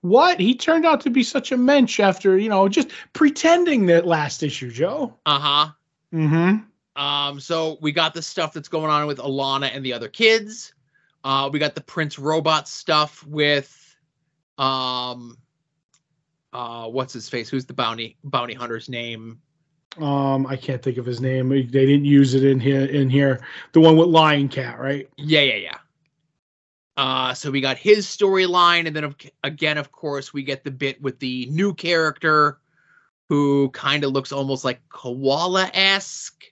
What? 0.00 0.40
He 0.40 0.54
turned 0.56 0.86
out 0.86 1.02
to 1.02 1.10
be 1.10 1.22
such 1.22 1.52
a 1.52 1.56
mensch 1.56 2.00
after, 2.00 2.36
you 2.38 2.48
know, 2.48 2.68
just 2.68 2.88
pretending 3.12 3.86
that 3.86 4.06
last 4.06 4.42
issue, 4.42 4.70
Joe. 4.70 5.16
Uh 5.26 5.38
huh. 5.38 5.72
Mm-hmm. 6.12 7.00
Um, 7.00 7.40
so 7.40 7.78
we 7.80 7.92
got 7.92 8.14
the 8.14 8.22
stuff 8.22 8.52
that's 8.52 8.68
going 8.68 8.90
on 8.90 9.06
with 9.06 9.18
Alana 9.18 9.70
and 9.74 9.84
the 9.84 9.92
other 9.92 10.08
kids. 10.08 10.74
Uh, 11.22 11.50
we 11.52 11.58
got 11.58 11.74
the 11.74 11.82
Prince 11.82 12.18
Robot 12.18 12.66
stuff 12.66 13.24
with, 13.26 13.96
um, 14.58 15.36
uh, 16.52 16.86
what's 16.88 17.12
his 17.12 17.28
face? 17.28 17.48
Who's 17.48 17.66
the 17.66 17.74
bounty 17.74 18.16
bounty 18.24 18.54
hunter's 18.54 18.88
name? 18.88 19.40
Um, 19.98 20.46
I 20.46 20.56
can't 20.56 20.82
think 20.82 20.98
of 20.98 21.06
his 21.06 21.20
name. 21.20 21.48
They 21.48 21.62
didn't 21.62 22.04
use 22.04 22.34
it 22.34 22.44
in 22.44 22.60
here. 22.60 22.84
In 22.84 23.10
here, 23.10 23.44
the 23.72 23.80
one 23.80 23.96
with 23.96 24.08
Lion 24.08 24.48
Cat, 24.48 24.78
right? 24.78 25.08
Yeah, 25.16 25.40
yeah, 25.40 25.56
yeah. 25.56 25.78
Uh, 26.96 27.34
so 27.34 27.50
we 27.50 27.60
got 27.60 27.76
his 27.76 28.06
storyline, 28.06 28.86
and 28.86 28.94
then 28.94 29.04
of, 29.04 29.16
again, 29.42 29.78
of 29.78 29.90
course, 29.90 30.32
we 30.32 30.42
get 30.42 30.64
the 30.64 30.70
bit 30.70 31.00
with 31.02 31.18
the 31.18 31.46
new 31.46 31.74
character 31.74 32.60
who 33.28 33.70
kind 33.70 34.04
of 34.04 34.12
looks 34.12 34.32
almost 34.32 34.64
like 34.64 34.80
koala 34.90 35.70
esque, 35.72 36.44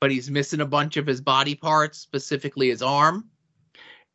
but 0.00 0.10
he's 0.10 0.30
missing 0.30 0.60
a 0.60 0.66
bunch 0.66 0.96
of 0.96 1.06
his 1.06 1.20
body 1.20 1.54
parts, 1.54 1.98
specifically 1.98 2.70
his 2.70 2.82
arm. 2.82 3.28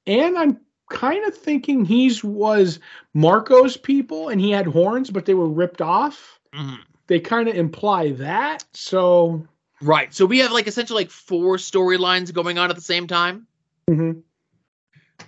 And 0.05 0.37
I'm 0.37 0.59
kind 0.89 1.25
of 1.25 1.37
thinking 1.37 1.85
he's 1.85 2.23
was 2.23 2.79
Marko's 3.15 3.77
people, 3.77 4.29
and 4.29 4.41
he 4.41 4.51
had 4.51 4.65
horns, 4.65 5.09
but 5.09 5.25
they 5.25 5.33
were 5.33 5.49
ripped 5.49 5.81
off. 5.81 6.39
Mhm. 6.53 6.79
They 7.09 7.19
kind 7.19 7.49
of 7.49 7.55
imply 7.55 8.11
that. 8.13 8.63
So, 8.73 9.45
Right. 9.81 10.13
So 10.13 10.25
we 10.25 10.39
have 10.39 10.51
like 10.51 10.67
essentially 10.67 11.03
like 11.03 11.09
four 11.11 11.57
storylines 11.57 12.33
going 12.33 12.57
on 12.57 12.69
at 12.69 12.75
the 12.75 12.81
same 12.81 13.07
time. 13.07 13.47
Mhm. 13.89 14.21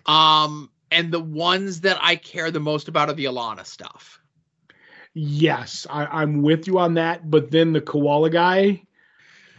Um, 0.05 0.69
and 0.91 1.11
the 1.11 1.19
ones 1.19 1.82
that 1.82 1.97
I 2.01 2.15
care 2.17 2.51
the 2.51 2.59
most 2.59 2.88
about 2.88 3.09
are 3.09 3.13
the 3.13 3.25
Alana 3.25 3.65
stuff. 3.65 4.19
yes, 5.13 5.86
I, 5.89 6.05
I'm 6.05 6.41
with 6.41 6.67
you 6.67 6.79
on 6.79 6.93
that. 6.93 7.29
But 7.29 7.51
then 7.51 7.73
the 7.73 7.82
koala 7.82 8.29
guy, 8.29 8.84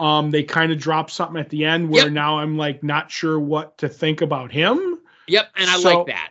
um, 0.01 0.31
they 0.31 0.43
kind 0.43 0.73
of 0.73 0.79
drop 0.79 1.11
something 1.11 1.39
at 1.39 1.51
the 1.51 1.64
end 1.66 1.91
where 1.91 2.05
Yep. 2.05 2.12
now 2.12 2.39
I'm 2.39 2.57
like 2.57 2.83
not 2.83 3.11
sure 3.11 3.39
what 3.39 3.77
to 3.79 3.89
think 3.89 4.23
about 4.23 4.51
him. 4.53 4.99
Yep, 5.29 5.51
and 5.57 5.68
I 5.68 5.79
So- 5.79 5.99
like 5.99 6.07
that. 6.07 6.31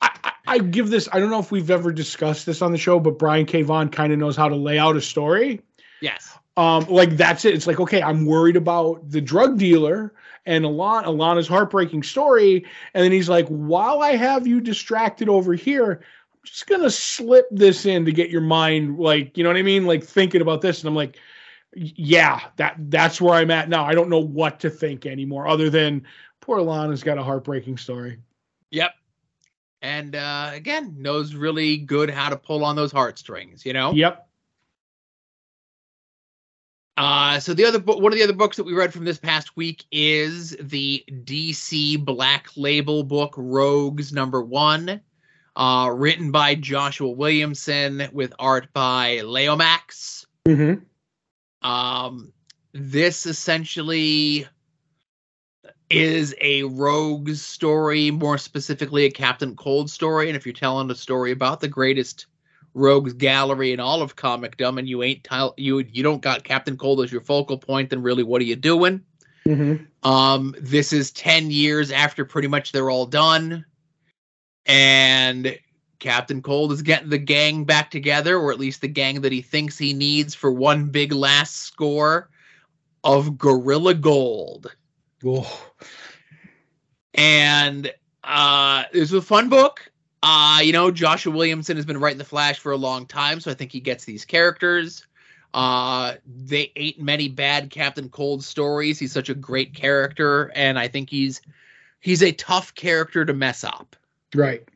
I, 0.00 0.10
I, 0.24 0.32
I 0.54 0.58
give 0.58 0.88
this. 0.88 1.08
I 1.12 1.18
don't 1.18 1.30
know 1.30 1.40
if 1.40 1.50
we've 1.50 1.70
ever 1.70 1.90
discussed 1.90 2.46
this 2.46 2.62
on 2.62 2.70
the 2.70 2.78
show, 2.78 3.00
but 3.00 3.18
Brian 3.18 3.44
K. 3.44 3.62
Vaughan 3.62 3.88
kind 3.88 4.12
of 4.12 4.20
knows 4.20 4.36
how 4.36 4.48
to 4.48 4.54
lay 4.54 4.78
out 4.78 4.96
a 4.96 5.00
story. 5.00 5.60
Yes. 6.00 6.38
Um, 6.56 6.86
like 6.88 7.16
that's 7.16 7.44
it. 7.44 7.54
It's 7.54 7.66
like 7.66 7.80
okay, 7.80 8.00
I'm 8.00 8.24
worried 8.24 8.54
about 8.54 9.10
the 9.10 9.20
drug 9.20 9.58
dealer 9.58 10.14
and 10.46 10.64
Alana, 10.64 11.06
Alana's 11.06 11.48
heartbreaking 11.48 12.04
story, 12.04 12.64
and 12.92 13.02
then 13.02 13.10
he's 13.10 13.28
like, 13.28 13.48
while 13.48 14.00
I 14.00 14.14
have 14.14 14.46
you 14.46 14.60
distracted 14.60 15.28
over 15.28 15.54
here, 15.54 16.02
I'm 16.32 16.40
just 16.44 16.68
gonna 16.68 16.90
slip 16.90 17.46
this 17.50 17.84
in 17.84 18.04
to 18.04 18.12
get 18.12 18.30
your 18.30 18.40
mind 18.40 19.00
like, 19.00 19.36
you 19.36 19.42
know 19.42 19.50
what 19.50 19.56
I 19.56 19.62
mean, 19.62 19.86
like 19.86 20.04
thinking 20.04 20.40
about 20.40 20.60
this, 20.60 20.82
and 20.82 20.88
I'm 20.88 20.94
like, 20.94 21.18
yeah, 21.74 22.42
that 22.58 22.76
that's 22.78 23.20
where 23.20 23.34
I'm 23.34 23.50
at 23.50 23.68
now. 23.68 23.84
I 23.84 23.94
don't 23.94 24.08
know 24.08 24.22
what 24.22 24.60
to 24.60 24.70
think 24.70 25.04
anymore, 25.04 25.48
other 25.48 25.68
than 25.68 26.04
poor 26.40 26.58
Alana's 26.58 27.02
got 27.02 27.18
a 27.18 27.24
heartbreaking 27.24 27.76
story. 27.76 28.18
Yep. 28.70 28.92
And 29.84 30.16
uh, 30.16 30.48
again, 30.54 30.94
knows 30.96 31.34
really 31.34 31.76
good 31.76 32.08
how 32.08 32.30
to 32.30 32.36
pull 32.36 32.64
on 32.64 32.74
those 32.74 32.90
heartstrings, 32.90 33.66
you 33.66 33.74
know? 33.74 33.92
Yep. 33.92 34.26
Uh, 36.96 37.38
so 37.38 37.52
the 37.52 37.66
other 37.66 37.78
book, 37.78 38.00
one 38.00 38.10
of 38.10 38.18
the 38.18 38.24
other 38.24 38.32
books 38.32 38.56
that 38.56 38.64
we 38.64 38.72
read 38.72 38.94
from 38.94 39.04
this 39.04 39.18
past 39.18 39.58
week 39.58 39.84
is 39.92 40.56
the 40.58 41.04
DC 41.10 42.02
Black 42.02 42.48
Label 42.56 43.04
book 43.04 43.34
Rogues 43.36 44.10
number 44.10 44.40
one, 44.40 45.02
uh, 45.54 45.90
written 45.94 46.32
by 46.32 46.54
Joshua 46.54 47.10
Williamson 47.10 48.08
with 48.10 48.32
art 48.38 48.72
by 48.72 49.18
Leomacs. 49.18 50.24
Mm-hmm. 50.48 51.68
Um, 51.68 52.32
this 52.72 53.26
essentially 53.26 54.46
is 55.94 56.34
a 56.40 56.64
rogues 56.64 57.42
story, 57.42 58.10
more 58.10 58.38
specifically 58.38 59.04
a 59.04 59.10
Captain 59.10 59.54
Cold 59.54 59.90
story. 59.90 60.28
And 60.28 60.36
if 60.36 60.44
you're 60.44 60.52
telling 60.52 60.90
a 60.90 60.94
story 60.94 61.30
about 61.30 61.60
the 61.60 61.68
greatest 61.68 62.26
rogues 62.74 63.12
gallery 63.12 63.72
in 63.72 63.80
all 63.80 64.02
of 64.02 64.16
comicdom, 64.16 64.78
and 64.78 64.88
you 64.88 65.02
ain't 65.02 65.24
tell 65.24 65.54
you 65.56 65.78
you 65.78 66.02
don't 66.02 66.22
got 66.22 66.44
Captain 66.44 66.76
Cold 66.76 67.00
as 67.00 67.12
your 67.12 67.20
focal 67.20 67.58
point, 67.58 67.90
then 67.90 68.02
really 68.02 68.22
what 68.22 68.40
are 68.42 68.46
you 68.46 68.56
doing? 68.56 69.02
Mm-hmm. 69.46 70.08
Um, 70.08 70.54
this 70.60 70.92
is 70.92 71.10
10 71.12 71.50
years 71.50 71.90
after 71.90 72.24
pretty 72.24 72.48
much 72.48 72.72
they're 72.72 72.90
all 72.90 73.06
done. 73.06 73.64
And 74.66 75.58
Captain 75.98 76.42
Cold 76.42 76.72
is 76.72 76.82
getting 76.82 77.10
the 77.10 77.18
gang 77.18 77.64
back 77.64 77.90
together, 77.90 78.38
or 78.38 78.50
at 78.50 78.58
least 78.58 78.80
the 78.80 78.88
gang 78.88 79.20
that 79.20 79.32
he 79.32 79.42
thinks 79.42 79.78
he 79.78 79.92
needs 79.92 80.34
for 80.34 80.50
one 80.50 80.86
big 80.86 81.12
last 81.12 81.56
score 81.56 82.30
of 83.04 83.38
Gorilla 83.38 83.94
Gold. 83.94 84.74
Oh. 85.24 85.70
And 87.14 87.92
uh, 88.22 88.84
it 88.92 89.00
was 89.00 89.12
a 89.12 89.22
fun 89.22 89.48
book. 89.48 89.90
Uh, 90.22 90.60
you 90.62 90.72
know, 90.72 90.90
Joshua 90.90 91.34
Williamson 91.34 91.76
has 91.76 91.84
been 91.84 91.98
writing 91.98 92.18
the 92.18 92.24
Flash 92.24 92.58
for 92.58 92.72
a 92.72 92.76
long 92.76 93.06
time, 93.06 93.40
so 93.40 93.50
I 93.50 93.54
think 93.54 93.72
he 93.72 93.80
gets 93.80 94.04
these 94.04 94.24
characters. 94.24 95.06
Uh, 95.52 96.14
they 96.26 96.72
ain't 96.76 96.98
many 96.98 97.28
bad 97.28 97.70
Captain 97.70 98.08
Cold 98.08 98.42
stories. 98.42 98.98
He's 98.98 99.12
such 99.12 99.28
a 99.28 99.34
great 99.34 99.74
character, 99.74 100.50
and 100.54 100.78
I 100.78 100.88
think 100.88 101.10
he's 101.10 101.42
he's 102.00 102.22
a 102.22 102.32
tough 102.32 102.74
character 102.74 103.24
to 103.24 103.32
mess 103.34 103.64
up. 103.64 103.96
Right. 104.34 104.66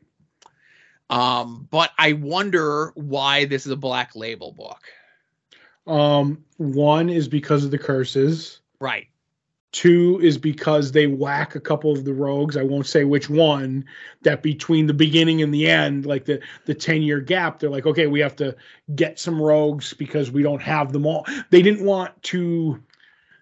Um, 1.09 1.67
but 1.69 1.91
I 1.97 2.13
wonder 2.13 2.91
why 2.95 3.45
this 3.45 3.65
is 3.65 3.71
a 3.71 3.75
black 3.75 4.15
label 4.15 4.51
book. 4.51 4.81
Um, 5.87 6.45
one 6.57 7.09
is 7.09 7.27
because 7.27 7.65
of 7.65 7.71
the 7.71 7.79
curses. 7.79 8.61
Right. 8.79 9.07
Two 9.71 10.19
is 10.23 10.37
because 10.37 10.91
they 10.91 11.05
whack 11.05 11.53
a 11.53 11.59
couple 11.59 11.91
of 11.91 12.03
the 12.03 12.13
rogues. 12.13 12.57
I 12.57 12.63
won't 12.63 12.87
say 12.87 13.03
which 13.03 13.29
one. 13.29 13.85
That 14.23 14.41
between 14.41 14.87
the 14.87 14.93
beginning 14.93 15.43
and 15.43 15.53
the 15.53 15.69
end, 15.69 16.07
like 16.07 16.25
the 16.25 16.41
the 16.65 16.73
ten 16.73 17.03
year 17.03 17.19
gap, 17.19 17.59
they're 17.59 17.69
like, 17.69 17.85
okay, 17.85 18.07
we 18.07 18.19
have 18.19 18.35
to 18.37 18.55
get 18.95 19.19
some 19.19 19.39
rogues 19.39 19.93
because 19.93 20.31
we 20.31 20.41
don't 20.41 20.61
have 20.61 20.91
them 20.91 21.05
all. 21.05 21.25
They 21.51 21.61
didn't 21.61 21.85
want 21.85 22.21
to 22.23 22.81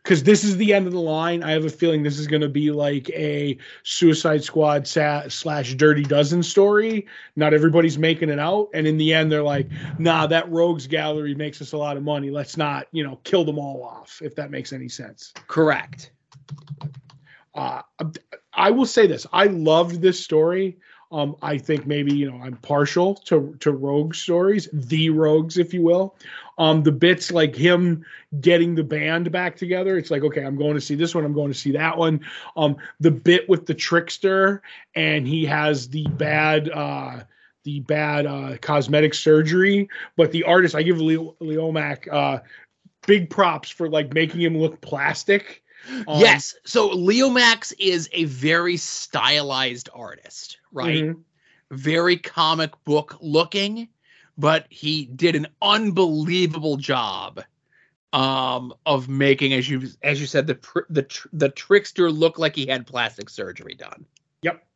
because 0.08 0.24
this 0.24 0.46
is 0.46 0.56
the 0.56 0.74
end 0.74 0.88
of 0.88 0.94
the 0.94 1.02
line. 1.02 1.44
I 1.44 1.52
have 1.52 1.66
a 1.66 1.70
feeling 1.70 2.02
this 2.02 2.18
is 2.18 2.28
going 2.28 2.42
to 2.42 2.48
be 2.48 2.72
like 2.72 3.10
a 3.10 3.58
Suicide 3.84 4.42
Squad 4.42 4.88
sa- 4.88 5.28
slash 5.28 5.74
Dirty 5.76 6.04
Dozen 6.04 6.44
story. 6.44 7.06
Not 7.36 7.54
everybody's 7.54 7.98
making 7.98 8.30
it 8.30 8.40
out, 8.40 8.70
and 8.74 8.88
in 8.88 8.98
the 8.98 9.14
end, 9.14 9.32
they're 9.32 9.44
like, 9.44 9.70
"Nah, 9.98 10.28
that 10.28 10.50
Rogues 10.50 10.88
Gallery 10.88 11.36
makes 11.36 11.62
us 11.62 11.74
a 11.74 11.78
lot 11.78 11.98
of 11.98 12.04
money. 12.04 12.30
Let's 12.32 12.58
not, 12.58 12.88
you 12.92 13.04
know, 13.04 13.20
kill 13.24 13.44
them 13.44 13.60
all 13.60 13.84
off." 13.84 14.22
If 14.22 14.36
that 14.36 14.52
makes 14.52 14.72
any 14.72 14.88
sense. 14.90 15.34
Correct. 15.48 16.12
Uh, 17.56 17.82
I 18.54 18.72
will 18.72 18.86
say 18.86 19.08
this: 19.08 19.26
I 19.34 19.46
loved 19.46 20.02
this 20.02 20.24
story. 20.24 20.78
Um, 21.10 21.38
I 21.42 21.58
think 21.58 21.88
maybe 21.88 22.14
you 22.14 22.30
know 22.30 22.38
I'm 22.44 22.58
partial 22.58 23.16
to 23.16 23.56
to 23.62 23.72
rogue 23.72 24.14
stories, 24.14 24.68
the 24.74 25.10
rogues, 25.10 25.58
if 25.58 25.74
you 25.74 25.82
will. 25.82 26.16
Um, 26.58 26.84
the 26.84 26.92
bits 26.92 27.32
like 27.32 27.56
him 27.56 28.06
getting 28.42 28.76
the 28.76 28.84
band 28.84 29.32
back 29.32 29.56
together, 29.56 29.98
it's 29.98 30.12
like 30.12 30.24
okay, 30.24 30.44
I'm 30.44 30.58
going 30.58 30.74
to 30.74 30.82
see 30.82 30.96
this 30.96 31.16
one, 31.16 31.24
I'm 31.24 31.34
going 31.34 31.52
to 31.52 31.58
see 31.58 31.72
that 31.72 31.98
one. 31.98 32.20
Um, 32.58 32.76
the 33.00 33.12
bit 33.12 33.48
with 33.48 33.66
the 33.66 33.74
trickster 33.74 34.62
and 34.96 35.26
he 35.28 35.46
has 35.46 35.88
the 35.88 36.08
bad 36.08 36.70
uh, 36.70 37.24
the 37.64 37.80
bad 37.82 38.26
uh, 38.26 38.58
cosmetic 38.62 39.14
surgery, 39.14 39.90
but 40.16 40.32
the 40.32 40.44
artist, 40.44 40.74
I 40.74 40.84
give 40.84 41.02
Leo, 41.02 41.36
Leomak 41.42 42.12
uh, 42.12 42.40
big 43.06 43.30
props 43.30 43.70
for 43.70 43.90
like 43.90 44.14
making 44.14 44.42
him 44.42 44.58
look 44.58 44.80
plastic. 44.82 45.64
Um, 46.08 46.20
yes. 46.20 46.56
So 46.66 46.90
Leomacs 46.90 47.74
is 47.80 48.10
a 48.12 48.26
very 48.26 48.78
stylized 48.78 49.90
artist, 49.94 50.58
right? 50.72 51.04
Mm-hmm. 51.04 51.22
Very 51.72 52.18
comic 52.18 52.72
book 52.86 53.18
looking, 53.20 53.90
but 54.38 54.68
he 54.70 55.06
did 55.06 55.36
an 55.36 55.48
unbelievable 55.62 56.78
job 56.78 57.44
um, 58.14 58.74
of 58.86 59.10
making, 59.10 59.54
as 59.54 59.70
you 59.70 59.84
as 60.04 60.20
you 60.20 60.28
said, 60.28 60.48
the 60.48 60.58
the 60.90 61.06
the 61.34 61.50
trickster 61.50 62.12
look 62.12 62.40
like 62.40 62.56
he 62.56 62.66
had 62.66 62.88
plastic 62.88 63.30
surgery 63.30 63.76
done. 63.76 64.06
Yep. 64.44 64.67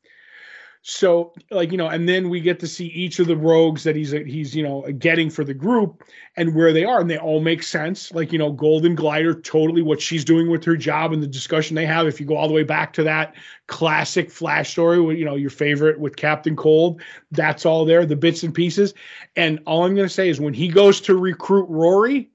So, 0.84 1.34
like 1.52 1.72
you 1.72 1.78
know, 1.78 1.90
and 1.90 2.10
then 2.10 2.28
we 2.28 2.42
get 2.42 2.60
to 2.62 2.68
see 2.68 2.88
each 2.88 3.20
of 3.20 3.28
the 3.28 3.38
rogues 3.38 3.84
that 3.84 3.96
he's 3.96 4.10
he's 4.12 4.56
you 4.56 4.64
know 4.64 4.82
getting 4.94 5.30
for 5.30 5.44
the 5.44 5.54
group 5.54 6.04
and 6.36 6.56
where 6.56 6.74
they 6.74 6.84
are, 6.86 7.00
and 7.00 7.10
they 7.10 7.20
all 7.20 7.40
make 7.40 7.62
sense. 7.62 8.12
Like 8.12 8.34
you 8.34 8.40
know, 8.40 8.52
Golden 8.52 8.96
Glider, 8.96 9.36
totally 9.36 9.84
what 9.84 10.02
she's 10.02 10.26
doing 10.26 10.50
with 10.50 10.64
her 10.64 10.76
job 10.76 11.14
and 11.14 11.22
the 11.22 11.28
discussion 11.28 11.76
they 11.76 11.86
have. 11.86 12.08
If 12.08 12.20
you 12.20 12.26
go 12.26 12.36
all 12.36 12.48
the 12.48 12.56
way 12.56 12.64
back 12.64 12.94
to 12.94 13.04
that 13.04 13.36
classic 13.68 14.32
Flash 14.32 14.72
story, 14.72 15.00
with 15.00 15.20
you 15.20 15.26
know 15.26 15.36
your 15.36 15.52
favorite 15.52 16.00
with 16.00 16.16
Captain 16.16 16.56
Cold, 16.56 17.00
that's 17.30 17.64
all 17.64 17.86
there, 17.86 18.04
the 18.04 18.16
bits 18.16 18.42
and 18.42 18.54
pieces. 18.54 18.96
And 19.36 19.60
all 19.68 19.86
I'm 19.86 19.94
going 19.94 20.08
to 20.08 20.14
say 20.14 20.30
is 20.30 20.40
when 20.42 20.56
he 20.56 20.68
goes 20.68 21.00
to 21.02 21.16
recruit 21.16 21.68
Rory, 21.70 22.32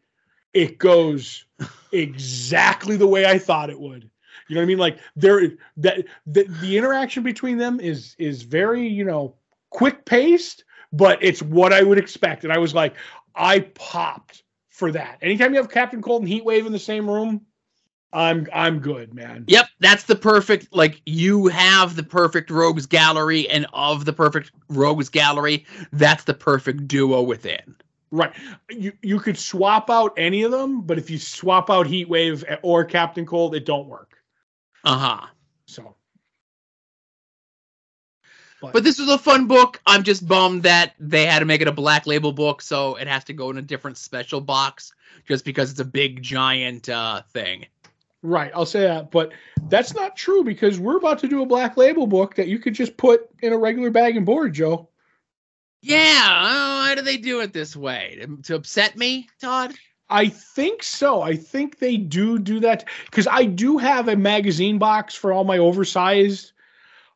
it 0.55 0.79
goes 0.79 1.45
exactly 1.91 2.97
the 2.97 3.09
way 3.09 3.27
I 3.27 3.41
thought 3.41 3.71
it 3.71 3.81
would. 3.81 4.09
You 4.49 4.55
know 4.55 4.61
what 4.61 4.65
I 4.65 4.69
mean? 4.69 4.79
Like 4.79 4.99
there 5.17 5.53
that 5.79 6.05
the, 6.27 6.45
the 6.61 6.79
interaction 6.79 7.23
between 7.23 7.59
them 7.59 7.81
is 7.81 8.15
is 8.19 8.43
very, 8.43 8.87
you 8.87 9.05
know, 9.05 9.35
quick 9.71 10.05
paced, 10.05 10.65
but 10.93 11.19
it's 11.23 11.43
what 11.43 11.73
I 11.73 11.83
would 11.83 11.99
expect. 11.99 12.45
And 12.45 12.53
I 12.53 12.59
was 12.59 12.75
like, 12.75 12.95
I 13.35 13.61
popped 13.61 14.45
for 14.71 14.93
that. 14.93 15.19
Anytime 15.23 15.53
you 15.53 15.61
have 15.61 15.71
Captain 15.71 16.03
Cold 16.03 16.23
and 16.23 16.31
Heatwave 16.31 16.67
in 16.67 16.73
the 16.73 16.79
same 16.79 17.09
room, 17.09 17.41
I'm 18.13 18.47
I'm 18.53 18.79
good, 18.79 19.15
man. 19.15 19.45
Yep, 19.49 19.67
that's 19.81 20.05
the 20.05 20.17
perfect 20.17 20.69
like 20.73 21.03
you 21.07 21.49
have 21.49 21.97
the 21.97 22.03
perfect 22.03 22.51
rogues 22.51 22.87
gallery 22.87 23.49
and 23.51 23.67
of 23.73 24.05
the 24.05 24.13
perfect 24.13 24.53
rogues 24.69 25.09
gallery, 25.09 25.67
that's 25.93 26.25
the 26.25 26.35
perfect 26.35 26.89
duo 26.89 27.23
within. 27.23 27.77
Right. 28.11 28.33
You 28.71 28.93
you 29.03 29.19
could 29.19 29.37
swap 29.37 29.91
out 29.91 30.15
any 30.17 30.43
of 30.45 30.53
them, 30.53 30.83
but 30.83 30.99
if 30.99 31.11
you 31.11 31.19
swap 31.19 31.69
out 31.69 31.87
Heatwave 31.87 32.59
or 32.63 32.85
Captain 32.85 33.27
Cold, 33.27 33.55
it 33.55 33.67
don't 33.67 33.89
work. 33.89 34.16
Uh 34.87 34.97
huh. 34.97 35.27
So. 35.67 35.97
But, 38.63 38.73
but 38.73 38.85
this 38.85 38.99
was 38.99 39.09
a 39.09 39.19
fun 39.19 39.49
book. 39.49 39.83
I'm 39.85 40.05
just 40.05 40.27
bummed 40.27 40.63
that 40.63 40.95
they 40.99 41.27
had 41.27 41.41
to 41.41 41.45
make 41.45 41.61
it 41.61 41.69
a 41.69 41.73
black 41.73 42.07
label 42.07 42.33
book, 42.33 42.63
so 42.63 42.95
it 42.95 43.09
has 43.09 43.25
to 43.25 43.33
go 43.33 43.51
in 43.51 43.59
a 43.59 43.63
different 43.63 43.99
special 43.99 44.41
box 44.41 44.95
just 45.27 45.45
because 45.45 45.73
it's 45.73 45.81
a 45.81 45.85
big 45.85 46.23
giant 46.23 46.89
uh, 46.89 47.23
thing. 47.33 47.67
Right, 48.23 48.51
I'll 48.55 48.65
say 48.65 48.81
that, 48.81 49.11
but 49.11 49.33
that's 49.69 49.93
not 49.93 50.17
true 50.17 50.43
because 50.43 50.79
we're 50.79 50.97
about 50.97 51.19
to 51.19 51.29
do 51.29 51.43
a 51.43 51.47
black 51.47 51.77
label 51.77 52.07
book 52.07 52.37
that 52.37 52.47
you 52.47 52.59
could 52.59 52.75
just 52.75 52.97
put 52.97 53.29
in 53.43 53.53
a 53.53 53.59
regular 53.59 53.91
bag 53.91 54.17
and 54.17 54.25
board, 54.25 54.55
Joe. 54.55 54.89
Yeah, 55.83 55.99
why 55.99 56.95
do 56.97 57.03
they 57.03 57.19
do 57.19 57.41
it 57.41 57.53
this 57.53 57.77
way? 57.77 58.19
To, 58.21 58.37
to 58.45 58.55
upset 58.55 58.97
me, 58.97 59.29
Todd? 59.41 59.75
I 60.09 60.29
think 60.29 60.83
so. 60.83 61.23
I 61.23 61.35
think 61.35 61.79
they 61.79 61.97
do 61.97 62.39
do 62.39 62.61
that 62.61 62.85
because 63.07 63.27
I 63.27 63.45
do 63.45 63.79
have 63.79 64.09
a 64.09 64.17
magazine 64.17 64.79
box 64.79 65.15
for 65.15 65.33
all 65.33 65.45
my 65.45 65.59
oversized, 65.59 66.53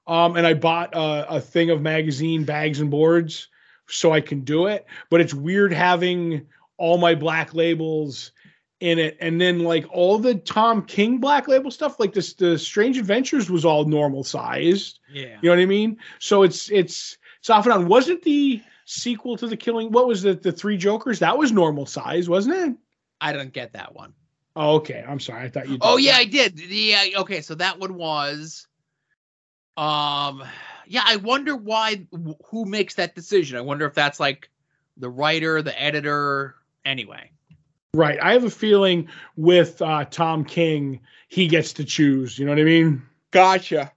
um, 0.06 0.36
and 0.36 0.46
I 0.46 0.54
bought 0.54 0.94
a, 0.94 1.36
a 1.36 1.40
thing 1.40 1.70
of 1.70 1.80
magazine 1.80 2.44
bags 2.44 2.80
and 2.80 2.90
boards 2.90 3.48
so 3.88 4.12
I 4.12 4.20
can 4.20 4.40
do 4.40 4.66
it. 4.66 4.86
But 5.08 5.20
it's 5.20 5.34
weird 5.34 5.72
having 5.72 6.46
all 6.78 6.98
my 6.98 7.14
black 7.14 7.54
labels 7.54 8.32
in 8.80 8.98
it, 8.98 9.16
and 9.20 9.40
then 9.40 9.60
like 9.60 9.86
all 9.92 10.18
the 10.18 10.34
Tom 10.34 10.82
King 10.82 11.18
black 11.18 11.46
label 11.46 11.70
stuff, 11.70 12.00
like 12.00 12.12
this, 12.12 12.32
the 12.32 12.58
Strange 12.58 12.98
Adventures 12.98 13.50
was 13.50 13.64
all 13.64 13.84
normal 13.84 14.24
sized. 14.24 14.98
Yeah, 15.12 15.36
you 15.42 15.48
know 15.48 15.50
what 15.50 15.62
I 15.62 15.66
mean. 15.66 15.98
So 16.18 16.42
it's 16.42 16.70
it's 16.70 17.18
it's 17.38 17.50
off 17.50 17.66
and 17.66 17.74
on. 17.74 17.86
Wasn't 17.86 18.22
the 18.22 18.60
sequel 18.90 19.36
to 19.36 19.46
the 19.46 19.56
Killing. 19.56 19.92
What 19.92 20.06
was 20.08 20.22
the 20.22 20.34
the 20.34 20.52
Three 20.52 20.76
Jokers? 20.76 21.20
That 21.20 21.38
was 21.38 21.52
normal 21.52 21.86
size, 21.86 22.28
wasn't 22.28 22.56
it? 22.56 22.76
I 23.20 23.32
didn't 23.32 23.52
get 23.52 23.74
that 23.74 23.94
one. 23.94 24.14
Oh, 24.56 24.76
okay. 24.76 25.04
I'm 25.06 25.20
sorry. 25.20 25.44
I 25.44 25.48
thought 25.48 25.68
you. 25.68 25.78
Oh 25.80 25.96
yeah, 25.96 26.16
I 26.16 26.24
did. 26.24 26.58
Yeah. 26.58 27.04
Okay, 27.18 27.40
so 27.40 27.54
that 27.54 27.78
one 27.78 27.94
was. 27.94 28.66
Um. 29.76 30.42
Yeah, 30.86 31.02
I 31.04 31.16
wonder 31.16 31.54
why. 31.54 32.06
Who 32.50 32.64
makes 32.64 32.94
that 32.94 33.14
decision? 33.14 33.56
I 33.56 33.60
wonder 33.60 33.86
if 33.86 33.94
that's 33.94 34.18
like 34.18 34.50
the 34.96 35.08
writer, 35.08 35.62
the 35.62 35.80
editor. 35.80 36.56
Anyway. 36.84 37.30
Right. 37.94 38.18
I 38.22 38.32
have 38.32 38.44
a 38.44 38.50
feeling 38.50 39.08
with 39.36 39.82
uh, 39.82 40.04
Tom 40.04 40.44
King, 40.44 41.00
he 41.28 41.48
gets 41.48 41.72
to 41.74 41.84
choose. 41.84 42.38
You 42.38 42.46
know 42.46 42.52
what 42.52 42.60
I 42.60 42.64
mean? 42.64 43.02
Gotcha. 43.32 43.92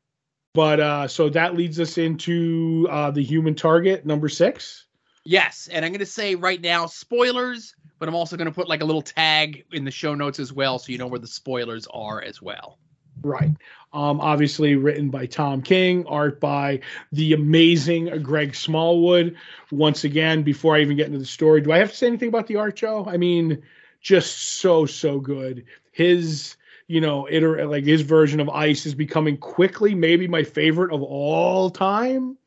But 0.53 0.79
uh, 0.79 1.07
so 1.07 1.29
that 1.29 1.55
leads 1.55 1.79
us 1.79 1.97
into 1.97 2.87
uh, 2.89 3.11
the 3.11 3.23
human 3.23 3.55
target 3.55 4.05
number 4.05 4.29
six. 4.29 4.85
Yes, 5.25 5.69
and 5.71 5.85
I'm 5.85 5.91
going 5.91 5.99
to 5.99 6.05
say 6.05 6.35
right 6.35 6.61
now 6.61 6.85
spoilers, 6.85 7.75
but 7.97 8.09
I'm 8.09 8.15
also 8.15 8.37
going 8.37 8.47
to 8.47 8.53
put 8.53 8.67
like 8.67 8.81
a 8.81 8.85
little 8.85 9.01
tag 9.01 9.65
in 9.71 9.85
the 9.85 9.91
show 9.91 10.13
notes 10.13 10.39
as 10.39 10.51
well, 10.51 10.79
so 10.79 10.91
you 10.91 10.97
know 10.97 11.07
where 11.07 11.19
the 11.19 11.27
spoilers 11.27 11.87
are 11.93 12.21
as 12.21 12.41
well. 12.41 12.77
Right. 13.21 13.51
Um, 13.93 14.19
obviously 14.19 14.75
written 14.75 15.09
by 15.09 15.27
Tom 15.27 15.61
King, 15.61 16.05
art 16.07 16.39
by 16.39 16.81
the 17.11 17.33
amazing 17.33 18.21
Greg 18.21 18.53
Smallwood. 18.53 19.37
Once 19.71 20.03
again, 20.03 20.43
before 20.43 20.75
I 20.75 20.81
even 20.81 20.97
get 20.97 21.07
into 21.07 21.19
the 21.19 21.25
story, 21.25 21.61
do 21.61 21.71
I 21.71 21.77
have 21.77 21.91
to 21.91 21.95
say 21.95 22.07
anything 22.07 22.29
about 22.29 22.47
the 22.47 22.57
art, 22.57 22.75
Joe? 22.75 23.05
I 23.07 23.17
mean, 23.17 23.63
just 24.01 24.57
so 24.59 24.85
so 24.85 25.19
good. 25.19 25.65
His 25.91 26.57
you 26.87 27.01
know, 27.01 27.27
iter- 27.27 27.65
like 27.67 27.85
his 27.85 28.01
version 28.01 28.39
of 28.39 28.49
Ice 28.49 28.85
is 28.85 28.95
becoming 28.95 29.37
quickly 29.37 29.95
maybe 29.95 30.27
my 30.27 30.43
favorite 30.43 30.93
of 30.93 31.01
all 31.01 31.69
time. 31.69 32.37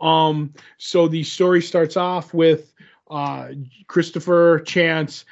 Um, 0.00 0.52
so 0.78 1.08
the 1.08 1.22
story 1.22 1.62
starts 1.62 1.96
off 1.96 2.34
with 2.34 2.72
uh, 3.10 3.48
Christopher 3.86 4.60
Chance 4.60 5.24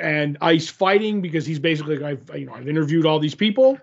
and 0.00 0.36
Ice 0.40 0.68
fighting 0.68 1.20
because 1.20 1.46
he's 1.46 1.58
basically 1.58 1.98
like, 1.98 2.20
I've 2.30 2.38
you 2.38 2.46
know 2.46 2.54
I've 2.54 2.68
interviewed 2.68 3.06
all 3.06 3.18
these 3.18 3.34
people. 3.34 3.78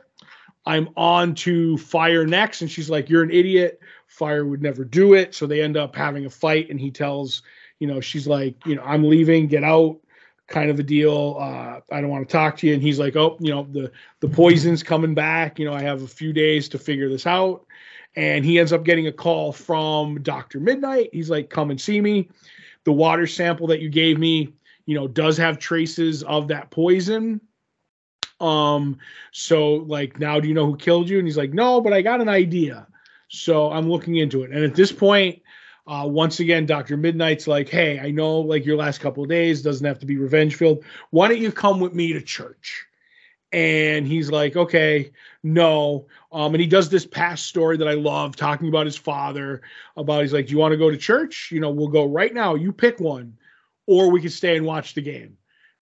I'm 0.65 0.89
on 0.95 1.35
to 1.35 1.77
Fire 1.77 2.25
next, 2.25 2.61
and 2.61 2.71
she's 2.71 2.89
like, 2.89 3.09
"You're 3.09 3.23
an 3.23 3.31
idiot. 3.31 3.79
Fire 4.07 4.45
would 4.45 4.61
never 4.61 4.85
do 4.85 5.13
it." 5.13 5.35
So 5.35 5.45
they 5.45 5.61
end 5.61 5.77
up 5.77 5.95
having 5.95 6.25
a 6.25 6.29
fight, 6.29 6.69
and 6.69 6.79
he 6.79 6.89
tells, 6.91 7.43
you 7.79 7.87
know, 7.87 7.99
she's 7.99 8.27
like, 8.27 8.55
you 8.65 8.75
know, 8.75 8.83
I'm 8.83 9.03
leaving, 9.03 9.47
get 9.47 9.63
out. 9.63 9.99
Kind 10.47 10.69
of 10.69 10.79
a 10.79 10.83
deal. 10.83 11.37
Uh, 11.39 11.79
I 11.91 12.01
don't 12.01 12.09
want 12.09 12.27
to 12.27 12.31
talk 12.31 12.57
to 12.57 12.67
you. 12.67 12.73
And 12.73 12.81
he's 12.81 12.99
like, 12.99 13.15
oh, 13.15 13.37
you 13.39 13.51
know, 13.51 13.67
the 13.71 13.91
the 14.19 14.29
poison's 14.29 14.83
coming 14.83 15.13
back. 15.13 15.59
You 15.59 15.65
know, 15.65 15.73
I 15.73 15.81
have 15.81 16.01
a 16.03 16.07
few 16.07 16.33
days 16.33 16.69
to 16.69 16.79
figure 16.79 17.09
this 17.09 17.25
out. 17.25 17.65
And 18.15 18.45
he 18.45 18.59
ends 18.59 18.71
up 18.71 18.83
getting 18.83 19.07
a 19.07 19.11
call 19.11 19.51
from 19.51 20.21
Doctor 20.21 20.59
Midnight. 20.59 21.09
He's 21.13 21.29
like, 21.29 21.49
come 21.49 21.71
and 21.71 21.81
see 21.81 21.99
me. 21.99 22.29
The 22.83 22.91
water 22.91 23.25
sample 23.25 23.65
that 23.67 23.79
you 23.79 23.89
gave 23.89 24.19
me, 24.19 24.53
you 24.85 24.93
know, 24.93 25.07
does 25.07 25.37
have 25.37 25.57
traces 25.57 26.21
of 26.23 26.47
that 26.49 26.69
poison. 26.69 27.41
Um, 28.39 28.97
so 29.31 29.75
like 29.75 30.19
now 30.19 30.39
do 30.39 30.47
you 30.47 30.53
know 30.53 30.65
who 30.65 30.77
killed 30.77 31.09
you? 31.09 31.17
And 31.17 31.27
he's 31.27 31.37
like, 31.37 31.53
No, 31.53 31.79
but 31.81 31.93
I 31.93 32.01
got 32.01 32.21
an 32.21 32.29
idea. 32.29 32.87
So 33.29 33.71
I'm 33.71 33.89
looking 33.89 34.17
into 34.17 34.43
it. 34.43 34.51
And 34.51 34.63
at 34.63 34.75
this 34.75 34.91
point, 34.91 35.41
uh, 35.85 36.07
once 36.07 36.39
again, 36.39 36.65
Dr. 36.65 36.97
Midnight's 36.97 37.47
like, 37.47 37.69
Hey, 37.69 37.99
I 37.99 38.11
know 38.11 38.39
like 38.39 38.65
your 38.65 38.77
last 38.77 38.99
couple 38.99 39.25
days 39.25 39.61
doesn't 39.61 39.85
have 39.85 39.99
to 39.99 40.05
be 40.05 40.17
revenge 40.17 40.55
filled. 40.55 40.83
Why 41.09 41.27
don't 41.27 41.39
you 41.39 41.51
come 41.51 41.79
with 41.79 41.93
me 41.93 42.13
to 42.13 42.21
church? 42.21 42.85
And 43.51 44.07
he's 44.07 44.31
like, 44.31 44.55
okay, 44.55 45.11
no. 45.43 46.07
Um, 46.31 46.55
and 46.55 46.61
he 46.61 46.65
does 46.65 46.89
this 46.89 47.05
past 47.05 47.45
story 47.45 47.77
that 47.77 47.87
I 47.87 47.93
love, 47.93 48.35
talking 48.35 48.67
about 48.67 48.87
his 48.87 48.97
father. 48.97 49.61
About 49.95 50.21
he's 50.21 50.33
like, 50.33 50.47
do 50.47 50.53
you 50.53 50.57
want 50.57 50.71
to 50.71 50.77
go 50.77 50.89
to 50.89 50.97
church? 50.97 51.49
You 51.51 51.59
know, 51.59 51.69
we'll 51.69 51.89
go 51.89 52.05
right 52.05 52.33
now. 52.33 52.55
You 52.55 52.73
pick 52.73 52.99
one, 52.99 53.37
or 53.85 54.09
we 54.09 54.21
can 54.21 54.31
stay 54.31 54.57
and 54.57 54.65
watch 54.65 54.95
the 54.95 55.03
game 55.03 55.37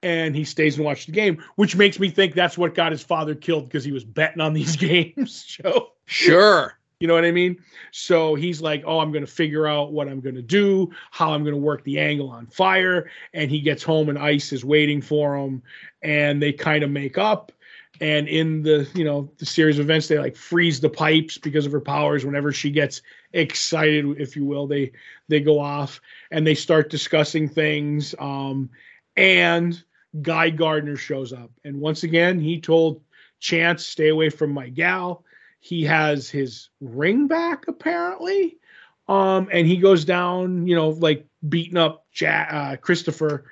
and 0.02 0.34
he 0.34 0.44
stays 0.44 0.76
and 0.76 0.84
watches 0.84 1.06
the 1.06 1.12
game, 1.12 1.42
which 1.54 1.76
makes 1.76 1.98
me 1.98 2.10
think 2.10 2.34
that's 2.34 2.58
what 2.58 2.74
got 2.74 2.92
his 2.92 3.02
father 3.02 3.34
killed 3.34 3.64
because 3.64 3.84
he 3.84 3.92
was 3.92 4.04
betting 4.04 4.40
on 4.40 4.52
these 4.52 4.76
games. 4.76 5.44
Joe, 5.44 5.92
sure. 6.04 6.76
You 7.02 7.08
know 7.08 7.14
what 7.14 7.24
I 7.24 7.32
mean? 7.32 7.56
So 7.90 8.36
he's 8.36 8.62
like, 8.62 8.84
"Oh, 8.86 9.00
I'm 9.00 9.10
going 9.10 9.26
to 9.26 9.30
figure 9.30 9.66
out 9.66 9.92
what 9.92 10.06
I'm 10.06 10.20
going 10.20 10.36
to 10.36 10.40
do, 10.42 10.88
how 11.10 11.32
I'm 11.32 11.42
going 11.42 11.56
to 11.56 11.60
work 11.60 11.82
the 11.82 11.98
angle 11.98 12.30
on 12.30 12.46
fire." 12.46 13.10
And 13.34 13.50
he 13.50 13.60
gets 13.60 13.82
home, 13.82 14.08
and 14.08 14.16
Ice 14.16 14.52
is 14.52 14.64
waiting 14.64 15.02
for 15.02 15.36
him, 15.36 15.64
and 16.00 16.40
they 16.40 16.52
kind 16.52 16.84
of 16.84 16.90
make 16.90 17.18
up. 17.18 17.50
And 18.00 18.28
in 18.28 18.62
the 18.62 18.88
you 18.94 19.02
know 19.02 19.32
the 19.38 19.46
series 19.46 19.80
of 19.80 19.86
events, 19.86 20.06
they 20.06 20.16
like 20.16 20.36
freeze 20.36 20.78
the 20.78 20.88
pipes 20.90 21.38
because 21.38 21.66
of 21.66 21.72
her 21.72 21.80
powers. 21.80 22.24
Whenever 22.24 22.52
she 22.52 22.70
gets 22.70 23.02
excited, 23.32 24.20
if 24.20 24.36
you 24.36 24.44
will, 24.44 24.68
they 24.68 24.92
they 25.26 25.40
go 25.40 25.58
off 25.58 26.00
and 26.30 26.46
they 26.46 26.54
start 26.54 26.88
discussing 26.88 27.48
things. 27.48 28.14
Um, 28.20 28.70
and 29.16 29.82
Guy 30.20 30.50
Gardner 30.50 30.94
shows 30.94 31.32
up. 31.32 31.50
And 31.64 31.80
once 31.80 32.04
again, 32.04 32.38
he 32.38 32.60
told 32.60 33.02
Chance, 33.40 33.84
stay 33.84 34.06
away 34.06 34.30
from 34.30 34.52
my 34.52 34.68
gal. 34.68 35.24
He 35.64 35.84
has 35.84 36.28
his 36.28 36.70
ring 36.80 37.28
back, 37.28 37.68
apparently. 37.68 38.58
Um, 39.06 39.48
and 39.52 39.64
he 39.64 39.76
goes 39.76 40.04
down, 40.04 40.66
you 40.66 40.74
know, 40.74 40.88
like 40.88 41.24
beating 41.48 41.76
up 41.76 42.04
Jack, 42.10 42.48
uh, 42.52 42.76
Christopher. 42.78 43.44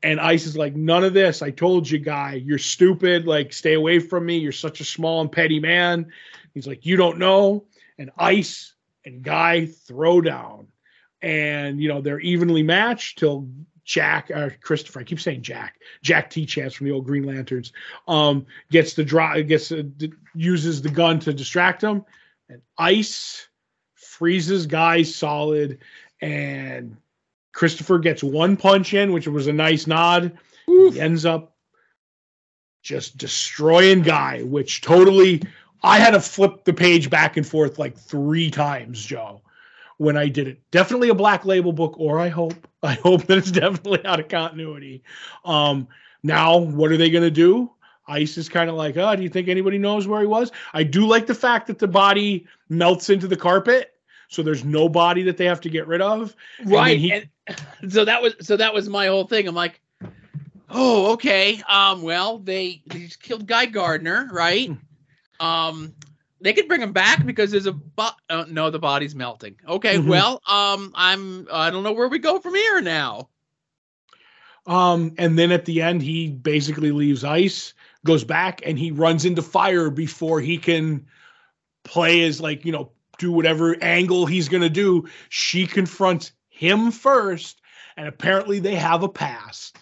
And 0.00 0.20
Ice 0.20 0.46
is 0.46 0.56
like, 0.56 0.76
none 0.76 1.02
of 1.02 1.12
this. 1.12 1.42
I 1.42 1.50
told 1.50 1.90
you, 1.90 1.98
guy, 1.98 2.34
you're 2.34 2.56
stupid. 2.56 3.26
Like, 3.26 3.52
stay 3.52 3.74
away 3.74 3.98
from 3.98 4.26
me. 4.26 4.38
You're 4.38 4.52
such 4.52 4.80
a 4.80 4.84
small 4.84 5.22
and 5.22 5.32
petty 5.32 5.58
man. 5.58 6.12
He's 6.54 6.68
like, 6.68 6.86
you 6.86 6.94
don't 6.94 7.18
know. 7.18 7.64
And 7.98 8.12
Ice 8.16 8.74
and 9.04 9.20
Guy 9.20 9.66
throw 9.66 10.20
down. 10.20 10.68
And, 11.20 11.82
you 11.82 11.88
know, 11.88 12.00
they're 12.00 12.20
evenly 12.20 12.62
matched 12.62 13.18
till 13.18 13.48
Jack 13.90 14.30
or 14.30 14.44
uh, 14.44 14.50
Christopher, 14.60 15.00
I 15.00 15.02
keep 15.02 15.20
saying 15.20 15.42
Jack, 15.42 15.80
Jack 16.00 16.30
T. 16.30 16.46
Chance 16.46 16.74
from 16.74 16.86
the 16.86 16.92
old 16.92 17.06
Green 17.06 17.24
Lanterns, 17.24 17.72
um, 18.06 18.46
gets 18.70 18.94
the 18.94 19.02
draw, 19.02 19.40
gets 19.40 19.72
uh, 19.72 19.82
uses 20.32 20.80
the 20.80 20.90
gun 20.90 21.18
to 21.18 21.32
distract 21.32 21.82
him, 21.82 22.04
and 22.48 22.62
Ice 22.78 23.48
freezes 23.96 24.66
guys 24.66 25.12
solid, 25.12 25.78
and 26.20 26.96
Christopher 27.52 27.98
gets 27.98 28.22
one 28.22 28.56
punch 28.56 28.94
in, 28.94 29.12
which 29.12 29.26
was 29.26 29.48
a 29.48 29.52
nice 29.52 29.88
nod. 29.88 30.38
Oof. 30.68 30.94
He 30.94 31.00
ends 31.00 31.24
up 31.24 31.56
just 32.84 33.18
destroying 33.18 34.02
Guy, 34.02 34.44
which 34.44 34.82
totally 34.82 35.42
I 35.82 35.98
had 35.98 36.12
to 36.12 36.20
flip 36.20 36.62
the 36.62 36.72
page 36.72 37.10
back 37.10 37.36
and 37.36 37.44
forth 37.44 37.76
like 37.80 37.98
three 37.98 38.52
times, 38.52 39.04
Joe 39.04 39.42
when 40.00 40.16
I 40.16 40.28
did 40.28 40.48
it. 40.48 40.58
Definitely 40.70 41.10
a 41.10 41.14
black 41.14 41.44
label 41.44 41.74
book, 41.74 41.96
or 41.98 42.18
I 42.18 42.28
hope. 42.28 42.68
I 42.82 42.94
hope 42.94 43.26
that 43.26 43.38
it's 43.38 43.50
definitely 43.50 44.04
out 44.04 44.20
of 44.20 44.28
continuity. 44.28 45.02
Um, 45.44 45.88
now, 46.22 46.58
what 46.58 46.90
are 46.90 46.96
they 46.96 47.10
going 47.10 47.24
to 47.24 47.30
do? 47.30 47.70
Ice 48.06 48.36
is 48.36 48.48
kind 48.48 48.68
of 48.68 48.76
like, 48.76 48.96
oh, 48.96 49.14
do 49.14 49.22
you 49.22 49.28
think 49.28 49.48
anybody 49.48 49.78
knows 49.78 50.08
where 50.08 50.20
he 50.20 50.26
was? 50.26 50.50
I 50.72 50.82
do 50.82 51.06
like 51.06 51.26
the 51.26 51.34
fact 51.34 51.68
that 51.68 51.78
the 51.78 51.88
body 51.88 52.46
melts 52.68 53.08
into 53.08 53.28
the 53.28 53.36
carpet, 53.36 53.94
so 54.28 54.42
there's 54.42 54.64
no 54.64 54.88
body 54.88 55.22
that 55.22 55.36
they 55.36 55.44
have 55.44 55.60
to 55.60 55.70
get 55.70 55.86
rid 55.86 56.00
of. 56.00 56.34
Right. 56.64 56.92
And, 56.92 57.00
he, 57.00 57.12
and 57.12 57.28
so 57.92 58.04
that 58.04 58.20
was 58.20 58.34
so 58.40 58.56
that 58.56 58.74
was 58.74 58.88
my 58.88 59.06
whole 59.06 59.26
thing. 59.26 59.46
I'm 59.46 59.54
like, 59.54 59.80
oh, 60.68 61.12
okay. 61.12 61.62
Um, 61.68 62.02
well, 62.02 62.38
they, 62.38 62.82
they 62.86 63.00
just 63.00 63.22
killed 63.22 63.46
Guy 63.46 63.66
Gardner, 63.66 64.28
right? 64.32 64.68
Hmm. 64.68 65.46
Um, 65.46 65.94
they 66.40 66.52
could 66.52 66.68
bring 66.68 66.82
him 66.82 66.92
back 66.92 67.24
because 67.24 67.50
there's 67.50 67.66
a 67.66 67.72
bo- 67.72 68.08
uh, 68.28 68.44
no 68.48 68.70
the 68.70 68.78
body's 68.78 69.14
melting. 69.14 69.56
Okay 69.66 69.96
mm-hmm. 69.96 70.08
well 70.08 70.42
um 70.46 70.92
i'm 70.94 71.46
i 71.52 71.70
don't 71.70 71.82
know 71.82 71.92
where 71.92 72.08
we 72.08 72.18
go 72.18 72.40
from 72.40 72.54
here 72.54 72.80
now. 72.80 73.28
Um 74.66 75.14
and 75.18 75.38
then 75.38 75.52
at 75.52 75.64
the 75.64 75.82
end 75.82 76.02
he 76.02 76.28
basically 76.28 76.92
leaves 76.92 77.24
ice 77.24 77.74
goes 78.04 78.24
back 78.24 78.62
and 78.64 78.78
he 78.78 78.90
runs 78.90 79.24
into 79.24 79.42
fire 79.42 79.90
before 79.90 80.40
he 80.40 80.58
can 80.58 81.06
play 81.84 82.22
as 82.22 82.40
like 82.40 82.64
you 82.64 82.72
know 82.72 82.92
do 83.18 83.32
whatever 83.32 83.76
angle 83.82 84.24
he's 84.24 84.48
going 84.48 84.62
to 84.62 84.70
do. 84.70 85.06
She 85.28 85.66
confronts 85.66 86.32
him 86.48 86.90
first 86.90 87.60
and 87.96 88.08
apparently 88.08 88.60
they 88.60 88.76
have 88.76 89.02
a 89.02 89.08
past. 89.08 89.76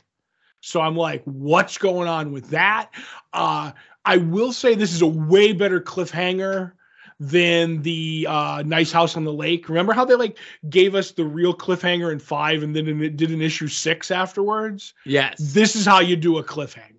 So 0.60 0.80
i'm 0.80 0.96
like 0.96 1.22
what's 1.24 1.78
going 1.78 2.08
on 2.08 2.32
with 2.32 2.50
that? 2.50 2.90
Uh 3.32 3.72
I 4.08 4.16
will 4.16 4.54
say 4.54 4.74
this 4.74 4.94
is 4.94 5.02
a 5.02 5.06
way 5.06 5.52
better 5.52 5.82
cliffhanger 5.82 6.72
than 7.20 7.82
the 7.82 8.26
uh, 8.26 8.62
Nice 8.64 8.90
House 8.90 9.18
on 9.18 9.24
the 9.24 9.32
Lake. 9.32 9.68
Remember 9.68 9.92
how 9.92 10.06
they 10.06 10.14
like 10.14 10.38
gave 10.70 10.94
us 10.94 11.10
the 11.10 11.26
real 11.26 11.52
cliffhanger 11.52 12.10
in 12.10 12.18
five 12.18 12.62
and 12.62 12.74
then 12.74 13.02
it 13.02 13.18
did 13.18 13.30
an 13.30 13.42
issue 13.42 13.68
six 13.68 14.10
afterwards? 14.10 14.94
Yes. 15.04 15.36
This 15.38 15.76
is 15.76 15.84
how 15.84 16.00
you 16.00 16.16
do 16.16 16.38
a 16.38 16.42
cliffhanger. 16.42 16.94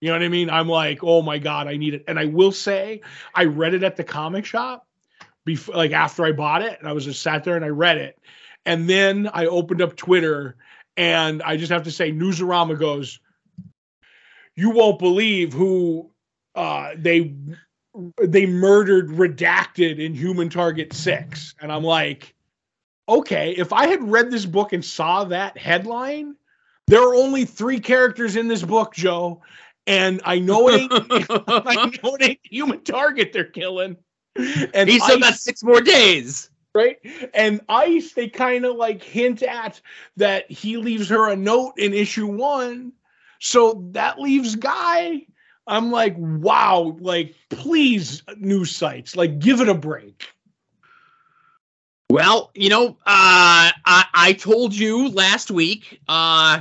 You 0.00 0.08
know 0.08 0.14
what 0.14 0.22
I 0.22 0.28
mean? 0.28 0.48
I'm 0.48 0.70
like, 0.70 1.00
oh 1.02 1.20
my 1.20 1.36
god, 1.36 1.68
I 1.68 1.76
need 1.76 1.92
it. 1.92 2.04
And 2.08 2.18
I 2.18 2.24
will 2.24 2.50
say, 2.50 3.02
I 3.34 3.44
read 3.44 3.74
it 3.74 3.82
at 3.82 3.96
the 3.96 4.04
comic 4.04 4.46
shop 4.46 4.86
before, 5.44 5.74
like 5.74 5.92
after 5.92 6.24
I 6.24 6.32
bought 6.32 6.62
it, 6.62 6.78
and 6.78 6.88
I 6.88 6.92
was 6.92 7.04
just 7.04 7.20
sat 7.20 7.44
there 7.44 7.56
and 7.56 7.64
I 7.64 7.68
read 7.68 7.98
it, 7.98 8.18
and 8.64 8.88
then 8.88 9.28
I 9.34 9.46
opened 9.46 9.82
up 9.82 9.96
Twitter, 9.96 10.56
and 10.96 11.42
I 11.42 11.58
just 11.58 11.70
have 11.72 11.84
to 11.84 11.90
say, 11.90 12.10
Newsarama 12.10 12.78
goes, 12.78 13.20
you 14.54 14.70
won't 14.70 14.98
believe 14.98 15.52
who 15.52 16.11
uh, 16.54 16.92
they 16.96 17.34
they 18.22 18.46
murdered 18.46 19.08
redacted 19.08 19.98
in 19.98 20.14
Human 20.14 20.48
Target 20.48 20.92
Six, 20.92 21.54
and 21.60 21.70
I'm 21.70 21.84
like, 21.84 22.34
okay, 23.08 23.52
if 23.52 23.72
I 23.72 23.86
had 23.86 24.02
read 24.02 24.30
this 24.30 24.46
book 24.46 24.72
and 24.72 24.84
saw 24.84 25.24
that 25.24 25.58
headline, 25.58 26.36
there 26.86 27.02
are 27.02 27.14
only 27.14 27.44
three 27.44 27.80
characters 27.80 28.36
in 28.36 28.48
this 28.48 28.62
book, 28.62 28.94
Joe, 28.94 29.42
and 29.86 30.20
I 30.24 30.38
know 30.38 30.68
it 30.68 30.80
ain't, 30.80 30.92
I 31.48 31.90
know 32.02 32.14
it 32.16 32.22
ain't 32.22 32.40
Human 32.44 32.80
Target 32.82 33.32
they're 33.32 33.44
killing. 33.44 33.96
And 34.34 34.88
he's 34.88 35.04
still 35.04 35.20
got 35.20 35.34
six 35.34 35.62
more 35.62 35.82
days 35.82 36.48
right? 36.74 36.98
And 37.34 37.60
Ice, 37.68 38.12
they 38.12 38.28
kind 38.28 38.64
of 38.64 38.76
like 38.76 39.02
hint 39.02 39.42
at 39.42 39.80
that 40.16 40.50
he 40.50 40.76
leaves 40.76 41.08
her 41.08 41.30
a 41.30 41.36
note 41.36 41.74
in 41.76 41.94
issue 41.94 42.26
one. 42.26 42.92
So 43.40 43.88
that 43.92 44.20
leaves 44.20 44.56
Guy 44.56 45.26
I'm 45.66 45.90
like, 45.90 46.14
wow, 46.16 46.96
like 47.00 47.34
please, 47.48 48.22
news 48.36 48.74
sites, 48.74 49.16
like 49.16 49.38
give 49.38 49.60
it 49.60 49.68
a 49.68 49.74
break. 49.74 50.28
Well, 52.10 52.50
you 52.54 52.68
know, 52.68 52.88
uh, 53.06 53.72
I, 53.86 54.04
I 54.12 54.32
told 54.34 54.74
you 54.74 55.08
last 55.08 55.50
week, 55.50 56.00
uh, 56.08 56.60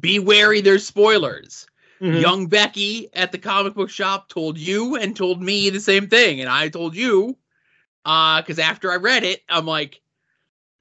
be 0.00 0.18
wary, 0.18 0.60
there's 0.60 0.86
spoilers. 0.86 1.66
Mm-hmm. 2.00 2.18
Young 2.18 2.46
Becky 2.46 3.08
at 3.14 3.32
the 3.32 3.38
comic 3.38 3.74
book 3.74 3.90
shop 3.90 4.28
told 4.28 4.58
you 4.58 4.96
and 4.96 5.16
told 5.16 5.42
me 5.42 5.70
the 5.70 5.80
same 5.80 6.08
thing. 6.08 6.40
And 6.40 6.48
I 6.48 6.68
told 6.68 6.94
you, 6.94 7.36
because 8.04 8.58
uh, 8.58 8.62
after 8.62 8.92
I 8.92 8.96
read 8.96 9.24
it, 9.24 9.42
I'm 9.48 9.66
like, 9.66 10.00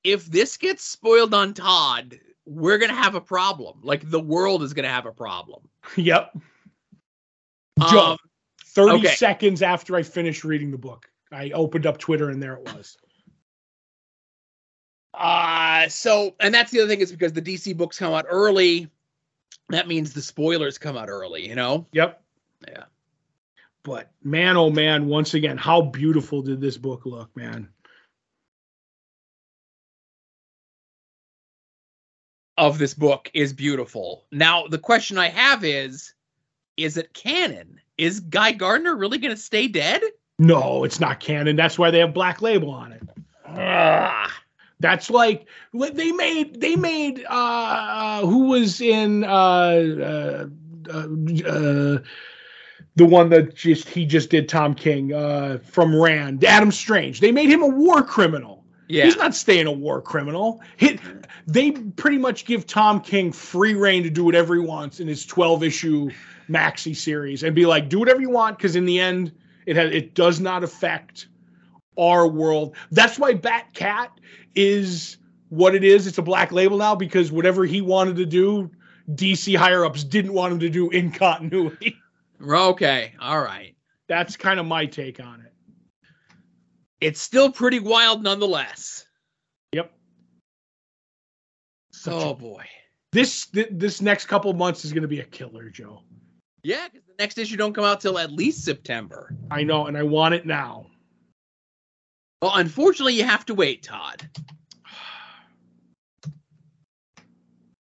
if 0.03 0.25
this 0.27 0.57
gets 0.57 0.83
spoiled 0.83 1.33
on 1.33 1.53
Todd, 1.53 2.19
we're 2.45 2.77
going 2.77 2.91
to 2.91 2.95
have 2.95 3.15
a 3.15 3.21
problem. 3.21 3.79
Like 3.81 4.09
the 4.09 4.19
world 4.19 4.61
is 4.61 4.73
going 4.73 4.83
to 4.83 4.89
have 4.89 5.05
a 5.05 5.11
problem. 5.11 5.61
Yep. 5.97 6.37
Joe, 7.79 8.11
um, 8.11 8.17
30 8.63 8.97
okay. 8.97 9.15
seconds 9.15 9.61
after 9.61 9.95
I 9.95 10.03
finished 10.03 10.43
reading 10.43 10.71
the 10.71 10.77
book, 10.77 11.09
I 11.31 11.51
opened 11.51 11.85
up 11.85 11.97
Twitter 11.97 12.29
and 12.29 12.41
there 12.41 12.53
it 12.53 12.63
was. 12.73 12.97
Uh, 15.13 15.87
so, 15.87 16.35
and 16.39 16.53
that's 16.53 16.71
the 16.71 16.79
other 16.79 16.89
thing 16.89 16.99
is 16.99 17.11
because 17.11 17.33
the 17.33 17.41
DC 17.41 17.75
books 17.75 17.99
come 17.99 18.13
out 18.13 18.25
early, 18.27 18.89
that 19.69 19.87
means 19.87 20.13
the 20.13 20.21
spoilers 20.21 20.77
come 20.77 20.97
out 20.97 21.09
early, 21.09 21.47
you 21.47 21.55
know? 21.55 21.85
Yep. 21.93 22.21
Yeah. 22.67 22.83
But 23.83 24.11
man, 24.23 24.57
oh 24.57 24.69
man, 24.69 25.07
once 25.07 25.35
again, 25.35 25.57
how 25.57 25.81
beautiful 25.81 26.41
did 26.41 26.59
this 26.59 26.77
book 26.77 27.05
look, 27.05 27.35
man? 27.35 27.69
of 32.57 32.77
this 32.77 32.93
book 32.93 33.29
is 33.33 33.53
beautiful. 33.53 34.25
Now, 34.31 34.67
the 34.67 34.77
question 34.77 35.17
I 35.17 35.29
have 35.29 35.63
is 35.63 36.13
is 36.77 36.97
it 36.97 37.13
canon? 37.13 37.79
Is 37.97 38.19
Guy 38.19 38.51
Gardner 38.51 38.95
really 38.95 39.17
going 39.17 39.33
to 39.33 39.41
stay 39.41 39.67
dead? 39.67 40.01
No, 40.37 40.83
it's 40.83 40.99
not 40.99 41.19
canon. 41.19 41.55
That's 41.55 41.79
why 41.79 41.91
they 41.91 41.99
have 41.99 42.13
Black 42.13 42.41
Label 42.41 42.69
on 42.69 42.91
it. 42.91 43.03
Ugh. 43.47 44.31
That's 44.81 45.09
like 45.09 45.47
they 45.73 46.11
made 46.11 46.59
they 46.59 46.75
made 46.75 47.25
uh, 47.29 47.33
uh 47.33 48.25
who 48.25 48.47
was 48.47 48.81
in 48.81 49.23
uh, 49.23 49.27
uh, 49.29 50.45
uh, 50.93 51.07
uh 51.47 51.97
the 52.97 53.05
one 53.05 53.29
that 53.29 53.55
just 53.55 53.87
he 53.87 54.05
just 54.05 54.29
did 54.29 54.49
Tom 54.49 54.75
King 54.75 55.13
uh 55.13 55.59
from 55.63 55.95
Rann 55.95 56.39
Adam 56.45 56.73
Strange. 56.73 57.21
They 57.21 57.31
made 57.31 57.49
him 57.49 57.63
a 57.63 57.67
war 57.67 58.03
criminal. 58.03 58.65
Yeah. 58.87 59.05
He's 59.05 59.15
not 59.17 59.33
staying 59.33 59.65
a 59.65 59.71
war 59.71 60.01
criminal. 60.01 60.61
He, 60.77 60.99
they 61.47 61.71
pretty 61.71 62.17
much 62.17 62.45
give 62.45 62.67
Tom 62.67 63.01
King 63.01 63.31
free 63.31 63.73
reign 63.73 64.03
to 64.03 64.09
do 64.09 64.23
whatever 64.23 64.53
he 64.53 64.61
wants 64.61 64.99
in 64.99 65.07
his 65.07 65.25
12 65.25 65.63
issue 65.63 66.11
maxi 66.49 66.95
series 66.95 67.43
and 67.43 67.55
be 67.55 67.65
like, 67.65 67.89
do 67.89 67.99
whatever 67.99 68.21
you 68.21 68.29
want 68.29 68.57
because 68.57 68.75
in 68.75 68.85
the 68.85 68.99
end, 68.99 69.31
it 69.65 69.75
has 69.75 69.91
it 69.91 70.13
does 70.13 70.39
not 70.39 70.63
affect 70.63 71.27
our 71.97 72.27
world. 72.27 72.75
That's 72.91 73.17
why 73.17 73.33
Bat 73.33 73.73
Cat 73.73 74.11
is 74.55 75.17
what 75.49 75.75
it 75.75 75.83
is. 75.83 76.07
It's 76.07 76.17
a 76.17 76.23
black 76.23 76.51
label 76.51 76.77
now 76.77 76.95
because 76.95 77.31
whatever 77.31 77.65
he 77.65 77.81
wanted 77.81 78.15
to 78.17 78.25
do, 78.25 78.69
DC 79.11 79.55
higher 79.55 79.85
ups 79.85 80.03
didn't 80.03 80.33
want 80.33 80.53
him 80.53 80.59
to 80.59 80.69
do 80.69 80.89
in 80.89 81.11
continuity. 81.11 81.97
Okay. 82.41 83.13
All 83.21 83.39
right. 83.39 83.75
That's 84.09 84.35
kind 84.35 84.59
of 84.59 84.65
my 84.65 84.85
take 84.85 85.21
on 85.21 85.39
it. 85.39 85.53
It's 86.99 87.21
still 87.21 87.49
pretty 87.49 87.79
wild 87.79 88.21
nonetheless. 88.21 89.05
Yep. 89.71 89.91
oh 92.07 92.33
boy. 92.33 92.65
This 93.13 93.45
this 93.53 94.01
next 94.01 94.25
couple 94.25 94.51
months 94.53 94.83
is 94.83 94.91
going 94.91 95.03
to 95.03 95.07
be 95.07 95.21
a 95.21 95.25
killer, 95.25 95.69
Joe. 95.69 96.03
Yeah, 96.65 96.87
because 96.91 97.05
the 97.05 97.13
next 97.19 97.37
issue 97.37 97.57
don't 97.57 97.75
come 97.75 97.83
out 97.83 98.01
till 98.01 98.17
at 98.17 98.31
least 98.31 98.65
September. 98.65 99.35
I 99.51 99.61
know, 99.61 99.85
and 99.85 99.95
I 99.95 100.01
want 100.01 100.33
it 100.33 100.47
now. 100.47 100.87
Well, 102.41 102.53
unfortunately, 102.55 103.13
you 103.13 103.23
have 103.23 103.45
to 103.45 103.53
wait, 103.53 103.83
Todd. 103.83 104.27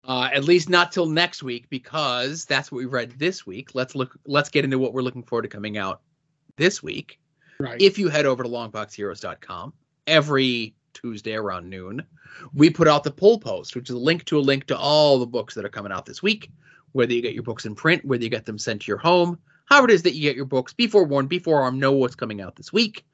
Uh, 0.03 0.29
at 0.33 0.43
least 0.43 0.69
not 0.69 0.91
till 0.91 1.07
next 1.07 1.41
week 1.41 1.71
because 1.71 2.45
that's 2.45 2.73
what 2.73 2.79
we 2.79 2.85
read 2.85 3.13
this 3.13 3.47
week. 3.47 3.77
Let's 3.77 3.95
look. 3.95 4.19
Let's 4.27 4.49
get 4.49 4.65
into 4.65 4.77
what 4.77 4.93
we're 4.93 5.03
looking 5.03 5.23
forward 5.23 5.43
to 5.43 5.49
coming 5.49 5.79
out 5.79 6.01
this 6.57 6.83
week. 6.83 7.21
Right. 7.61 7.81
If 7.81 7.97
you 7.97 8.09
head 8.09 8.27
over 8.27 8.43
to 8.43 8.49
longboxheroes.com 8.49 9.73
every 10.09 10.75
Tuesday 10.95 11.35
around 11.35 11.71
noon, 11.71 12.05
we 12.55 12.71
put 12.71 12.89
out 12.89 13.05
the 13.05 13.13
poll 13.13 13.39
post, 13.39 13.77
which 13.77 13.89
is 13.89 13.95
a 13.95 14.01
link 14.01 14.25
to 14.25 14.39
a 14.39 14.41
link 14.41 14.67
to 14.67 14.77
all 14.77 15.21
the 15.21 15.27
books 15.27 15.55
that 15.55 15.65
are 15.65 15.69
coming 15.69 15.93
out 15.93 16.07
this 16.07 16.25
week. 16.25 16.51
Whether 16.93 17.13
you 17.13 17.23
get 17.23 17.35
your 17.35 17.43
books 17.43 17.67
in 17.67 17.75
print, 17.75 18.05
whether 18.05 18.23
you 18.23 18.31
get 18.31 18.47
them 18.47 18.59
sent 18.59 18.83
to 18.83 18.89
your 18.89 18.99
home, 18.99 19.39
however 19.67 19.89
it 19.89 19.95
is 19.95 20.03
that 20.03 20.15
you 20.15 20.23
get 20.23 20.37
your 20.37 20.45
books, 20.45 20.73
be 20.73 20.87
forewarned, 20.87 21.29
be 21.29 21.39
forearmed, 21.39 21.79
know 21.79 21.93
what's 21.93 22.15
coming 22.15 22.41
out 22.41 22.57
this 22.57 22.73
week. 22.73 23.05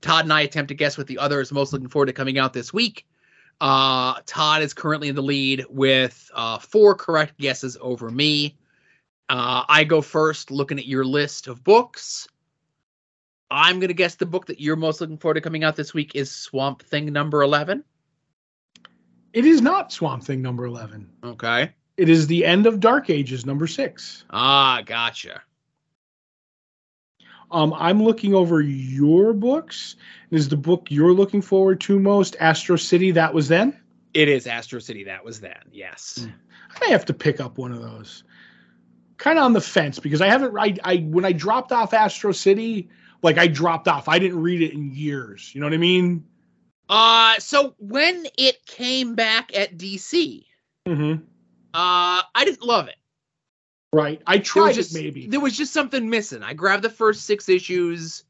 Todd 0.00 0.24
and 0.24 0.32
I 0.32 0.42
attempt 0.42 0.68
to 0.68 0.74
guess 0.74 0.98
what 0.98 1.06
the 1.06 1.18
other 1.18 1.40
is 1.40 1.52
most 1.52 1.72
looking 1.72 1.88
forward 1.88 2.06
to 2.06 2.12
coming 2.12 2.38
out 2.38 2.52
this 2.52 2.72
week. 2.72 3.06
Uh, 3.60 4.20
Todd 4.26 4.62
is 4.62 4.74
currently 4.74 5.08
in 5.08 5.14
the 5.14 5.22
lead 5.22 5.64
with 5.70 6.30
uh, 6.34 6.58
four 6.58 6.94
correct 6.94 7.38
guesses 7.38 7.78
over 7.80 8.10
me. 8.10 8.56
Uh, 9.28 9.64
I 9.68 9.84
go 9.84 10.02
first, 10.02 10.50
looking 10.50 10.78
at 10.78 10.86
your 10.86 11.04
list 11.04 11.46
of 11.46 11.62
books. 11.62 12.26
I'm 13.50 13.78
going 13.78 13.88
to 13.88 13.94
guess 13.94 14.16
the 14.16 14.26
book 14.26 14.46
that 14.46 14.60
you're 14.60 14.76
most 14.76 15.00
looking 15.00 15.18
forward 15.18 15.34
to 15.34 15.40
coming 15.40 15.62
out 15.62 15.76
this 15.76 15.94
week 15.94 16.14
is 16.14 16.30
Swamp 16.30 16.82
Thing 16.82 17.12
number 17.12 17.42
11. 17.42 17.84
It 19.32 19.46
is 19.46 19.62
not 19.62 19.92
Swamp 19.92 20.24
Thing 20.24 20.42
number 20.42 20.64
11. 20.64 21.08
Okay. 21.22 21.72
It 21.96 22.08
is 22.08 22.26
the 22.26 22.44
end 22.44 22.66
of 22.66 22.80
Dark 22.80 23.10
Ages 23.10 23.44
number 23.44 23.66
6. 23.66 24.24
Ah, 24.30 24.82
gotcha. 24.84 25.42
Um, 27.50 27.74
I'm 27.74 28.02
looking 28.02 28.34
over 28.34 28.62
your 28.62 29.34
books. 29.34 29.96
Is 30.30 30.48
the 30.48 30.56
book 30.56 30.86
you're 30.90 31.12
looking 31.12 31.42
forward 31.42 31.80
to 31.82 31.98
most 31.98 32.34
Astro 32.40 32.76
City? 32.76 33.10
That 33.10 33.34
was 33.34 33.48
then. 33.48 33.78
It 34.14 34.28
is 34.28 34.46
Astro 34.46 34.78
City. 34.78 35.04
That 35.04 35.22
was 35.22 35.40
then. 35.40 35.60
Yes. 35.70 36.26
I 36.70 36.84
may 36.86 36.92
have 36.92 37.04
to 37.06 37.14
pick 37.14 37.40
up 37.40 37.58
one 37.58 37.72
of 37.72 37.82
those. 37.82 38.24
Kind 39.18 39.38
of 39.38 39.44
on 39.44 39.52
the 39.52 39.60
fence 39.60 39.98
because 39.98 40.22
I 40.22 40.28
haven't. 40.28 40.56
I, 40.58 40.74
I 40.82 40.96
when 40.96 41.26
I 41.26 41.32
dropped 41.32 41.72
off 41.72 41.92
Astro 41.92 42.32
City, 42.32 42.88
like 43.22 43.36
I 43.36 43.46
dropped 43.48 43.86
off. 43.86 44.08
I 44.08 44.18
didn't 44.18 44.40
read 44.40 44.62
it 44.62 44.72
in 44.72 44.90
years. 44.90 45.54
You 45.54 45.60
know 45.60 45.66
what 45.66 45.74
I 45.74 45.78
mean? 45.78 46.24
Uh, 46.88 47.38
so 47.38 47.74
when 47.78 48.26
it 48.38 48.64
came 48.64 49.14
back 49.14 49.56
at 49.56 49.76
DC, 49.76 50.44
Mm-hmm. 50.86 51.24
Uh, 51.74 52.22
I 52.34 52.44
didn't 52.44 52.62
love 52.62 52.88
it. 52.88 52.96
Right. 53.92 54.22
I 54.26 54.38
tried 54.38 54.72
just 54.74 54.96
it 54.96 55.02
maybe. 55.02 55.26
there 55.26 55.40
was 55.40 55.56
just 55.56 55.72
something 55.72 56.08
missing. 56.08 56.42
I 56.42 56.54
grabbed 56.54 56.82
the 56.82 56.90
first 56.90 57.26
six 57.26 57.48
issues, 57.48 58.24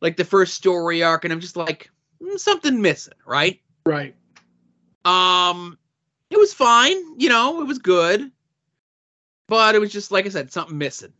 like 0.00 0.16
the 0.16 0.24
first 0.24 0.54
story 0.54 1.02
arc, 1.02 1.24
and 1.24 1.32
I'm 1.32 1.40
just 1.40 1.56
like 1.56 1.90
"Mm, 2.22 2.38
something 2.38 2.80
missing, 2.80 3.14
right? 3.26 3.60
right. 3.84 4.14
Um, 5.04 5.78
it 6.30 6.38
was 6.38 6.52
fine, 6.54 6.96
you 7.18 7.28
know, 7.30 7.60
it 7.62 7.66
was 7.66 7.78
good, 7.78 8.30
but 9.48 9.74
it 9.74 9.78
was 9.80 9.90
just 9.90 10.12
like 10.12 10.26
I 10.26 10.28
said, 10.28 10.52
something 10.52 10.76
missing. 10.78 11.12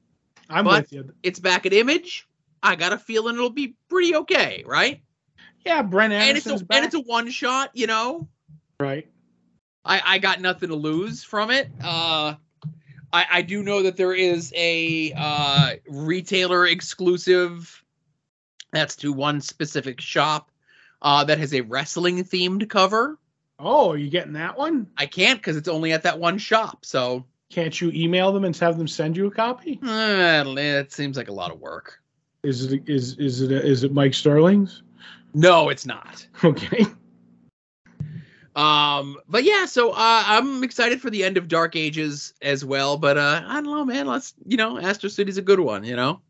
I'm 0.50 0.64
But- 0.64 0.82
with 0.82 0.92
you. 0.92 1.12
It's 1.22 1.40
back 1.40 1.66
at 1.66 1.72
Image. 1.72 2.26
I 2.62 2.74
got 2.76 2.92
a 2.92 2.98
feeling 2.98 3.34
it'll 3.36 3.50
be 3.50 3.74
pretty 3.88 4.14
okay, 4.16 4.62
right? 4.66 5.00
Yeah, 5.64 5.82
Brent 5.82 6.12
And 6.12 6.36
it's 6.36 6.46
a 6.46 6.50
Anderson's 6.50 6.62
back. 6.68 6.76
and 6.78 6.86
it's 6.86 6.94
a 6.94 7.00
one 7.00 7.30
shot, 7.30 7.70
you 7.74 7.86
know. 7.86 8.28
right. 8.80 9.08
I, 9.88 10.02
I 10.04 10.18
got 10.18 10.40
nothing 10.40 10.68
to 10.68 10.74
lose 10.76 11.24
from 11.24 11.50
it. 11.50 11.68
Uh, 11.82 12.34
I, 13.12 13.26
I 13.32 13.42
do 13.42 13.62
know 13.62 13.82
that 13.84 13.96
there 13.96 14.12
is 14.12 14.52
a 14.54 15.12
uh, 15.16 15.70
retailer 15.88 16.66
exclusive 16.66 17.82
that's 18.70 18.96
to 18.96 19.12
one 19.14 19.40
specific 19.40 20.00
shop 20.00 20.50
uh, 21.00 21.24
that 21.24 21.38
has 21.38 21.54
a 21.54 21.62
wrestling 21.62 22.22
themed 22.22 22.68
cover. 22.68 23.18
Oh, 23.58 23.92
are 23.92 23.96
you 23.96 24.10
getting 24.10 24.34
that 24.34 24.58
one? 24.58 24.88
I 24.96 25.06
can't 25.06 25.38
because 25.40 25.56
it's 25.56 25.68
only 25.68 25.92
at 25.92 26.02
that 26.02 26.18
one 26.18 26.36
shop. 26.38 26.84
So 26.84 27.24
Can't 27.50 27.80
you 27.80 27.90
email 27.94 28.30
them 28.30 28.44
and 28.44 28.54
have 28.58 28.76
them 28.76 28.86
send 28.86 29.16
you 29.16 29.26
a 29.26 29.30
copy? 29.30 29.80
uh, 29.82 30.44
it 30.56 30.92
seems 30.92 31.16
like 31.16 31.28
a 31.28 31.32
lot 31.32 31.50
of 31.50 31.60
work. 31.60 31.98
Is 32.44 32.72
it 32.72 32.82
is 32.86 33.16
is 33.18 33.40
it 33.40 33.50
is 33.50 33.82
it 33.84 33.92
Mike 33.92 34.14
Sterling's? 34.14 34.82
No, 35.34 35.70
it's 35.70 35.86
not. 35.86 36.26
Okay. 36.44 36.84
Um, 38.58 39.18
but 39.28 39.44
yeah, 39.44 39.66
so 39.66 39.92
uh, 39.92 40.24
I'm 40.26 40.64
excited 40.64 41.00
for 41.00 41.10
the 41.10 41.22
end 41.22 41.36
of 41.36 41.46
Dark 41.46 41.76
Ages 41.76 42.34
as 42.42 42.64
well. 42.64 42.96
But 42.96 43.16
uh, 43.16 43.42
I 43.46 43.54
don't 43.54 43.66
know, 43.66 43.84
man. 43.84 44.08
Let's 44.08 44.34
you 44.44 44.56
know, 44.56 44.80
Astro 44.80 45.08
City's 45.08 45.38
a 45.38 45.42
good 45.42 45.60
one. 45.60 45.84
You 45.84 45.94
know. 45.94 46.20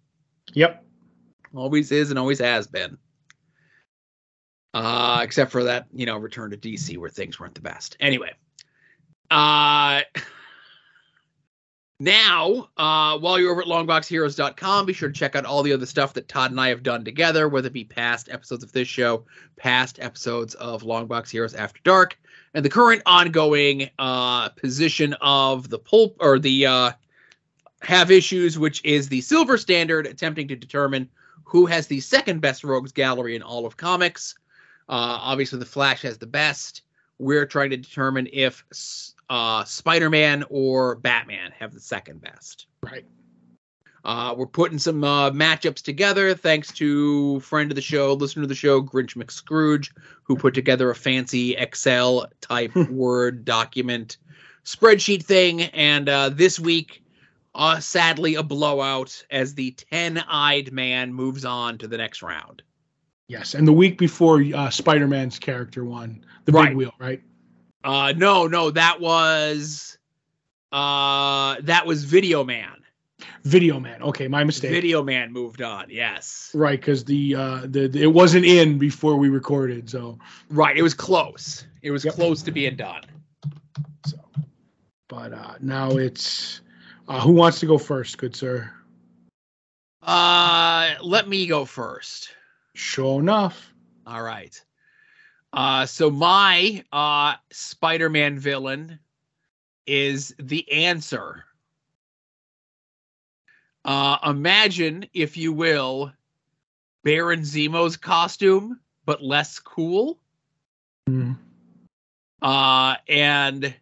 Yep. 0.53 0.85
always 1.55 1.91
is 1.91 2.11
and 2.11 2.18
always 2.18 2.39
has 2.39 2.66
been. 2.66 2.99
Uh, 4.74 5.20
except 5.22 5.51
for 5.51 5.64
that, 5.64 5.87
you 5.93 6.05
know, 6.05 6.18
return 6.18 6.51
to 6.51 6.57
DC 6.57 6.99
where 6.99 7.09
things 7.09 7.41
weren't 7.41 7.55
the 7.55 7.62
best. 7.62 7.97
Anyway, 7.99 8.33
uh, 9.31 10.03
now, 12.01 12.68
uh, 12.76 13.18
while 13.18 13.40
you're 13.40 13.51
over 13.51 13.62
at 13.62 13.66
longboxheroes.com, 13.66 14.86
be 14.86 14.92
sure 14.92 15.09
to 15.09 15.14
check 15.14 15.34
out 15.34 15.44
all 15.44 15.64
the 15.64 15.72
other 15.72 15.86
stuff 15.86 16.14
that 16.14 16.28
Todd 16.28 16.53
and 16.53 16.61
I 16.61 16.68
have 16.68 16.84
done 16.84 17.05
together, 17.05 17.49
whether 17.49 17.66
it 17.66 17.72
be 17.72 17.84
past 17.84 18.28
episodes 18.30 18.62
of 18.62 18.70
this 18.70 18.86
show, 18.86 19.24
past 19.57 19.99
episodes 20.01 20.55
of 20.55 20.84
Longbox 20.84 21.30
Heroes 21.30 21.55
After 21.55 21.80
Dark, 21.82 22.16
and 22.55 22.64
the 22.64 22.70
current 22.70 23.03
ongoing 23.05 23.90
uh, 23.99 24.51
position 24.51 25.14
of 25.20 25.68
the 25.70 25.78
pulp 25.78 26.16
or 26.20 26.38
the 26.38 26.66
uh, 26.66 26.92
have 27.82 28.12
issues, 28.12 28.59
which 28.59 28.84
is 28.84 29.09
the 29.09 29.20
silver 29.20 29.59
standard, 29.59 30.07
attempting 30.07 30.46
to 30.49 30.57
determine 30.57 31.09
who 31.42 31.66
has 31.66 31.88
the 31.88 32.01
second 32.01 32.40
best 32.40 32.62
rogues 32.62 32.92
gallery 32.92 33.34
in 33.34 33.42
all 33.42 33.66
of 33.66 33.76
comics. 33.76 34.36
Uh, 34.88 35.18
obviously, 35.20 35.59
the 35.59 35.64
Flash 35.64 36.03
has 36.03 36.18
the 36.18 36.26
best. 36.26 36.82
We're 37.18 37.46
trying 37.46 37.70
to 37.70 37.76
determine 37.76 38.28
if 38.32 38.64
uh, 39.31 39.64
Spider-Man 39.64 40.45
or 40.51 40.97
Batman 40.97 41.53
have 41.59 41.72
the 41.74 41.81
second 41.81 42.20
best. 42.20 42.66
Right. 42.83 43.05
Uh, 44.05 44.35
we're 44.37 44.47
putting 44.47 44.79
some 44.79 45.05
uh, 45.05 45.31
matchups 45.31 45.83
together 45.83 46.33
thanks 46.35 46.72
to 46.72 47.41
friend 47.41 47.70
of 47.70 47.74
the 47.74 47.83
show, 47.83 48.14
listener 48.14 48.45
of 48.45 48.49
the 48.49 48.55
show, 48.55 48.81
Grinch 48.83 49.16
McScrooge, 49.16 49.91
who 50.22 50.37
put 50.37 50.55
together 50.55 50.89
a 50.91 50.95
fancy 50.95 51.55
Excel 51.57 52.26
type 52.41 52.74
Word 52.91 53.45
document 53.45 54.16
spreadsheet 54.64 55.24
thing. 55.24 55.62
And 55.62 56.09
uh, 56.09 56.29
this 56.31 56.59
week, 56.59 57.03
uh, 57.55 57.81
sadly, 57.81 58.37
a 58.37 58.43
blowout 58.43 59.24
as 59.31 59.55
the 59.55 59.72
10 59.72 60.18
eyed 60.29 60.72
man 60.72 61.12
moves 61.12 61.45
on 61.45 61.76
to 61.79 61.89
the 61.89 61.99
next 61.99 62.22
round. 62.22 62.62
Yes, 63.26 63.53
and 63.55 63.68
the 63.68 63.72
week 63.72 63.99
before 63.99 64.43
uh, 64.55 64.70
Spider-Man's 64.70 65.39
character 65.39 65.85
won 65.85 66.24
the 66.47 66.53
Right. 66.53 66.68
big 66.68 66.76
wheel, 66.79 66.93
right? 66.99 67.20
Uh, 67.85 68.12
no, 68.16 68.47
no, 68.47 68.70
that 68.70 69.01
was 69.01 69.99
uh, 70.72 71.57
that 71.62 71.87
was 71.87 72.05
Video 72.05 72.45
Man. 72.45 72.74
Video 73.45 73.81
Man. 73.81 74.03
Okay, 74.03 74.29
my 74.29 74.45
mistake. 74.45 74.70
Video 74.70 75.03
Man 75.03 75.33
moved 75.33 75.62
on. 75.62 75.87
Yes, 75.89 76.51
Right, 76.55 76.79
because 76.79 77.05
the 77.05 77.35
uh 77.35 77.61
the, 77.64 77.89
the- 77.89 78.03
it 78.03 78.12
wasn't 78.12 78.45
in 78.45 78.79
before 78.79 79.16
we 79.16 79.29
recorded, 79.29 79.89
so 79.89 80.18
right. 80.51 80.76
It 80.76 80.83
was 80.83 80.95
close. 80.95 81.66
It 81.83 81.91
was 81.91 82.05
Yep. 82.05 82.14
close 82.14 82.43
to 82.43 82.51
being 82.53 82.76
done. 82.76 83.03
so 84.07 84.18
But 85.09 85.33
uh, 85.33 85.55
now 85.61 85.93
it's 85.93 86.61
uh, 87.09 87.20
who 87.20 87.33
wants 87.33 87.61
to 87.61 87.66
go 87.66 87.79
first, 87.79 88.18
good 88.18 88.35
sir? 88.37 88.70
Uh, 90.03 90.95
let 91.03 91.29
me 91.29 91.47
go 91.47 91.64
first. 91.64 92.31
Sure 92.74 93.20
enough. 93.20 93.72
All 94.07 94.22
right. 94.22 94.61
Uh, 95.53 95.86
so 95.86 96.11
my 96.11 96.84
uh 96.92 97.34
Spider-Man 97.51 98.38
villain 98.38 98.99
is 99.86 100.34
the 100.38 100.70
answer. 100.70 101.44
Uh, 103.84 104.18
imagine, 104.26 105.07
if 105.14 105.36
you 105.36 105.53
will, 105.53 106.12
Baron 107.05 107.40
Zemo's 107.40 107.96
costume, 107.96 108.78
but 109.07 109.22
less 109.22 109.59
cool. 109.59 110.18
Mm. 111.09 111.36
Uh, 112.42 112.96
and 113.09 113.74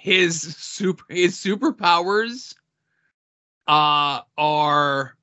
his 0.00 0.40
super 0.40 1.04
his 1.08 1.36
superpowers 1.36 2.54
uh 3.66 4.22
are 4.36 5.17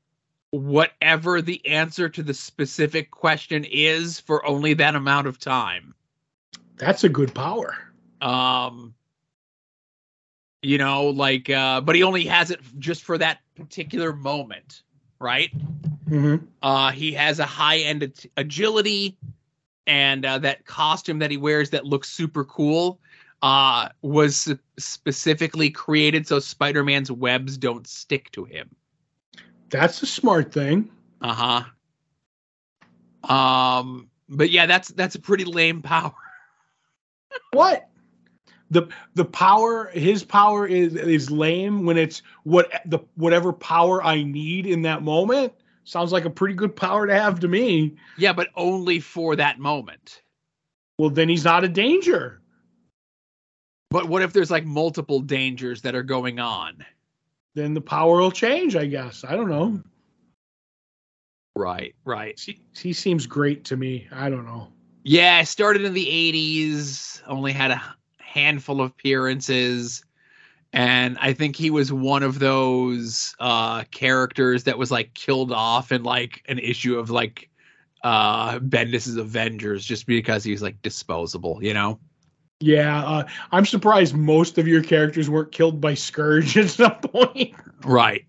whatever 0.59 1.41
the 1.41 1.65
answer 1.65 2.07
to 2.09 2.23
the 2.23 2.33
specific 2.33 3.11
question 3.11 3.65
is 3.65 4.19
for 4.19 4.45
only 4.45 4.73
that 4.73 4.95
amount 4.95 5.27
of 5.27 5.39
time. 5.39 5.93
That's 6.77 7.03
a 7.03 7.09
good 7.09 7.33
power. 7.33 7.75
Um 8.21 8.93
you 10.61 10.77
know, 10.77 11.07
like 11.07 11.49
uh 11.49 11.81
but 11.81 11.95
he 11.95 12.03
only 12.03 12.25
has 12.25 12.51
it 12.51 12.61
just 12.79 13.03
for 13.03 13.17
that 13.17 13.39
particular 13.55 14.13
moment, 14.13 14.83
right? 15.19 15.51
Mm-hmm. 16.09 16.45
Uh 16.61 16.91
he 16.91 17.11
has 17.13 17.39
a 17.39 17.45
high 17.45 17.77
end 17.79 18.03
ag- 18.03 18.31
agility 18.37 19.17
and 19.87 20.25
uh, 20.25 20.39
that 20.39 20.65
costume 20.65 21.19
that 21.19 21.29
he 21.29 21.37
wears 21.37 21.69
that 21.69 21.85
looks 21.85 22.09
super 22.09 22.43
cool 22.45 22.99
uh 23.41 23.89
was 24.01 24.53
specifically 24.77 25.69
created 25.69 26.27
so 26.27 26.39
Spider-Man's 26.39 27.11
webs 27.11 27.57
don't 27.57 27.85
stick 27.85 28.31
to 28.31 28.45
him. 28.45 28.75
That's 29.79 30.01
a 30.01 30.05
smart 30.05 30.53
thing. 30.53 30.89
Uh 31.21 31.63
huh. 33.23 33.33
Um, 33.33 34.09
but 34.29 34.49
yeah, 34.49 34.65
that's 34.65 34.89
that's 34.89 35.15
a 35.15 35.19
pretty 35.19 35.45
lame 35.45 35.81
power. 35.81 36.13
What? 37.51 37.89
The 38.71 38.87
the 39.15 39.25
power 39.25 39.89
his 39.93 40.23
power 40.23 40.65
is 40.65 40.95
is 40.95 41.29
lame 41.29 41.85
when 41.85 41.97
it's 41.97 42.21
what 42.43 42.71
the 42.85 42.99
whatever 43.15 43.51
power 43.51 44.01
I 44.01 44.23
need 44.23 44.65
in 44.65 44.83
that 44.83 45.03
moment. 45.03 45.53
Sounds 45.83 46.11
like 46.11 46.25
a 46.25 46.29
pretty 46.29 46.55
good 46.55 46.75
power 46.75 47.05
to 47.05 47.13
have 47.13 47.41
to 47.41 47.47
me. 47.47 47.95
Yeah, 48.17 48.33
but 48.33 48.49
only 48.55 48.99
for 48.99 49.35
that 49.35 49.59
moment. 49.59 50.21
Well, 50.97 51.09
then 51.09 51.27
he's 51.29 51.43
not 51.43 51.63
a 51.65 51.67
danger. 51.67 52.41
But 53.91 54.07
what 54.07 54.21
if 54.21 54.33
there's 54.33 54.51
like 54.51 54.65
multiple 54.65 55.19
dangers 55.19 55.81
that 55.83 55.95
are 55.95 56.03
going 56.03 56.39
on? 56.39 56.85
Then 57.55 57.73
the 57.73 57.81
power 57.81 58.19
will 58.19 58.31
change, 58.31 58.75
I 58.75 58.85
guess. 58.85 59.23
I 59.27 59.35
don't 59.35 59.49
know. 59.49 59.81
Right, 61.55 61.95
right. 62.03 62.37
He, 62.37 62.59
he 62.75 62.91
seems 62.91 63.25
great 63.25 63.63
to 63.65 63.77
me. 63.77 64.07
I 64.11 64.29
don't 64.29 64.45
know. 64.45 64.67
Yeah, 65.03 65.37
I 65.37 65.43
started 65.43 65.83
in 65.83 65.93
the 65.93 66.05
80s, 66.05 67.21
only 67.27 67.53
had 67.53 67.71
a 67.71 67.81
handful 68.19 68.81
of 68.81 68.91
appearances. 68.91 70.03
And 70.73 71.17
I 71.21 71.31
think 71.31 71.55
he 71.55 71.69
was 71.69 71.93
one 71.93 72.23
of 72.23 72.39
those 72.39 73.33
uh 73.39 73.83
characters 73.91 74.65
that 74.65 74.77
was 74.77 74.91
like 74.91 75.13
killed 75.13 75.53
off 75.53 75.93
in 75.93 76.03
like 76.03 76.43
an 76.49 76.59
issue 76.59 76.99
of 76.99 77.09
like 77.09 77.49
uh 78.03 78.59
Bendis's 78.59 79.15
Avengers 79.15 79.85
just 79.85 80.05
because 80.05 80.43
he 80.43 80.51
was 80.51 80.61
like 80.61 80.81
disposable, 80.81 81.63
you 81.63 81.73
know? 81.73 81.99
Yeah, 82.65 83.03
uh, 83.03 83.27
I'm 83.51 83.63
surprised 83.63 84.15
most 84.15 84.57
of 84.57 84.67
your 84.67 84.81
characters 84.81 85.29
weren't 85.29 85.51
killed 85.51 85.79
by 85.79 85.93
Scourge 85.93 86.57
at 86.57 86.71
some 86.71 86.95
point. 86.95 87.53
Right. 87.83 88.25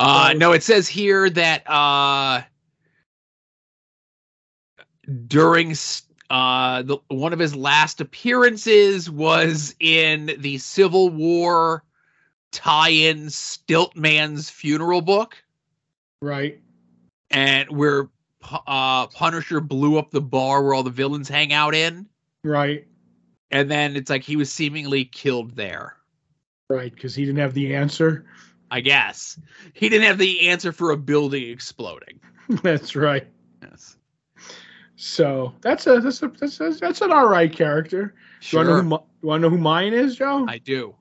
Uh, 0.00 0.34
no, 0.36 0.50
it 0.50 0.64
says 0.64 0.88
here 0.88 1.30
that 1.30 1.62
uh, 1.70 2.42
during 5.28 5.76
uh, 6.28 6.82
the, 6.82 6.98
one 7.06 7.32
of 7.32 7.38
his 7.38 7.54
last 7.54 8.00
appearances 8.00 9.08
was 9.08 9.76
in 9.78 10.34
the 10.38 10.58
Civil 10.58 11.10
War 11.10 11.84
tie-in 12.50 13.26
Stiltman's 13.26 14.50
funeral 14.50 15.02
book, 15.02 15.36
Right. 16.20 16.58
and 17.30 17.68
where 17.68 18.08
uh, 18.66 19.06
Punisher 19.06 19.60
blew 19.60 19.98
up 19.98 20.10
the 20.10 20.20
bar 20.20 20.64
where 20.64 20.74
all 20.74 20.82
the 20.82 20.90
villains 20.90 21.28
hang 21.28 21.52
out 21.52 21.76
in, 21.76 22.06
Right. 22.42 22.88
And 23.50 23.70
then 23.70 23.96
it's 23.96 24.10
like 24.10 24.22
he 24.22 24.36
was 24.36 24.52
seemingly 24.52 25.04
killed 25.04 25.56
there. 25.56 25.96
Right. 26.68 26.94
Because 26.94 27.14
he 27.14 27.24
didn't 27.24 27.38
have 27.40 27.54
the 27.54 27.74
answer. 27.74 28.26
I 28.70 28.80
guess 28.80 29.40
he 29.72 29.88
didn't 29.88 30.06
have 30.06 30.18
the 30.18 30.48
answer 30.48 30.72
for 30.72 30.90
a 30.90 30.96
building 30.96 31.48
exploding. 31.50 32.20
That's 32.62 32.94
right. 32.94 33.26
Yes. 33.62 33.96
So 34.96 35.54
that's 35.60 35.86
a 35.86 36.00
that's 36.00 36.22
a 36.22 36.28
that's, 36.28 36.60
a, 36.60 36.70
that's 36.70 37.00
an 37.00 37.12
all 37.12 37.28
right 37.28 37.52
character. 37.52 38.14
Do 38.40 38.56
you 38.56 38.58
want 38.58 38.68
to 38.68 38.88
know 38.88 39.04
Sure. 39.22 39.38
know 39.38 39.50
who 39.50 39.58
mine 39.58 39.94
is, 39.94 40.16
Joe? 40.16 40.44
I 40.48 40.58
do. 40.58 40.96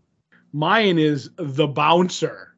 Mine 0.53 0.99
is 0.99 1.31
the 1.35 1.67
bouncer. 1.67 2.53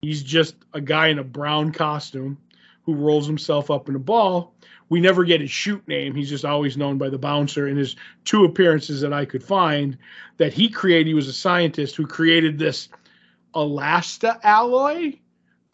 He's 0.00 0.22
just 0.22 0.56
a 0.72 0.80
guy 0.80 1.08
in 1.08 1.18
a 1.18 1.24
brown 1.24 1.72
costume 1.72 2.38
who 2.84 2.94
rolls 2.94 3.26
himself 3.26 3.70
up 3.70 3.88
in 3.90 3.94
a 3.94 3.98
ball. 4.00 4.54
We 4.90 5.00
never 5.00 5.24
get 5.24 5.40
his 5.40 5.50
shoot 5.50 5.86
name. 5.88 6.14
He's 6.14 6.28
just 6.28 6.44
always 6.44 6.76
known 6.76 6.98
by 6.98 7.08
the 7.08 7.18
bouncer. 7.18 7.68
In 7.68 7.76
his 7.76 7.96
two 8.24 8.44
appearances 8.44 9.00
that 9.00 9.12
I 9.12 9.24
could 9.24 9.42
find, 9.42 9.96
that 10.36 10.52
he 10.52 10.68
created, 10.68 11.06
he 11.06 11.14
was 11.14 11.28
a 11.28 11.32
scientist 11.32 11.96
who 11.96 12.06
created 12.06 12.58
this 12.58 12.88
elasta 13.54 14.38
alloy 14.42 15.14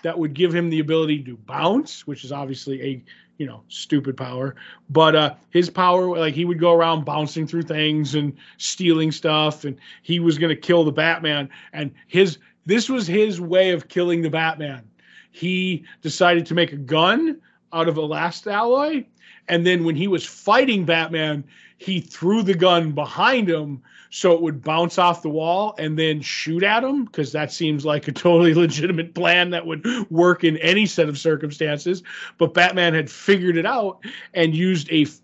that 0.03 0.19
would 0.19 0.35
give 0.35 0.55
him 0.55 0.71
the 0.71 0.81
ability 0.81 1.25
to 1.25 1.37
bounce, 1.37 2.07
which 2.07 2.25
is 2.25 2.31
obviously 2.31 2.83
a 2.83 3.05
you 3.39 3.47
know 3.47 3.63
stupid 3.69 4.17
power. 4.17 4.55
But 4.91 5.17
uh, 5.17 5.35
his 5.51 5.71
power, 5.71 6.19
like 6.19 6.35
he 6.35 6.45
would 6.45 6.61
go 6.61 6.73
around 6.73 7.05
bouncing 7.05 7.47
through 7.47 7.63
things 7.63 8.15
and 8.15 8.37
stealing 8.59 9.13
stuff, 9.13 9.65
and 9.65 9.79
he 10.03 10.21
was 10.21 10.39
going 10.39 10.55
to 10.55 10.61
kill 10.61 10.85
the 10.85 10.93
Batman. 10.93 11.49
And 11.73 11.93
his 12.07 12.39
this 12.67 12.89
was 12.89 13.07
his 13.07 13.41
way 13.41 13.71
of 13.71 13.89
killing 13.89 14.23
the 14.23 14.31
Batman. 14.31 14.89
He 15.31 15.85
decided 16.03 16.47
to 16.47 16.55
make 16.55 16.73
a 16.73 16.77
gun 16.77 17.41
out 17.77 17.89
of 17.89 17.95
the 17.95 18.07
last 18.07 18.47
alloy, 18.47 19.05
and 19.49 19.67
then 19.67 19.85
when 19.85 19.97
he 19.97 20.09
was 20.09 20.25
fighting 20.25 20.85
Batman, 20.85 21.45
he 21.79 22.01
threw 22.01 22.43
the 22.43 22.55
gun 22.55 22.93
behind 22.93 23.51
him 23.51 23.83
so 24.09 24.33
it 24.33 24.41
would 24.41 24.63
bounce 24.63 24.99
off 24.99 25.21
the 25.21 25.29
wall 25.29 25.75
and 25.79 25.99
then 25.99 26.23
shoot 26.23 26.63
at 26.63 26.83
him 26.83 27.05
because 27.05 27.33
that 27.33 27.53
seems 27.53 27.85
like 27.85 28.09
a 28.09 28.13
totally 28.25 28.55
legitimate 28.55 29.15
plan 29.15 29.51
that 29.51 29.67
would 29.67 29.85
work 30.11 30.43
in 30.43 30.57
any 30.59 30.87
set 30.87 31.09
of 31.09 31.19
circumstances. 31.19 32.03
But 32.39 32.55
Batman 32.55 32.95
had 32.95 33.11
figured 33.11 33.59
it 33.59 33.67
out 33.67 33.99
and 34.33 34.55
used 34.55 34.91
a 34.91 35.03
f- 35.03 35.21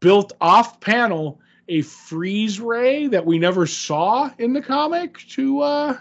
built 0.00 0.34
off 0.40 0.78
panel 0.80 1.40
a 1.68 1.82
freeze 1.82 2.60
ray 2.60 3.08
that 3.08 3.26
we 3.26 3.38
never 3.38 3.66
saw 3.66 4.30
in 4.38 4.52
the 4.52 4.62
comic 4.62 5.18
to 5.28 5.60
uh 5.60 5.98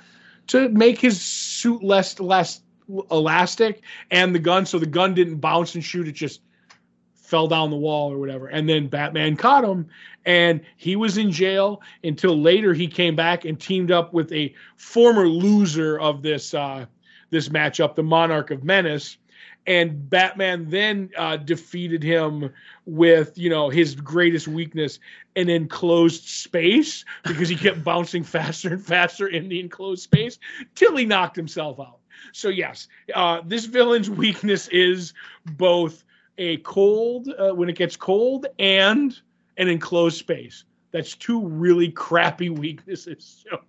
to 0.47 0.69
make 0.69 0.99
his 0.99 1.21
suit 1.21 1.83
less 1.83 2.19
less 2.19 2.61
elastic 3.11 3.81
and 4.11 4.33
the 4.33 4.39
gun 4.39 4.65
so 4.65 4.79
the 4.79 4.85
gun 4.85 5.13
didn't 5.13 5.38
bounce 5.38 5.75
and 5.75 5.83
shoot 5.83 6.07
it 6.07 6.13
just 6.13 6.41
fell 7.13 7.47
down 7.47 7.69
the 7.69 7.75
wall 7.75 8.11
or 8.11 8.17
whatever. 8.17 8.47
And 8.47 8.69
then 8.69 8.88
batman 8.88 9.35
caught 9.35 9.65
him 9.65 9.88
and 10.25 10.61
he 10.77 10.95
was 10.95 11.17
in 11.17 11.31
jail 11.31 11.81
until 12.03 12.39
later 12.39 12.73
he 12.73 12.88
came 12.88 13.15
back 13.15 13.43
and 13.43 13.59
teamed 13.59 13.91
up 13.91 14.13
with 14.13 14.31
a 14.31 14.53
former 14.77 15.27
loser 15.27 15.99
of 15.99 16.21
this 16.21 16.53
uh 16.53 16.85
this 17.29 17.49
matchup 17.49 17.95
the 17.95 18.03
monarch 18.03 18.51
of 18.51 18.63
menace. 18.63 19.17
And 19.65 20.09
batman 20.09 20.69
then 20.69 21.09
uh 21.17 21.35
defeated 21.35 22.01
him 22.01 22.53
with 22.85 23.38
you 23.38 23.49
know 23.49 23.67
his 23.69 23.95
greatest 23.95 24.47
weakness 24.47 24.99
an 25.35 25.49
enclosed 25.49 26.23
space 26.23 27.03
because 27.25 27.49
he 27.49 27.57
kept 27.57 27.83
bouncing 27.83 28.23
faster 28.23 28.69
and 28.69 28.85
faster 28.85 29.27
in 29.27 29.49
the 29.49 29.59
enclosed 29.59 30.03
space 30.03 30.39
till 30.75 30.95
he 30.95 31.05
knocked 31.05 31.35
himself 31.35 31.77
out 31.81 31.96
so 32.34 32.49
yes 32.49 32.88
uh 33.15 33.41
this 33.45 33.65
villain's 33.65 34.09
weakness 34.24 34.68
is 34.70 35.13
both 35.45 36.03
a 36.38 36.57
cold 36.57 37.30
uh, 37.39 37.51
when 37.53 37.70
it 37.70 37.76
gets 37.76 37.95
cold 37.95 38.45
and 38.59 39.20
an 39.57 39.68
enclosed 39.68 40.18
space. 40.18 40.65
That's 40.91 41.15
two 41.15 41.45
really 41.47 41.89
crappy 41.91 42.49
weaknesses. 42.63 43.43
So 43.49 43.59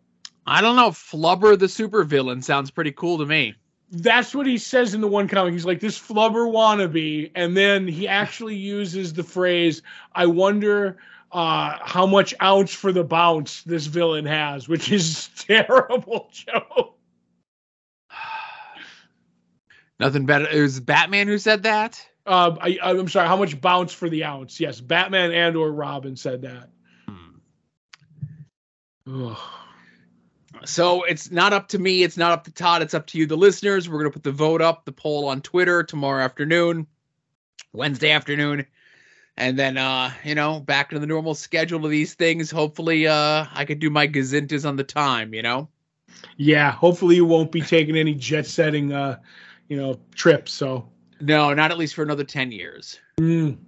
I 0.47 0.61
don't 0.61 0.77
know. 0.77 0.91
Flubber 0.91 1.59
the 1.59 1.67
supervillain 1.67 2.45
sounds 2.45 2.71
pretty 2.71 2.93
cool 2.93 3.19
to 3.19 3.27
me. 3.27 3.55
that's 3.91 4.35
what 4.35 4.47
he 4.47 4.59
says 4.59 4.93
in 4.95 5.01
the 5.01 5.09
one 5.09 5.29
comic. 5.29 5.53
He's 5.55 5.65
like 5.65 5.81
this 5.81 5.99
flubber 5.99 6.51
wannabe, 6.53 7.31
and 7.35 7.57
then 7.57 7.89
he 7.89 8.07
actually 8.07 8.57
uses 8.57 9.15
the 9.15 9.23
phrase, 9.25 9.83
"I 10.15 10.27
wonder." 10.27 10.99
Uh, 11.31 11.77
how 11.83 12.07
much 12.07 12.35
ounce 12.43 12.73
for 12.73 12.91
the 12.91 13.05
bounce 13.05 13.63
this 13.65 13.85
villain 13.87 14.25
has, 14.25 14.67
which 14.67 14.91
is 14.91 15.29
terrible, 15.37 16.31
Joe. 16.33 16.95
Nothing 20.01 20.27
better. 20.27 20.49
It 20.49 20.61
was 20.61 20.81
Batman 20.81 21.27
who 21.27 21.39
said 21.39 21.65
that. 21.65 22.05
Uh, 22.27 22.57
I, 22.61 22.79
I'm 22.83 23.09
sorry. 23.09 23.27
How 23.27 23.37
much 23.37 23.61
bounce 23.61 23.93
for 23.93 24.09
the 24.09 24.25
ounce? 24.25 24.61
Yes, 24.61 24.81
Batman 24.81 25.33
and 25.33 25.57
or 25.57 25.73
Robin 25.73 26.15
said 26.15 26.43
that. 26.43 26.69
Hmm. 29.07 29.33
So 30.65 31.05
it's 31.05 31.31
not 31.31 31.53
up 31.53 31.69
to 31.69 31.79
me. 31.79 32.03
It's 32.03 32.17
not 32.17 32.33
up 32.33 32.45
to 32.45 32.51
Todd. 32.51 32.83
It's 32.83 32.95
up 32.95 33.07
to 33.09 33.19
you, 33.19 33.27
the 33.27 33.37
listeners. 33.37 33.89
We're 33.89 34.01
going 34.01 34.11
to 34.11 34.15
put 34.15 34.25
the 34.25 34.33
vote 34.33 34.61
up, 34.61 34.85
the 34.85 34.93
poll 34.93 35.27
on 35.27 35.41
Twitter 35.41 35.83
tomorrow 35.83 36.23
afternoon, 36.23 36.87
Wednesday 37.73 38.11
afternoon. 38.11 38.67
And 39.37 39.59
then, 39.59 39.79
uh, 39.79 40.13
you 40.25 40.35
know, 40.35 40.61
back 40.61 40.91
to 40.91 40.99
the 40.99 41.07
normal 41.07 41.35
schedule 41.35 41.85
of 41.85 41.91
these 41.91 42.15
things. 42.15 42.51
Hopefully, 42.51 43.07
uh, 43.07 43.47
I 43.55 43.65
could 43.65 43.79
do 43.79 43.89
my 43.89 44.09
gazintas 44.09 44.69
on 44.69 44.77
the 44.77 44.85
time, 44.85 45.33
you 45.33 45.43
know? 45.43 45.69
Yeah. 46.37 46.73
Hopefully, 46.73 47.17
you 47.17 47.25
won't 47.25 47.53
be 47.53 47.63
taking 47.63 47.97
any 47.97 48.15
jet 48.15 48.47
setting, 48.47 48.93
uh, 48.93 49.21
you 49.69 49.77
know, 49.77 49.99
trips. 50.15 50.53
So, 50.53 50.89
no, 51.21 51.53
not 51.55 51.71
at 51.71 51.79
least 51.79 51.95
for 51.95 52.03
another 52.03 52.25
10 52.25 52.53
years. 52.53 52.99
Mm. 53.21 53.59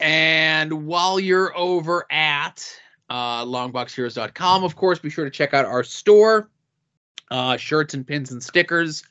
And 0.00 0.86
while 0.86 1.20
you're 1.20 1.56
over 1.56 2.06
at 2.10 2.68
uh, 3.08 3.44
longboxheroes.com, 3.44 4.64
of 4.64 4.74
course, 4.74 4.98
be 4.98 5.10
sure 5.10 5.24
to 5.24 5.30
check 5.30 5.54
out 5.54 5.64
our 5.64 5.84
store 5.84 6.50
uh, 7.30 7.56
shirts 7.56 7.94
and 7.94 8.06
pins 8.06 8.32
and 8.32 8.42
stickers 8.42 9.04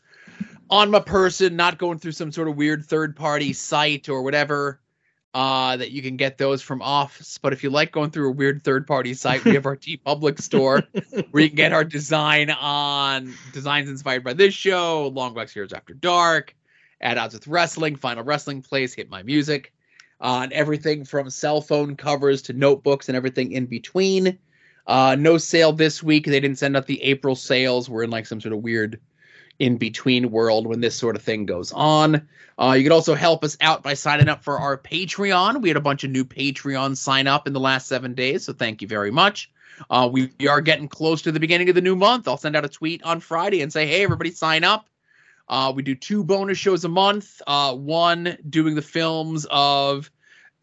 on 0.70 0.92
my 0.92 1.00
person, 1.00 1.56
not 1.56 1.78
going 1.78 1.98
through 1.98 2.12
some 2.12 2.32
sort 2.32 2.48
of 2.48 2.58
weird 2.58 2.86
third 2.86 3.16
party 3.16 3.54
site 3.54 4.10
or 4.10 4.22
whatever. 4.22 4.81
Uh, 5.34 5.78
that 5.78 5.92
you 5.92 6.02
can 6.02 6.18
get 6.18 6.38
those 6.38 6.62
from 6.62 6.82
Office. 6.82 7.38
But 7.38 7.54
if 7.54 7.64
you 7.64 7.70
like 7.70 7.94
going 7.94 8.12
through 8.12 8.28
a 8.28 8.34
weird 8.34 8.66
third 8.66 8.86
party 8.86 9.14
site, 9.14 9.46
we 9.46 9.54
have 9.54 9.66
our 9.66 9.78
TeePublic 9.78 10.42
store 10.42 10.84
where 11.32 11.44
you 11.44 11.48
can 11.48 11.56
get 11.56 11.72
our 11.72 11.84
design 11.86 12.50
on 12.50 13.34
designs 13.54 13.90
inspired 13.90 14.26
by 14.26 14.34
this 14.34 14.54
show, 14.54 15.08
Long 15.08 15.34
Box 15.34 15.54
Heroes 15.54 15.72
After 15.72 15.94
Dark, 15.94 16.54
At 17.00 17.18
Odds 17.18 17.34
with 17.34 17.48
Wrestling, 17.48 17.96
Final 17.96 18.26
Wrestling 18.26 18.62
Place, 18.62 18.94
Hit 18.94 19.10
My 19.10 19.24
Music, 19.24 19.72
on 20.20 20.48
uh, 20.48 20.50
everything 20.52 21.06
from 21.06 21.30
cell 21.30 21.62
phone 21.62 21.96
covers 21.96 22.42
to 22.44 22.54
notebooks 22.54 23.08
and 23.08 23.16
everything 23.16 23.54
in 23.54 23.68
between. 23.68 24.38
Uh, 24.86 25.16
no 25.18 25.38
sale 25.38 25.72
this 25.72 26.04
week. 26.04 26.26
They 26.26 26.40
didn't 26.40 26.58
send 26.58 26.76
out 26.76 26.88
the 26.88 27.02
April 27.04 27.36
sales. 27.36 27.90
We're 27.90 28.04
in 28.04 28.10
like 28.10 28.26
some 28.26 28.42
sort 28.42 28.54
of 28.54 28.60
weird 28.60 29.00
in 29.60 29.78
between 29.78 30.32
world 30.32 30.68
when 30.68 30.82
this 30.82 30.96
sort 30.96 31.16
of 31.16 31.22
thing 31.22 31.46
goes 31.46 31.72
on. 31.72 32.28
Uh, 32.58 32.74
you 32.74 32.84
can 32.84 32.92
also 32.92 33.16
help 33.16 33.44
us 33.44 33.58
out 33.62 33.84
by 33.84 33.94
signing 33.94 34.30
up 34.30 34.44
for 34.44 34.60
our 34.60 34.78
Patreon. 34.78 35.62
We 35.62 35.70
had 35.70 35.78
a 35.78 35.82
bunch 35.82 36.04
of 36.04 36.12
new 36.12 36.26
Patreon 36.26 36.98
sign 36.98 37.28
up 37.28 37.48
in 37.48 37.54
the 37.54 37.60
last 37.60 37.88
seven 37.88 38.14
days, 38.14 38.46
so 38.46 38.54
thank 38.54 38.82
you 38.82 38.88
very 38.88 39.12
much. 39.12 39.52
Uh, 39.90 40.10
we, 40.12 40.32
we 40.40 40.48
are 40.48 40.62
getting 40.62 40.88
close 40.88 41.24
to 41.24 41.32
the 41.32 41.40
beginning 41.40 41.70
of 41.70 41.76
the 41.76 41.82
new 41.82 41.96
month. 41.96 42.28
I'll 42.28 42.38
send 42.38 42.56
out 42.56 42.66
a 42.66 42.70
tweet 42.70 43.04
on 43.04 43.20
Friday 43.20 43.62
and 43.62 43.72
say, 43.72 43.88
hey, 43.88 44.04
everybody, 44.04 44.32
sign 44.32 44.64
up. 44.64 44.88
Uh, 45.48 45.72
we 45.76 45.84
do 45.84 45.96
two 45.96 46.24
bonus 46.24 46.58
shows 46.58 46.86
a 46.86 46.90
month. 46.90 47.42
Uh, 47.46 47.76
one 47.76 48.38
doing 48.50 48.76
the 48.76 48.82
films 48.82 49.46
of 49.50 50.12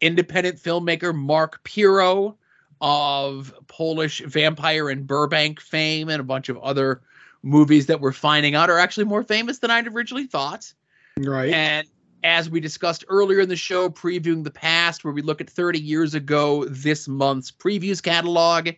independent 0.01 0.57
filmmaker 0.57 1.13
Mark 1.13 1.63
Pirro 1.63 2.37
of 2.81 3.53
Polish 3.67 4.21
vampire 4.25 4.89
and 4.89 5.05
Burbank 5.05 5.59
fame 5.59 6.09
and 6.09 6.21
a 6.21 6.23
bunch 6.23 6.49
of 6.49 6.57
other 6.57 7.01
movies 7.43 7.85
that 7.87 8.01
we're 8.01 8.11
finding 8.11 8.55
out 8.55 8.69
are 8.69 8.79
actually 8.79 9.05
more 9.05 9.23
famous 9.23 9.59
than 9.59 9.71
I'd 9.71 9.87
originally 9.87 10.27
thought. 10.27 10.71
Right. 11.17 11.53
And 11.53 11.87
as 12.23 12.49
we 12.49 12.59
discussed 12.59 13.05
earlier 13.07 13.41
in 13.41 13.49
the 13.49 13.55
show, 13.55 13.89
previewing 13.89 14.43
the 14.43 14.51
past, 14.51 15.03
where 15.03 15.13
we 15.13 15.21
look 15.21 15.41
at 15.41 15.49
30 15.49 15.79
years 15.79 16.13
ago 16.15 16.65
this 16.65 17.07
month's 17.07 17.51
previews 17.51 18.03
catalog, 18.03 18.69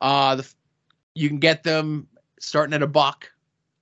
uh, 0.00 0.36
the, 0.36 0.54
you 1.14 1.28
can 1.28 1.38
get 1.38 1.62
them 1.62 2.06
starting 2.38 2.74
at 2.74 2.82
a 2.82 2.86
buck. 2.86 3.30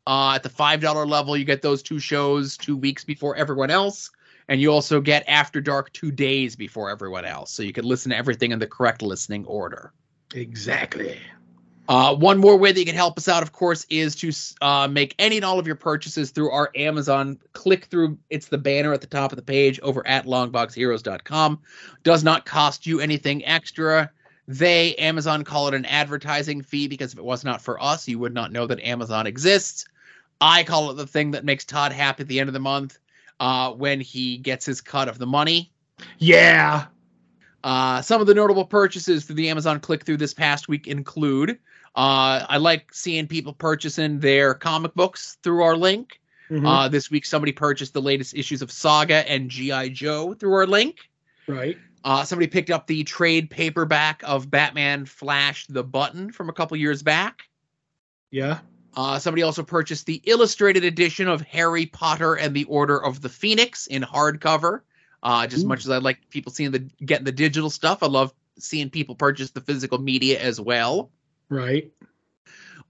Uh, 0.05 0.33
at 0.35 0.43
the 0.43 0.49
$5 0.49 1.09
level, 1.09 1.37
you 1.37 1.45
get 1.45 1.63
those 1.63 1.83
two 1.83 2.01
shows 2.01 2.57
two 2.57 2.77
weeks 2.77 3.05
before 3.05 3.37
everyone 3.37 3.71
else. 3.71 4.11
And 4.49 4.61
you 4.61 4.73
also 4.73 5.01
get 5.01 5.25
After 5.29 5.61
Dark 5.61 5.93
two 5.93 6.11
days 6.11 6.57
before 6.57 6.91
everyone 6.91 7.25
else. 7.25 7.53
So 7.53 7.63
you 7.63 7.73
can 7.73 7.85
listen 7.85 8.11
to 8.11 8.17
everything 8.17 8.51
in 8.51 8.59
the 8.59 8.67
correct 8.67 9.01
listening 9.01 9.45
order. 9.47 9.93
Exactly. 10.35 11.21
Uh, 11.89 12.15
one 12.15 12.39
more 12.39 12.57
way 12.57 12.71
that 12.71 12.79
you 12.79 12.87
can 12.87 12.95
help 12.95 13.19
us 13.19 13.29
out, 13.29 13.43
of 13.43 13.53
course, 13.53 13.85
is 13.91 14.15
to 14.15 14.33
uh, 14.65 14.87
make 14.87 15.15
any 15.19 15.37
and 15.37 15.45
all 15.45 15.59
of 15.59 15.67
your 15.67 15.77
purchases 15.77 16.31
through 16.31 16.51
our 16.51 16.71
Amazon 16.77 17.39
click 17.53 17.87
through. 17.87 18.19
It's 18.31 18.47
the 18.47 18.59
banner 18.59 18.93
at 18.93 19.01
the 19.01 19.07
top 19.09 19.33
of 19.33 19.37
the 19.37 19.43
page 19.43 19.81
over 19.81 20.07
at 20.07 20.25
longboxheroes.com. 20.27 21.61
Does 22.05 22.23
not 22.23 22.47
cost 22.47 22.87
you 22.87 23.01
anything 23.01 23.45
extra. 23.45 24.11
They, 24.47 24.95
Amazon, 24.97 25.45
call 25.45 25.69
it 25.69 25.75
an 25.75 25.85
advertising 25.85 26.63
fee 26.63 26.89
because 26.89 27.13
if 27.13 27.19
it 27.19 27.25
was 27.25 27.45
not 27.45 27.63
for 27.63 27.83
us, 27.83 28.09
you 28.09 28.19
would 28.19 28.35
not 28.35 28.53
know 28.53 28.67
that 28.67 28.81
Amazon 28.81 29.27
exists. 29.27 29.85
I 30.41 30.65
call 30.65 30.91
it 30.91 30.95
the 30.95 31.07
thing 31.07 31.33
that 31.33 31.45
makes 31.45 31.65
Todd 31.65 31.93
happy 31.93 32.23
at 32.23 32.29
the 32.29 32.41
end 32.41 32.49
of 32.49 32.53
the 32.53 32.61
month 32.61 32.99
uh, 33.41 33.73
when 33.73 34.01
he 34.01 34.39
gets 34.39 34.67
his 34.67 34.81
cut 34.81 35.09
of 35.09 35.19
the 35.19 35.27
money. 35.27 35.73
Yeah. 36.19 36.87
Uh, 37.65 38.03
some 38.03 38.21
of 38.21 38.27
the 38.27 38.35
notable 38.35 38.65
purchases 38.65 39.25
through 39.25 39.37
the 39.37 39.49
Amazon 39.49 39.79
click 39.79 40.05
through 40.05 40.17
this 40.17 40.35
past 40.35 40.69
week 40.69 40.89
include 40.89 41.59
uh, 41.95 42.47
I 42.49 42.57
like 42.57 42.93
seeing 42.95 43.27
people 43.27 43.53
purchasing 43.53 44.21
their 44.21 44.55
comic 44.55 44.95
books 44.95 45.37
through 45.43 45.63
our 45.63 45.77
link. 45.77 46.21
Mm-hmm. 46.51 46.67
Uh, 46.67 46.89
this 46.89 47.11
week, 47.11 47.27
somebody 47.27 47.53
purchased 47.53 47.93
the 47.93 48.03
latest 48.03 48.35
issues 48.35 48.63
of 48.63 48.71
Saga 48.71 49.29
and 49.31 49.51
G.I. 49.51 49.89
Joe 49.89 50.35
through 50.35 50.55
our 50.55 50.67
link. 50.67 50.99
Right. 51.47 51.77
Uh, 52.05 52.25
somebody 52.25 52.47
picked 52.47 52.71
up 52.71 52.87
the 52.87 53.05
trade 53.05 53.49
paperback 53.51 54.23
of 54.25 54.51
Batman 54.51 55.07
Flash 55.07 55.67
the 55.67 55.85
Button 55.85 56.33
from 56.33 56.49
a 56.49 56.53
couple 56.53 56.77
years 56.77 57.03
back. 57.03 57.43
Yeah. 58.31 58.59
Uh, 58.95 59.19
somebody 59.19 59.43
also 59.43 59.63
purchased 59.63 60.07
the 60.07 60.21
illustrated 60.25 60.85
edition 60.85 61.29
of 61.29 61.41
Harry 61.43 61.87
Potter 61.87 62.35
and 62.35 62.55
the 62.55 62.65
Order 62.65 63.03
of 63.03 63.21
the 63.21 63.29
Phoenix 63.29 63.87
in 63.87 64.03
hardcover. 64.03 64.81
Uh, 65.23 65.47
just 65.47 65.65
Ooh. 65.65 65.69
much 65.69 65.85
as 65.85 65.91
I 65.91 65.99
like 65.99 66.29
people 66.31 66.53
seeing 66.53 66.73
the 66.73 66.81
getting 67.05 67.25
the 67.25 67.33
digital 67.33 67.71
stuff, 67.71 68.03
I 68.03 68.07
love 68.07 68.35
seeing 68.59 68.91
people 68.91 69.15
purchase 69.15 69.51
the 69.53 69.61
physical 69.61 69.99
media 69.99 70.41
as 70.41 70.61
well. 70.61 71.11
Right. 71.53 71.93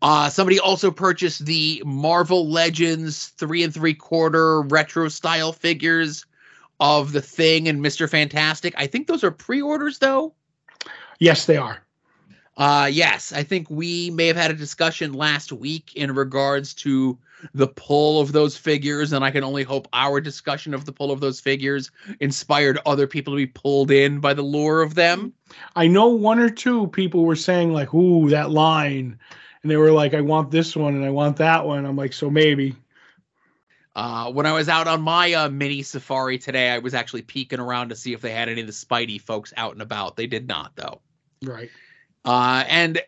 Uh, 0.01 0.31
somebody 0.31 0.61
also 0.61 0.93
purchased 0.93 1.45
the 1.45 1.83
Marvel 1.85 2.49
Legends 2.49 3.29
three 3.37 3.65
and 3.65 3.75
three 3.75 3.95
quarter 3.95 4.63
retro 4.63 5.09
style 5.09 5.53
figures 5.53 6.27
of 6.79 7.11
the 7.11 7.21
Thing 7.21 7.67
and 7.67 7.83
Mister 7.83 8.07
Fantastic. 8.07 8.73
I 8.77 8.87
think 8.87 9.09
those 9.09 9.25
are 9.25 9.33
pre-orders, 9.33 9.99
though. 9.99 10.35
Yes, 11.19 11.47
they 11.47 11.57
are. 11.57 11.83
Uh, 12.57 12.89
yes, 12.93 13.33
I 13.33 13.43
think 13.43 13.69
we 13.69 14.11
may 14.11 14.29
have 14.29 14.37
had 14.37 14.53
a 14.53 14.55
discussion 14.55 15.13
last 15.13 15.51
week 15.51 15.97
in 15.97 16.15
regards 16.15 16.75
to 16.75 17.19
the 17.55 17.69
pull 17.69 18.21
of 18.21 18.33
those 18.33 18.57
figures, 18.57 19.13
and 19.13 19.25
I 19.25 19.31
can 19.31 19.45
only 19.45 19.63
hope 19.63 19.89
our 19.93 20.21
discussion 20.21 20.75
of 20.75 20.85
the 20.85 20.93
pull 20.93 21.11
of 21.11 21.21
those 21.21 21.41
figures 21.41 21.91
inspired 22.21 22.79
other 22.87 23.07
people 23.07 23.33
to 23.33 23.37
be 23.37 23.47
pulled 23.47 23.91
in 23.91 24.21
by 24.21 24.35
the 24.35 24.43
lure 24.43 24.83
of 24.83 24.95
them. 24.95 25.33
I 25.77 25.87
know 25.87 26.09
one 26.09 26.39
or 26.39 26.51
two 26.51 26.89
people 26.89 27.25
were 27.25 27.37
saying 27.37 27.73
like, 27.73 27.93
"Ooh, 27.95 28.31
that 28.31 28.51
line," 28.51 29.19
and 29.63 29.71
they 29.71 29.77
were 29.77 29.93
like, 29.93 30.15
"I 30.15 30.21
want 30.21 30.51
this 30.51 30.77
one 30.77 30.95
and 30.95 31.05
I 31.05 31.11
want 31.11 31.37
that 31.39 31.67
one." 31.67 31.85
I'm 31.85 31.97
like, 31.97 32.13
"So 32.13 32.31
maybe." 32.31 32.77
Uh, 33.95 34.33
when 34.33 34.47
I 34.47 34.53
was 34.53 34.71
out 34.71 34.89
on 34.89 35.03
my 35.03 35.35
uh, 35.35 35.49
mini 35.51 35.83
safari 35.83 36.39
today, 36.39 36.71
I 36.71 36.79
was 36.79 36.95
actually 36.95 37.23
peeking 37.23 37.61
around 37.61 37.91
to 37.91 37.97
see 37.97 38.15
if 38.15 38.23
they 38.23 38.31
had 38.31 38.49
any 38.49 38.63
of 38.63 38.67
the 38.67 38.73
Spidey 38.73 39.21
folks 39.21 39.53
out 39.57 39.75
and 39.75 39.83
about. 39.83 40.17
They 40.17 40.27
did 40.27 40.49
not, 40.49 40.75
though. 40.77 41.03
Right. 41.43 41.71
Uh, 42.25 42.65
and 42.69 43.03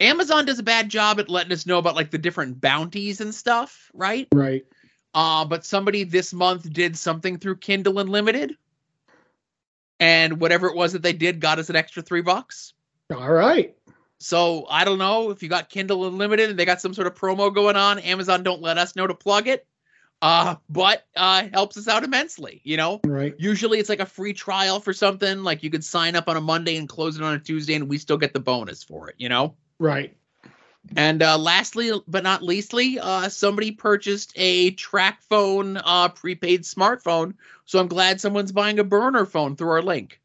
Amazon 0.00 0.44
does 0.44 0.58
a 0.58 0.62
bad 0.62 0.88
job 0.88 1.20
at 1.20 1.28
letting 1.28 1.52
us 1.52 1.66
know 1.66 1.78
about 1.78 1.96
like 1.96 2.10
the 2.10 2.18
different 2.18 2.60
bounties 2.60 3.20
and 3.20 3.34
stuff, 3.34 3.90
right? 3.94 4.28
Right. 4.32 4.64
Uh, 5.14 5.44
but 5.46 5.64
somebody 5.64 6.04
this 6.04 6.34
month 6.34 6.70
did 6.70 6.96
something 6.96 7.38
through 7.38 7.56
Kindle 7.56 7.98
Unlimited, 7.98 8.56
and 9.98 10.40
whatever 10.40 10.66
it 10.66 10.76
was 10.76 10.92
that 10.92 11.02
they 11.02 11.14
did 11.14 11.40
got 11.40 11.58
us 11.58 11.70
an 11.70 11.76
extra 11.76 12.02
three 12.02 12.20
bucks. 12.20 12.74
All 13.14 13.32
right. 13.32 13.74
So 14.18 14.66
I 14.68 14.84
don't 14.84 14.98
know 14.98 15.30
if 15.30 15.42
you 15.42 15.48
got 15.48 15.70
Kindle 15.70 16.06
Unlimited 16.06 16.50
and 16.50 16.58
they 16.58 16.64
got 16.64 16.80
some 16.80 16.94
sort 16.94 17.06
of 17.06 17.14
promo 17.14 17.54
going 17.54 17.76
on. 17.76 17.98
Amazon 18.00 18.42
don't 18.42 18.62
let 18.62 18.78
us 18.78 18.96
know 18.96 19.06
to 19.06 19.14
plug 19.14 19.48
it 19.48 19.66
uh 20.22 20.54
but 20.68 21.04
uh 21.14 21.46
helps 21.52 21.76
us 21.76 21.88
out 21.88 22.02
immensely 22.02 22.62
you 22.64 22.76
know 22.76 23.00
right 23.04 23.34
usually 23.38 23.78
it's 23.78 23.88
like 23.88 24.00
a 24.00 24.06
free 24.06 24.32
trial 24.32 24.80
for 24.80 24.94
something 24.94 25.42
like 25.42 25.62
you 25.62 25.68
could 25.68 25.84
sign 25.84 26.16
up 26.16 26.26
on 26.28 26.36
a 26.36 26.40
monday 26.40 26.76
and 26.76 26.88
close 26.88 27.16
it 27.18 27.22
on 27.22 27.34
a 27.34 27.38
tuesday 27.38 27.74
and 27.74 27.88
we 27.88 27.98
still 27.98 28.16
get 28.16 28.32
the 28.32 28.40
bonus 28.40 28.82
for 28.82 29.10
it 29.10 29.14
you 29.18 29.28
know 29.28 29.54
right 29.78 30.16
and 30.96 31.22
uh 31.22 31.36
lastly 31.36 31.90
but 32.06 32.22
not 32.22 32.42
leastly 32.42 32.98
uh 33.00 33.28
somebody 33.28 33.72
purchased 33.72 34.32
a 34.36 34.72
TracFone 34.72 35.80
uh 35.84 36.08
prepaid 36.08 36.62
smartphone 36.62 37.34
so 37.64 37.78
i'm 37.78 37.88
glad 37.88 38.20
someone's 38.20 38.52
buying 38.52 38.78
a 38.78 38.84
burner 38.84 39.26
phone 39.26 39.56
through 39.56 39.70
our 39.70 39.82
link 39.82 40.20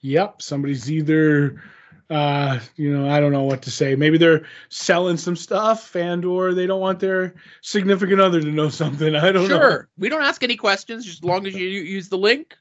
yep 0.00 0.42
somebody's 0.42 0.90
either 0.90 1.62
uh, 2.08 2.60
you 2.76 2.96
know, 2.96 3.08
I 3.08 3.18
don't 3.18 3.32
know 3.32 3.42
what 3.42 3.62
to 3.62 3.70
say. 3.70 3.96
Maybe 3.96 4.18
they're 4.18 4.46
selling 4.68 5.16
some 5.16 5.36
stuff 5.36 5.96
and 5.96 6.24
or 6.24 6.54
they 6.54 6.66
don't 6.66 6.80
want 6.80 7.00
their 7.00 7.34
significant 7.62 8.20
other 8.20 8.40
to 8.40 8.46
know 8.46 8.68
something. 8.68 9.14
I 9.16 9.32
don't 9.32 9.48
sure. 9.48 9.58
know. 9.58 9.70
Sure. 9.70 9.88
We 9.98 10.08
don't 10.08 10.22
ask 10.22 10.42
any 10.42 10.56
questions 10.56 11.04
just 11.04 11.18
as 11.18 11.24
long 11.24 11.46
as 11.46 11.54
you 11.54 11.66
use 11.66 12.08
the 12.08 12.18
link. 12.18 12.56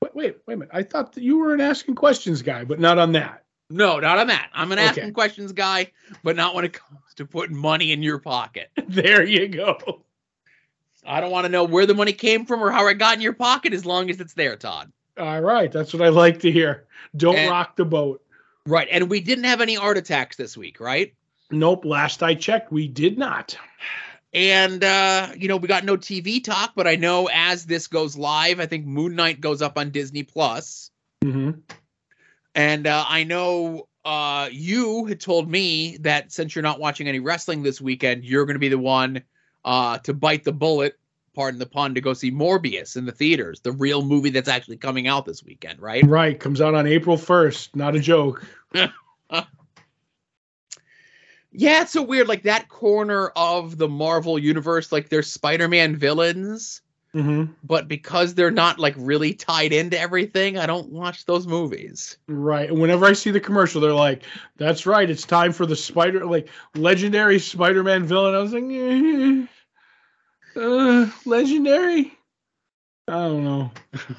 Wait, 0.00 0.14
wait, 0.14 0.36
wait 0.46 0.54
a 0.54 0.56
minute. 0.56 0.74
I 0.74 0.82
thought 0.82 1.12
that 1.12 1.22
you 1.22 1.38
were 1.38 1.52
an 1.52 1.60
asking 1.60 1.94
questions 1.94 2.42
guy, 2.42 2.64
but 2.64 2.80
not 2.80 2.98
on 2.98 3.12
that. 3.12 3.44
No, 3.68 3.98
not 3.98 4.18
on 4.18 4.28
that. 4.28 4.50
I'm 4.52 4.70
an 4.72 4.78
okay. 4.78 4.88
asking 4.88 5.12
questions 5.12 5.52
guy, 5.52 5.90
but 6.22 6.36
not 6.36 6.54
when 6.54 6.64
it 6.64 6.72
comes 6.72 7.14
to 7.16 7.26
putting 7.26 7.56
money 7.56 7.92
in 7.92 8.02
your 8.02 8.18
pocket. 8.18 8.70
there 8.88 9.24
you 9.24 9.48
go. 9.48 10.02
I 11.04 11.20
don't 11.20 11.30
want 11.30 11.44
to 11.44 11.48
know 11.48 11.64
where 11.64 11.86
the 11.86 11.94
money 11.94 12.12
came 12.12 12.46
from 12.46 12.62
or 12.62 12.70
how 12.70 12.86
it 12.86 12.94
got 12.94 13.14
in 13.14 13.20
your 13.20 13.32
pocket 13.32 13.72
as 13.72 13.84
long 13.84 14.10
as 14.10 14.20
it's 14.20 14.34
there, 14.34 14.56
Todd. 14.56 14.92
All 15.18 15.40
right. 15.40 15.70
That's 15.70 15.92
what 15.92 16.02
I 16.02 16.08
like 16.08 16.40
to 16.40 16.52
hear. 16.52 16.86
Don't 17.16 17.36
and, 17.36 17.50
rock 17.50 17.76
the 17.76 17.84
boat 17.84 18.22
Right. 18.66 18.88
And 18.90 19.08
we 19.08 19.20
didn't 19.20 19.44
have 19.44 19.60
any 19.60 19.76
art 19.76 19.96
attacks 19.96 20.36
this 20.36 20.56
week, 20.56 20.80
right? 20.80 21.14
Nope. 21.50 21.84
Last 21.84 22.22
I 22.22 22.34
checked, 22.34 22.72
we 22.72 22.88
did 22.88 23.16
not. 23.16 23.56
And 24.34 24.82
uh, 24.82 25.28
you 25.38 25.48
know, 25.48 25.56
we 25.56 25.68
got 25.68 25.84
no 25.84 25.96
TV 25.96 26.42
talk, 26.42 26.72
but 26.74 26.86
I 26.86 26.96
know 26.96 27.28
as 27.32 27.64
this 27.64 27.86
goes 27.86 28.16
live, 28.16 28.60
I 28.60 28.66
think 28.66 28.84
Moon 28.84 29.14
Knight 29.14 29.40
goes 29.40 29.62
up 29.62 29.78
on 29.78 29.90
Disney 29.90 30.24
Plus. 30.24 30.90
Mm-hmm. 31.24 31.60
And 32.56 32.86
uh, 32.86 33.04
I 33.06 33.22
know 33.22 33.86
uh, 34.04 34.48
you 34.50 35.04
had 35.04 35.20
told 35.20 35.48
me 35.48 35.98
that 35.98 36.32
since 36.32 36.54
you're 36.54 36.62
not 36.62 36.80
watching 36.80 37.06
any 37.06 37.20
wrestling 37.20 37.62
this 37.62 37.80
weekend, 37.80 38.24
you're 38.24 38.46
going 38.46 38.54
to 38.54 38.60
be 38.60 38.70
the 38.70 38.78
one 38.78 39.22
uh, 39.64 39.98
to 39.98 40.14
bite 40.14 40.42
the 40.42 40.52
bullet, 40.52 40.98
pardon 41.34 41.60
the 41.60 41.66
pun, 41.66 41.94
to 41.94 42.00
go 42.00 42.14
see 42.14 42.32
Morbius 42.32 42.96
in 42.96 43.04
the 43.04 43.12
theaters, 43.12 43.60
the 43.60 43.72
real 43.72 44.02
movie 44.02 44.30
that's 44.30 44.48
actually 44.48 44.78
coming 44.78 45.06
out 45.06 45.26
this 45.26 45.44
weekend, 45.44 45.80
right? 45.80 46.04
Right. 46.06 46.40
Comes 46.40 46.62
out 46.62 46.74
on 46.74 46.86
April 46.86 47.18
1st. 47.18 47.76
Not 47.76 47.94
a 47.94 48.00
joke. 48.00 48.42
Yeah, 51.58 51.80
it's 51.80 51.92
so 51.92 52.02
weird. 52.02 52.28
Like 52.28 52.42
that 52.42 52.68
corner 52.68 53.28
of 53.28 53.78
the 53.78 53.88
Marvel 53.88 54.38
universe, 54.38 54.92
like 54.92 55.08
they're 55.08 55.22
Spider-Man 55.22 55.96
villains, 55.96 56.82
Mm-hmm. 57.16 57.52
but 57.64 57.88
because 57.88 58.34
they're 58.34 58.50
not 58.50 58.78
like 58.78 58.94
really 58.98 59.32
tied 59.32 59.72
into 59.72 59.98
everything, 59.98 60.58
I 60.58 60.66
don't 60.66 60.90
watch 60.92 61.24
those 61.24 61.46
movies. 61.46 62.18
Right. 62.28 62.68
And 62.68 62.78
whenever 62.78 63.06
I 63.06 63.14
see 63.14 63.30
the 63.30 63.40
commercial, 63.40 63.80
they're 63.80 63.94
like, 63.94 64.22
"That's 64.58 64.84
right. 64.84 65.08
It's 65.08 65.24
time 65.24 65.52
for 65.52 65.64
the 65.64 65.76
Spider, 65.76 66.26
like 66.26 66.48
legendary 66.74 67.38
Spider-Man 67.38 68.04
villain." 68.04 68.34
I 68.34 68.38
was 68.38 68.52
like, 68.52 68.64
eh, 68.64 69.46
uh, 70.60 71.10
"Legendary." 71.24 72.12
I 73.08 73.12
don't 73.12 73.44
know. 73.44 73.70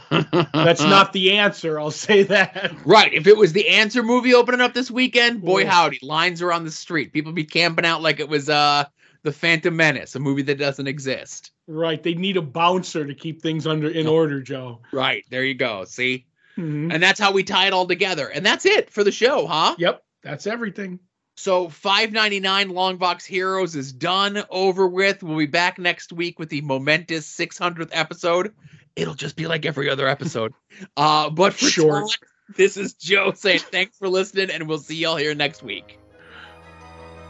That's 0.53 0.81
not 0.81 1.11
the 1.11 1.33
answer. 1.33 1.77
I'll 1.77 1.91
say 1.91 2.23
that. 2.23 2.73
right. 2.85 3.13
If 3.13 3.27
it 3.27 3.35
was 3.35 3.51
the 3.51 3.67
Answer 3.67 4.01
movie 4.01 4.33
opening 4.33 4.61
up 4.61 4.73
this 4.73 4.89
weekend, 4.89 5.41
boy 5.43 5.63
Yeah. 5.63 5.71
howdy, 5.71 5.99
lines 6.01 6.41
are 6.41 6.53
on 6.53 6.63
the 6.63 6.71
street. 6.71 7.11
People 7.11 7.33
be 7.33 7.43
camping 7.43 7.85
out 7.85 8.01
like 8.01 8.21
it 8.21 8.29
was 8.29 8.49
uh 8.49 8.85
the 9.27 9.33
Phantom 9.33 9.75
Menace, 9.75 10.15
a 10.15 10.19
movie 10.19 10.41
that 10.43 10.57
doesn't 10.57 10.87
exist. 10.87 11.51
Right. 11.67 12.01
They 12.01 12.13
need 12.13 12.37
a 12.37 12.41
bouncer 12.41 13.05
to 13.05 13.13
keep 13.13 13.41
things 13.41 13.67
under 13.67 13.89
in 13.89 14.07
order, 14.07 14.41
Joe. 14.41 14.79
Right. 14.93 15.25
There 15.29 15.43
you 15.43 15.53
go. 15.53 15.83
See? 15.83 16.25
Mhm. 16.57 16.93
And 16.93 17.03
that's 17.03 17.19
how 17.19 17.33
we 17.33 17.43
tie 17.43 17.67
it 17.67 17.73
all 17.73 17.85
together. 17.85 18.29
And 18.29 18.45
that's 18.45 18.65
it 18.65 18.89
for 18.89 19.03
the 19.03 19.11
show, 19.11 19.45
huh? 19.45 19.75
Yep. 19.77 20.01
That's 20.23 20.47
everything. 20.47 20.99
So 21.35 21.67
599 21.67 22.69
Longbox 22.69 23.25
Heroes 23.25 23.75
is 23.75 23.91
done, 23.91 24.43
over 24.49 24.87
with. 24.87 25.21
We'll 25.21 25.37
be 25.37 25.45
back 25.45 25.77
next 25.77 26.13
week 26.13 26.39
with 26.39 26.47
the 26.47 26.61
momentous 26.61 27.27
600th 27.27 27.89
episode. 27.91 28.53
It'll 28.95 29.13
just 29.13 29.35
be 29.35 29.45
like 29.45 29.65
every 29.65 29.89
other 29.89 30.07
episode. 30.07 30.53
Uh, 30.95 31.29
but 31.29 31.53
for 31.53 31.65
Short. 31.65 32.03
Todd, 32.03 32.55
this 32.55 32.77
is 32.77 32.93
Joe 32.93 33.33
saying 33.33 33.59
thanks 33.59 33.97
for 33.97 34.07
listening, 34.07 34.51
and 34.51 34.67
we'll 34.69 34.77
see 34.77 34.95
y'all 34.95 35.17
here 35.17 35.35
next 35.35 35.63
week. 35.63 35.99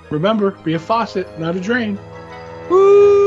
Remember, 0.09 0.51
be 0.51 0.73
a 0.73 0.79
faucet, 0.79 1.39
not 1.39 1.55
a 1.55 1.59
drain. 1.59 1.99
Woo! 2.69 3.26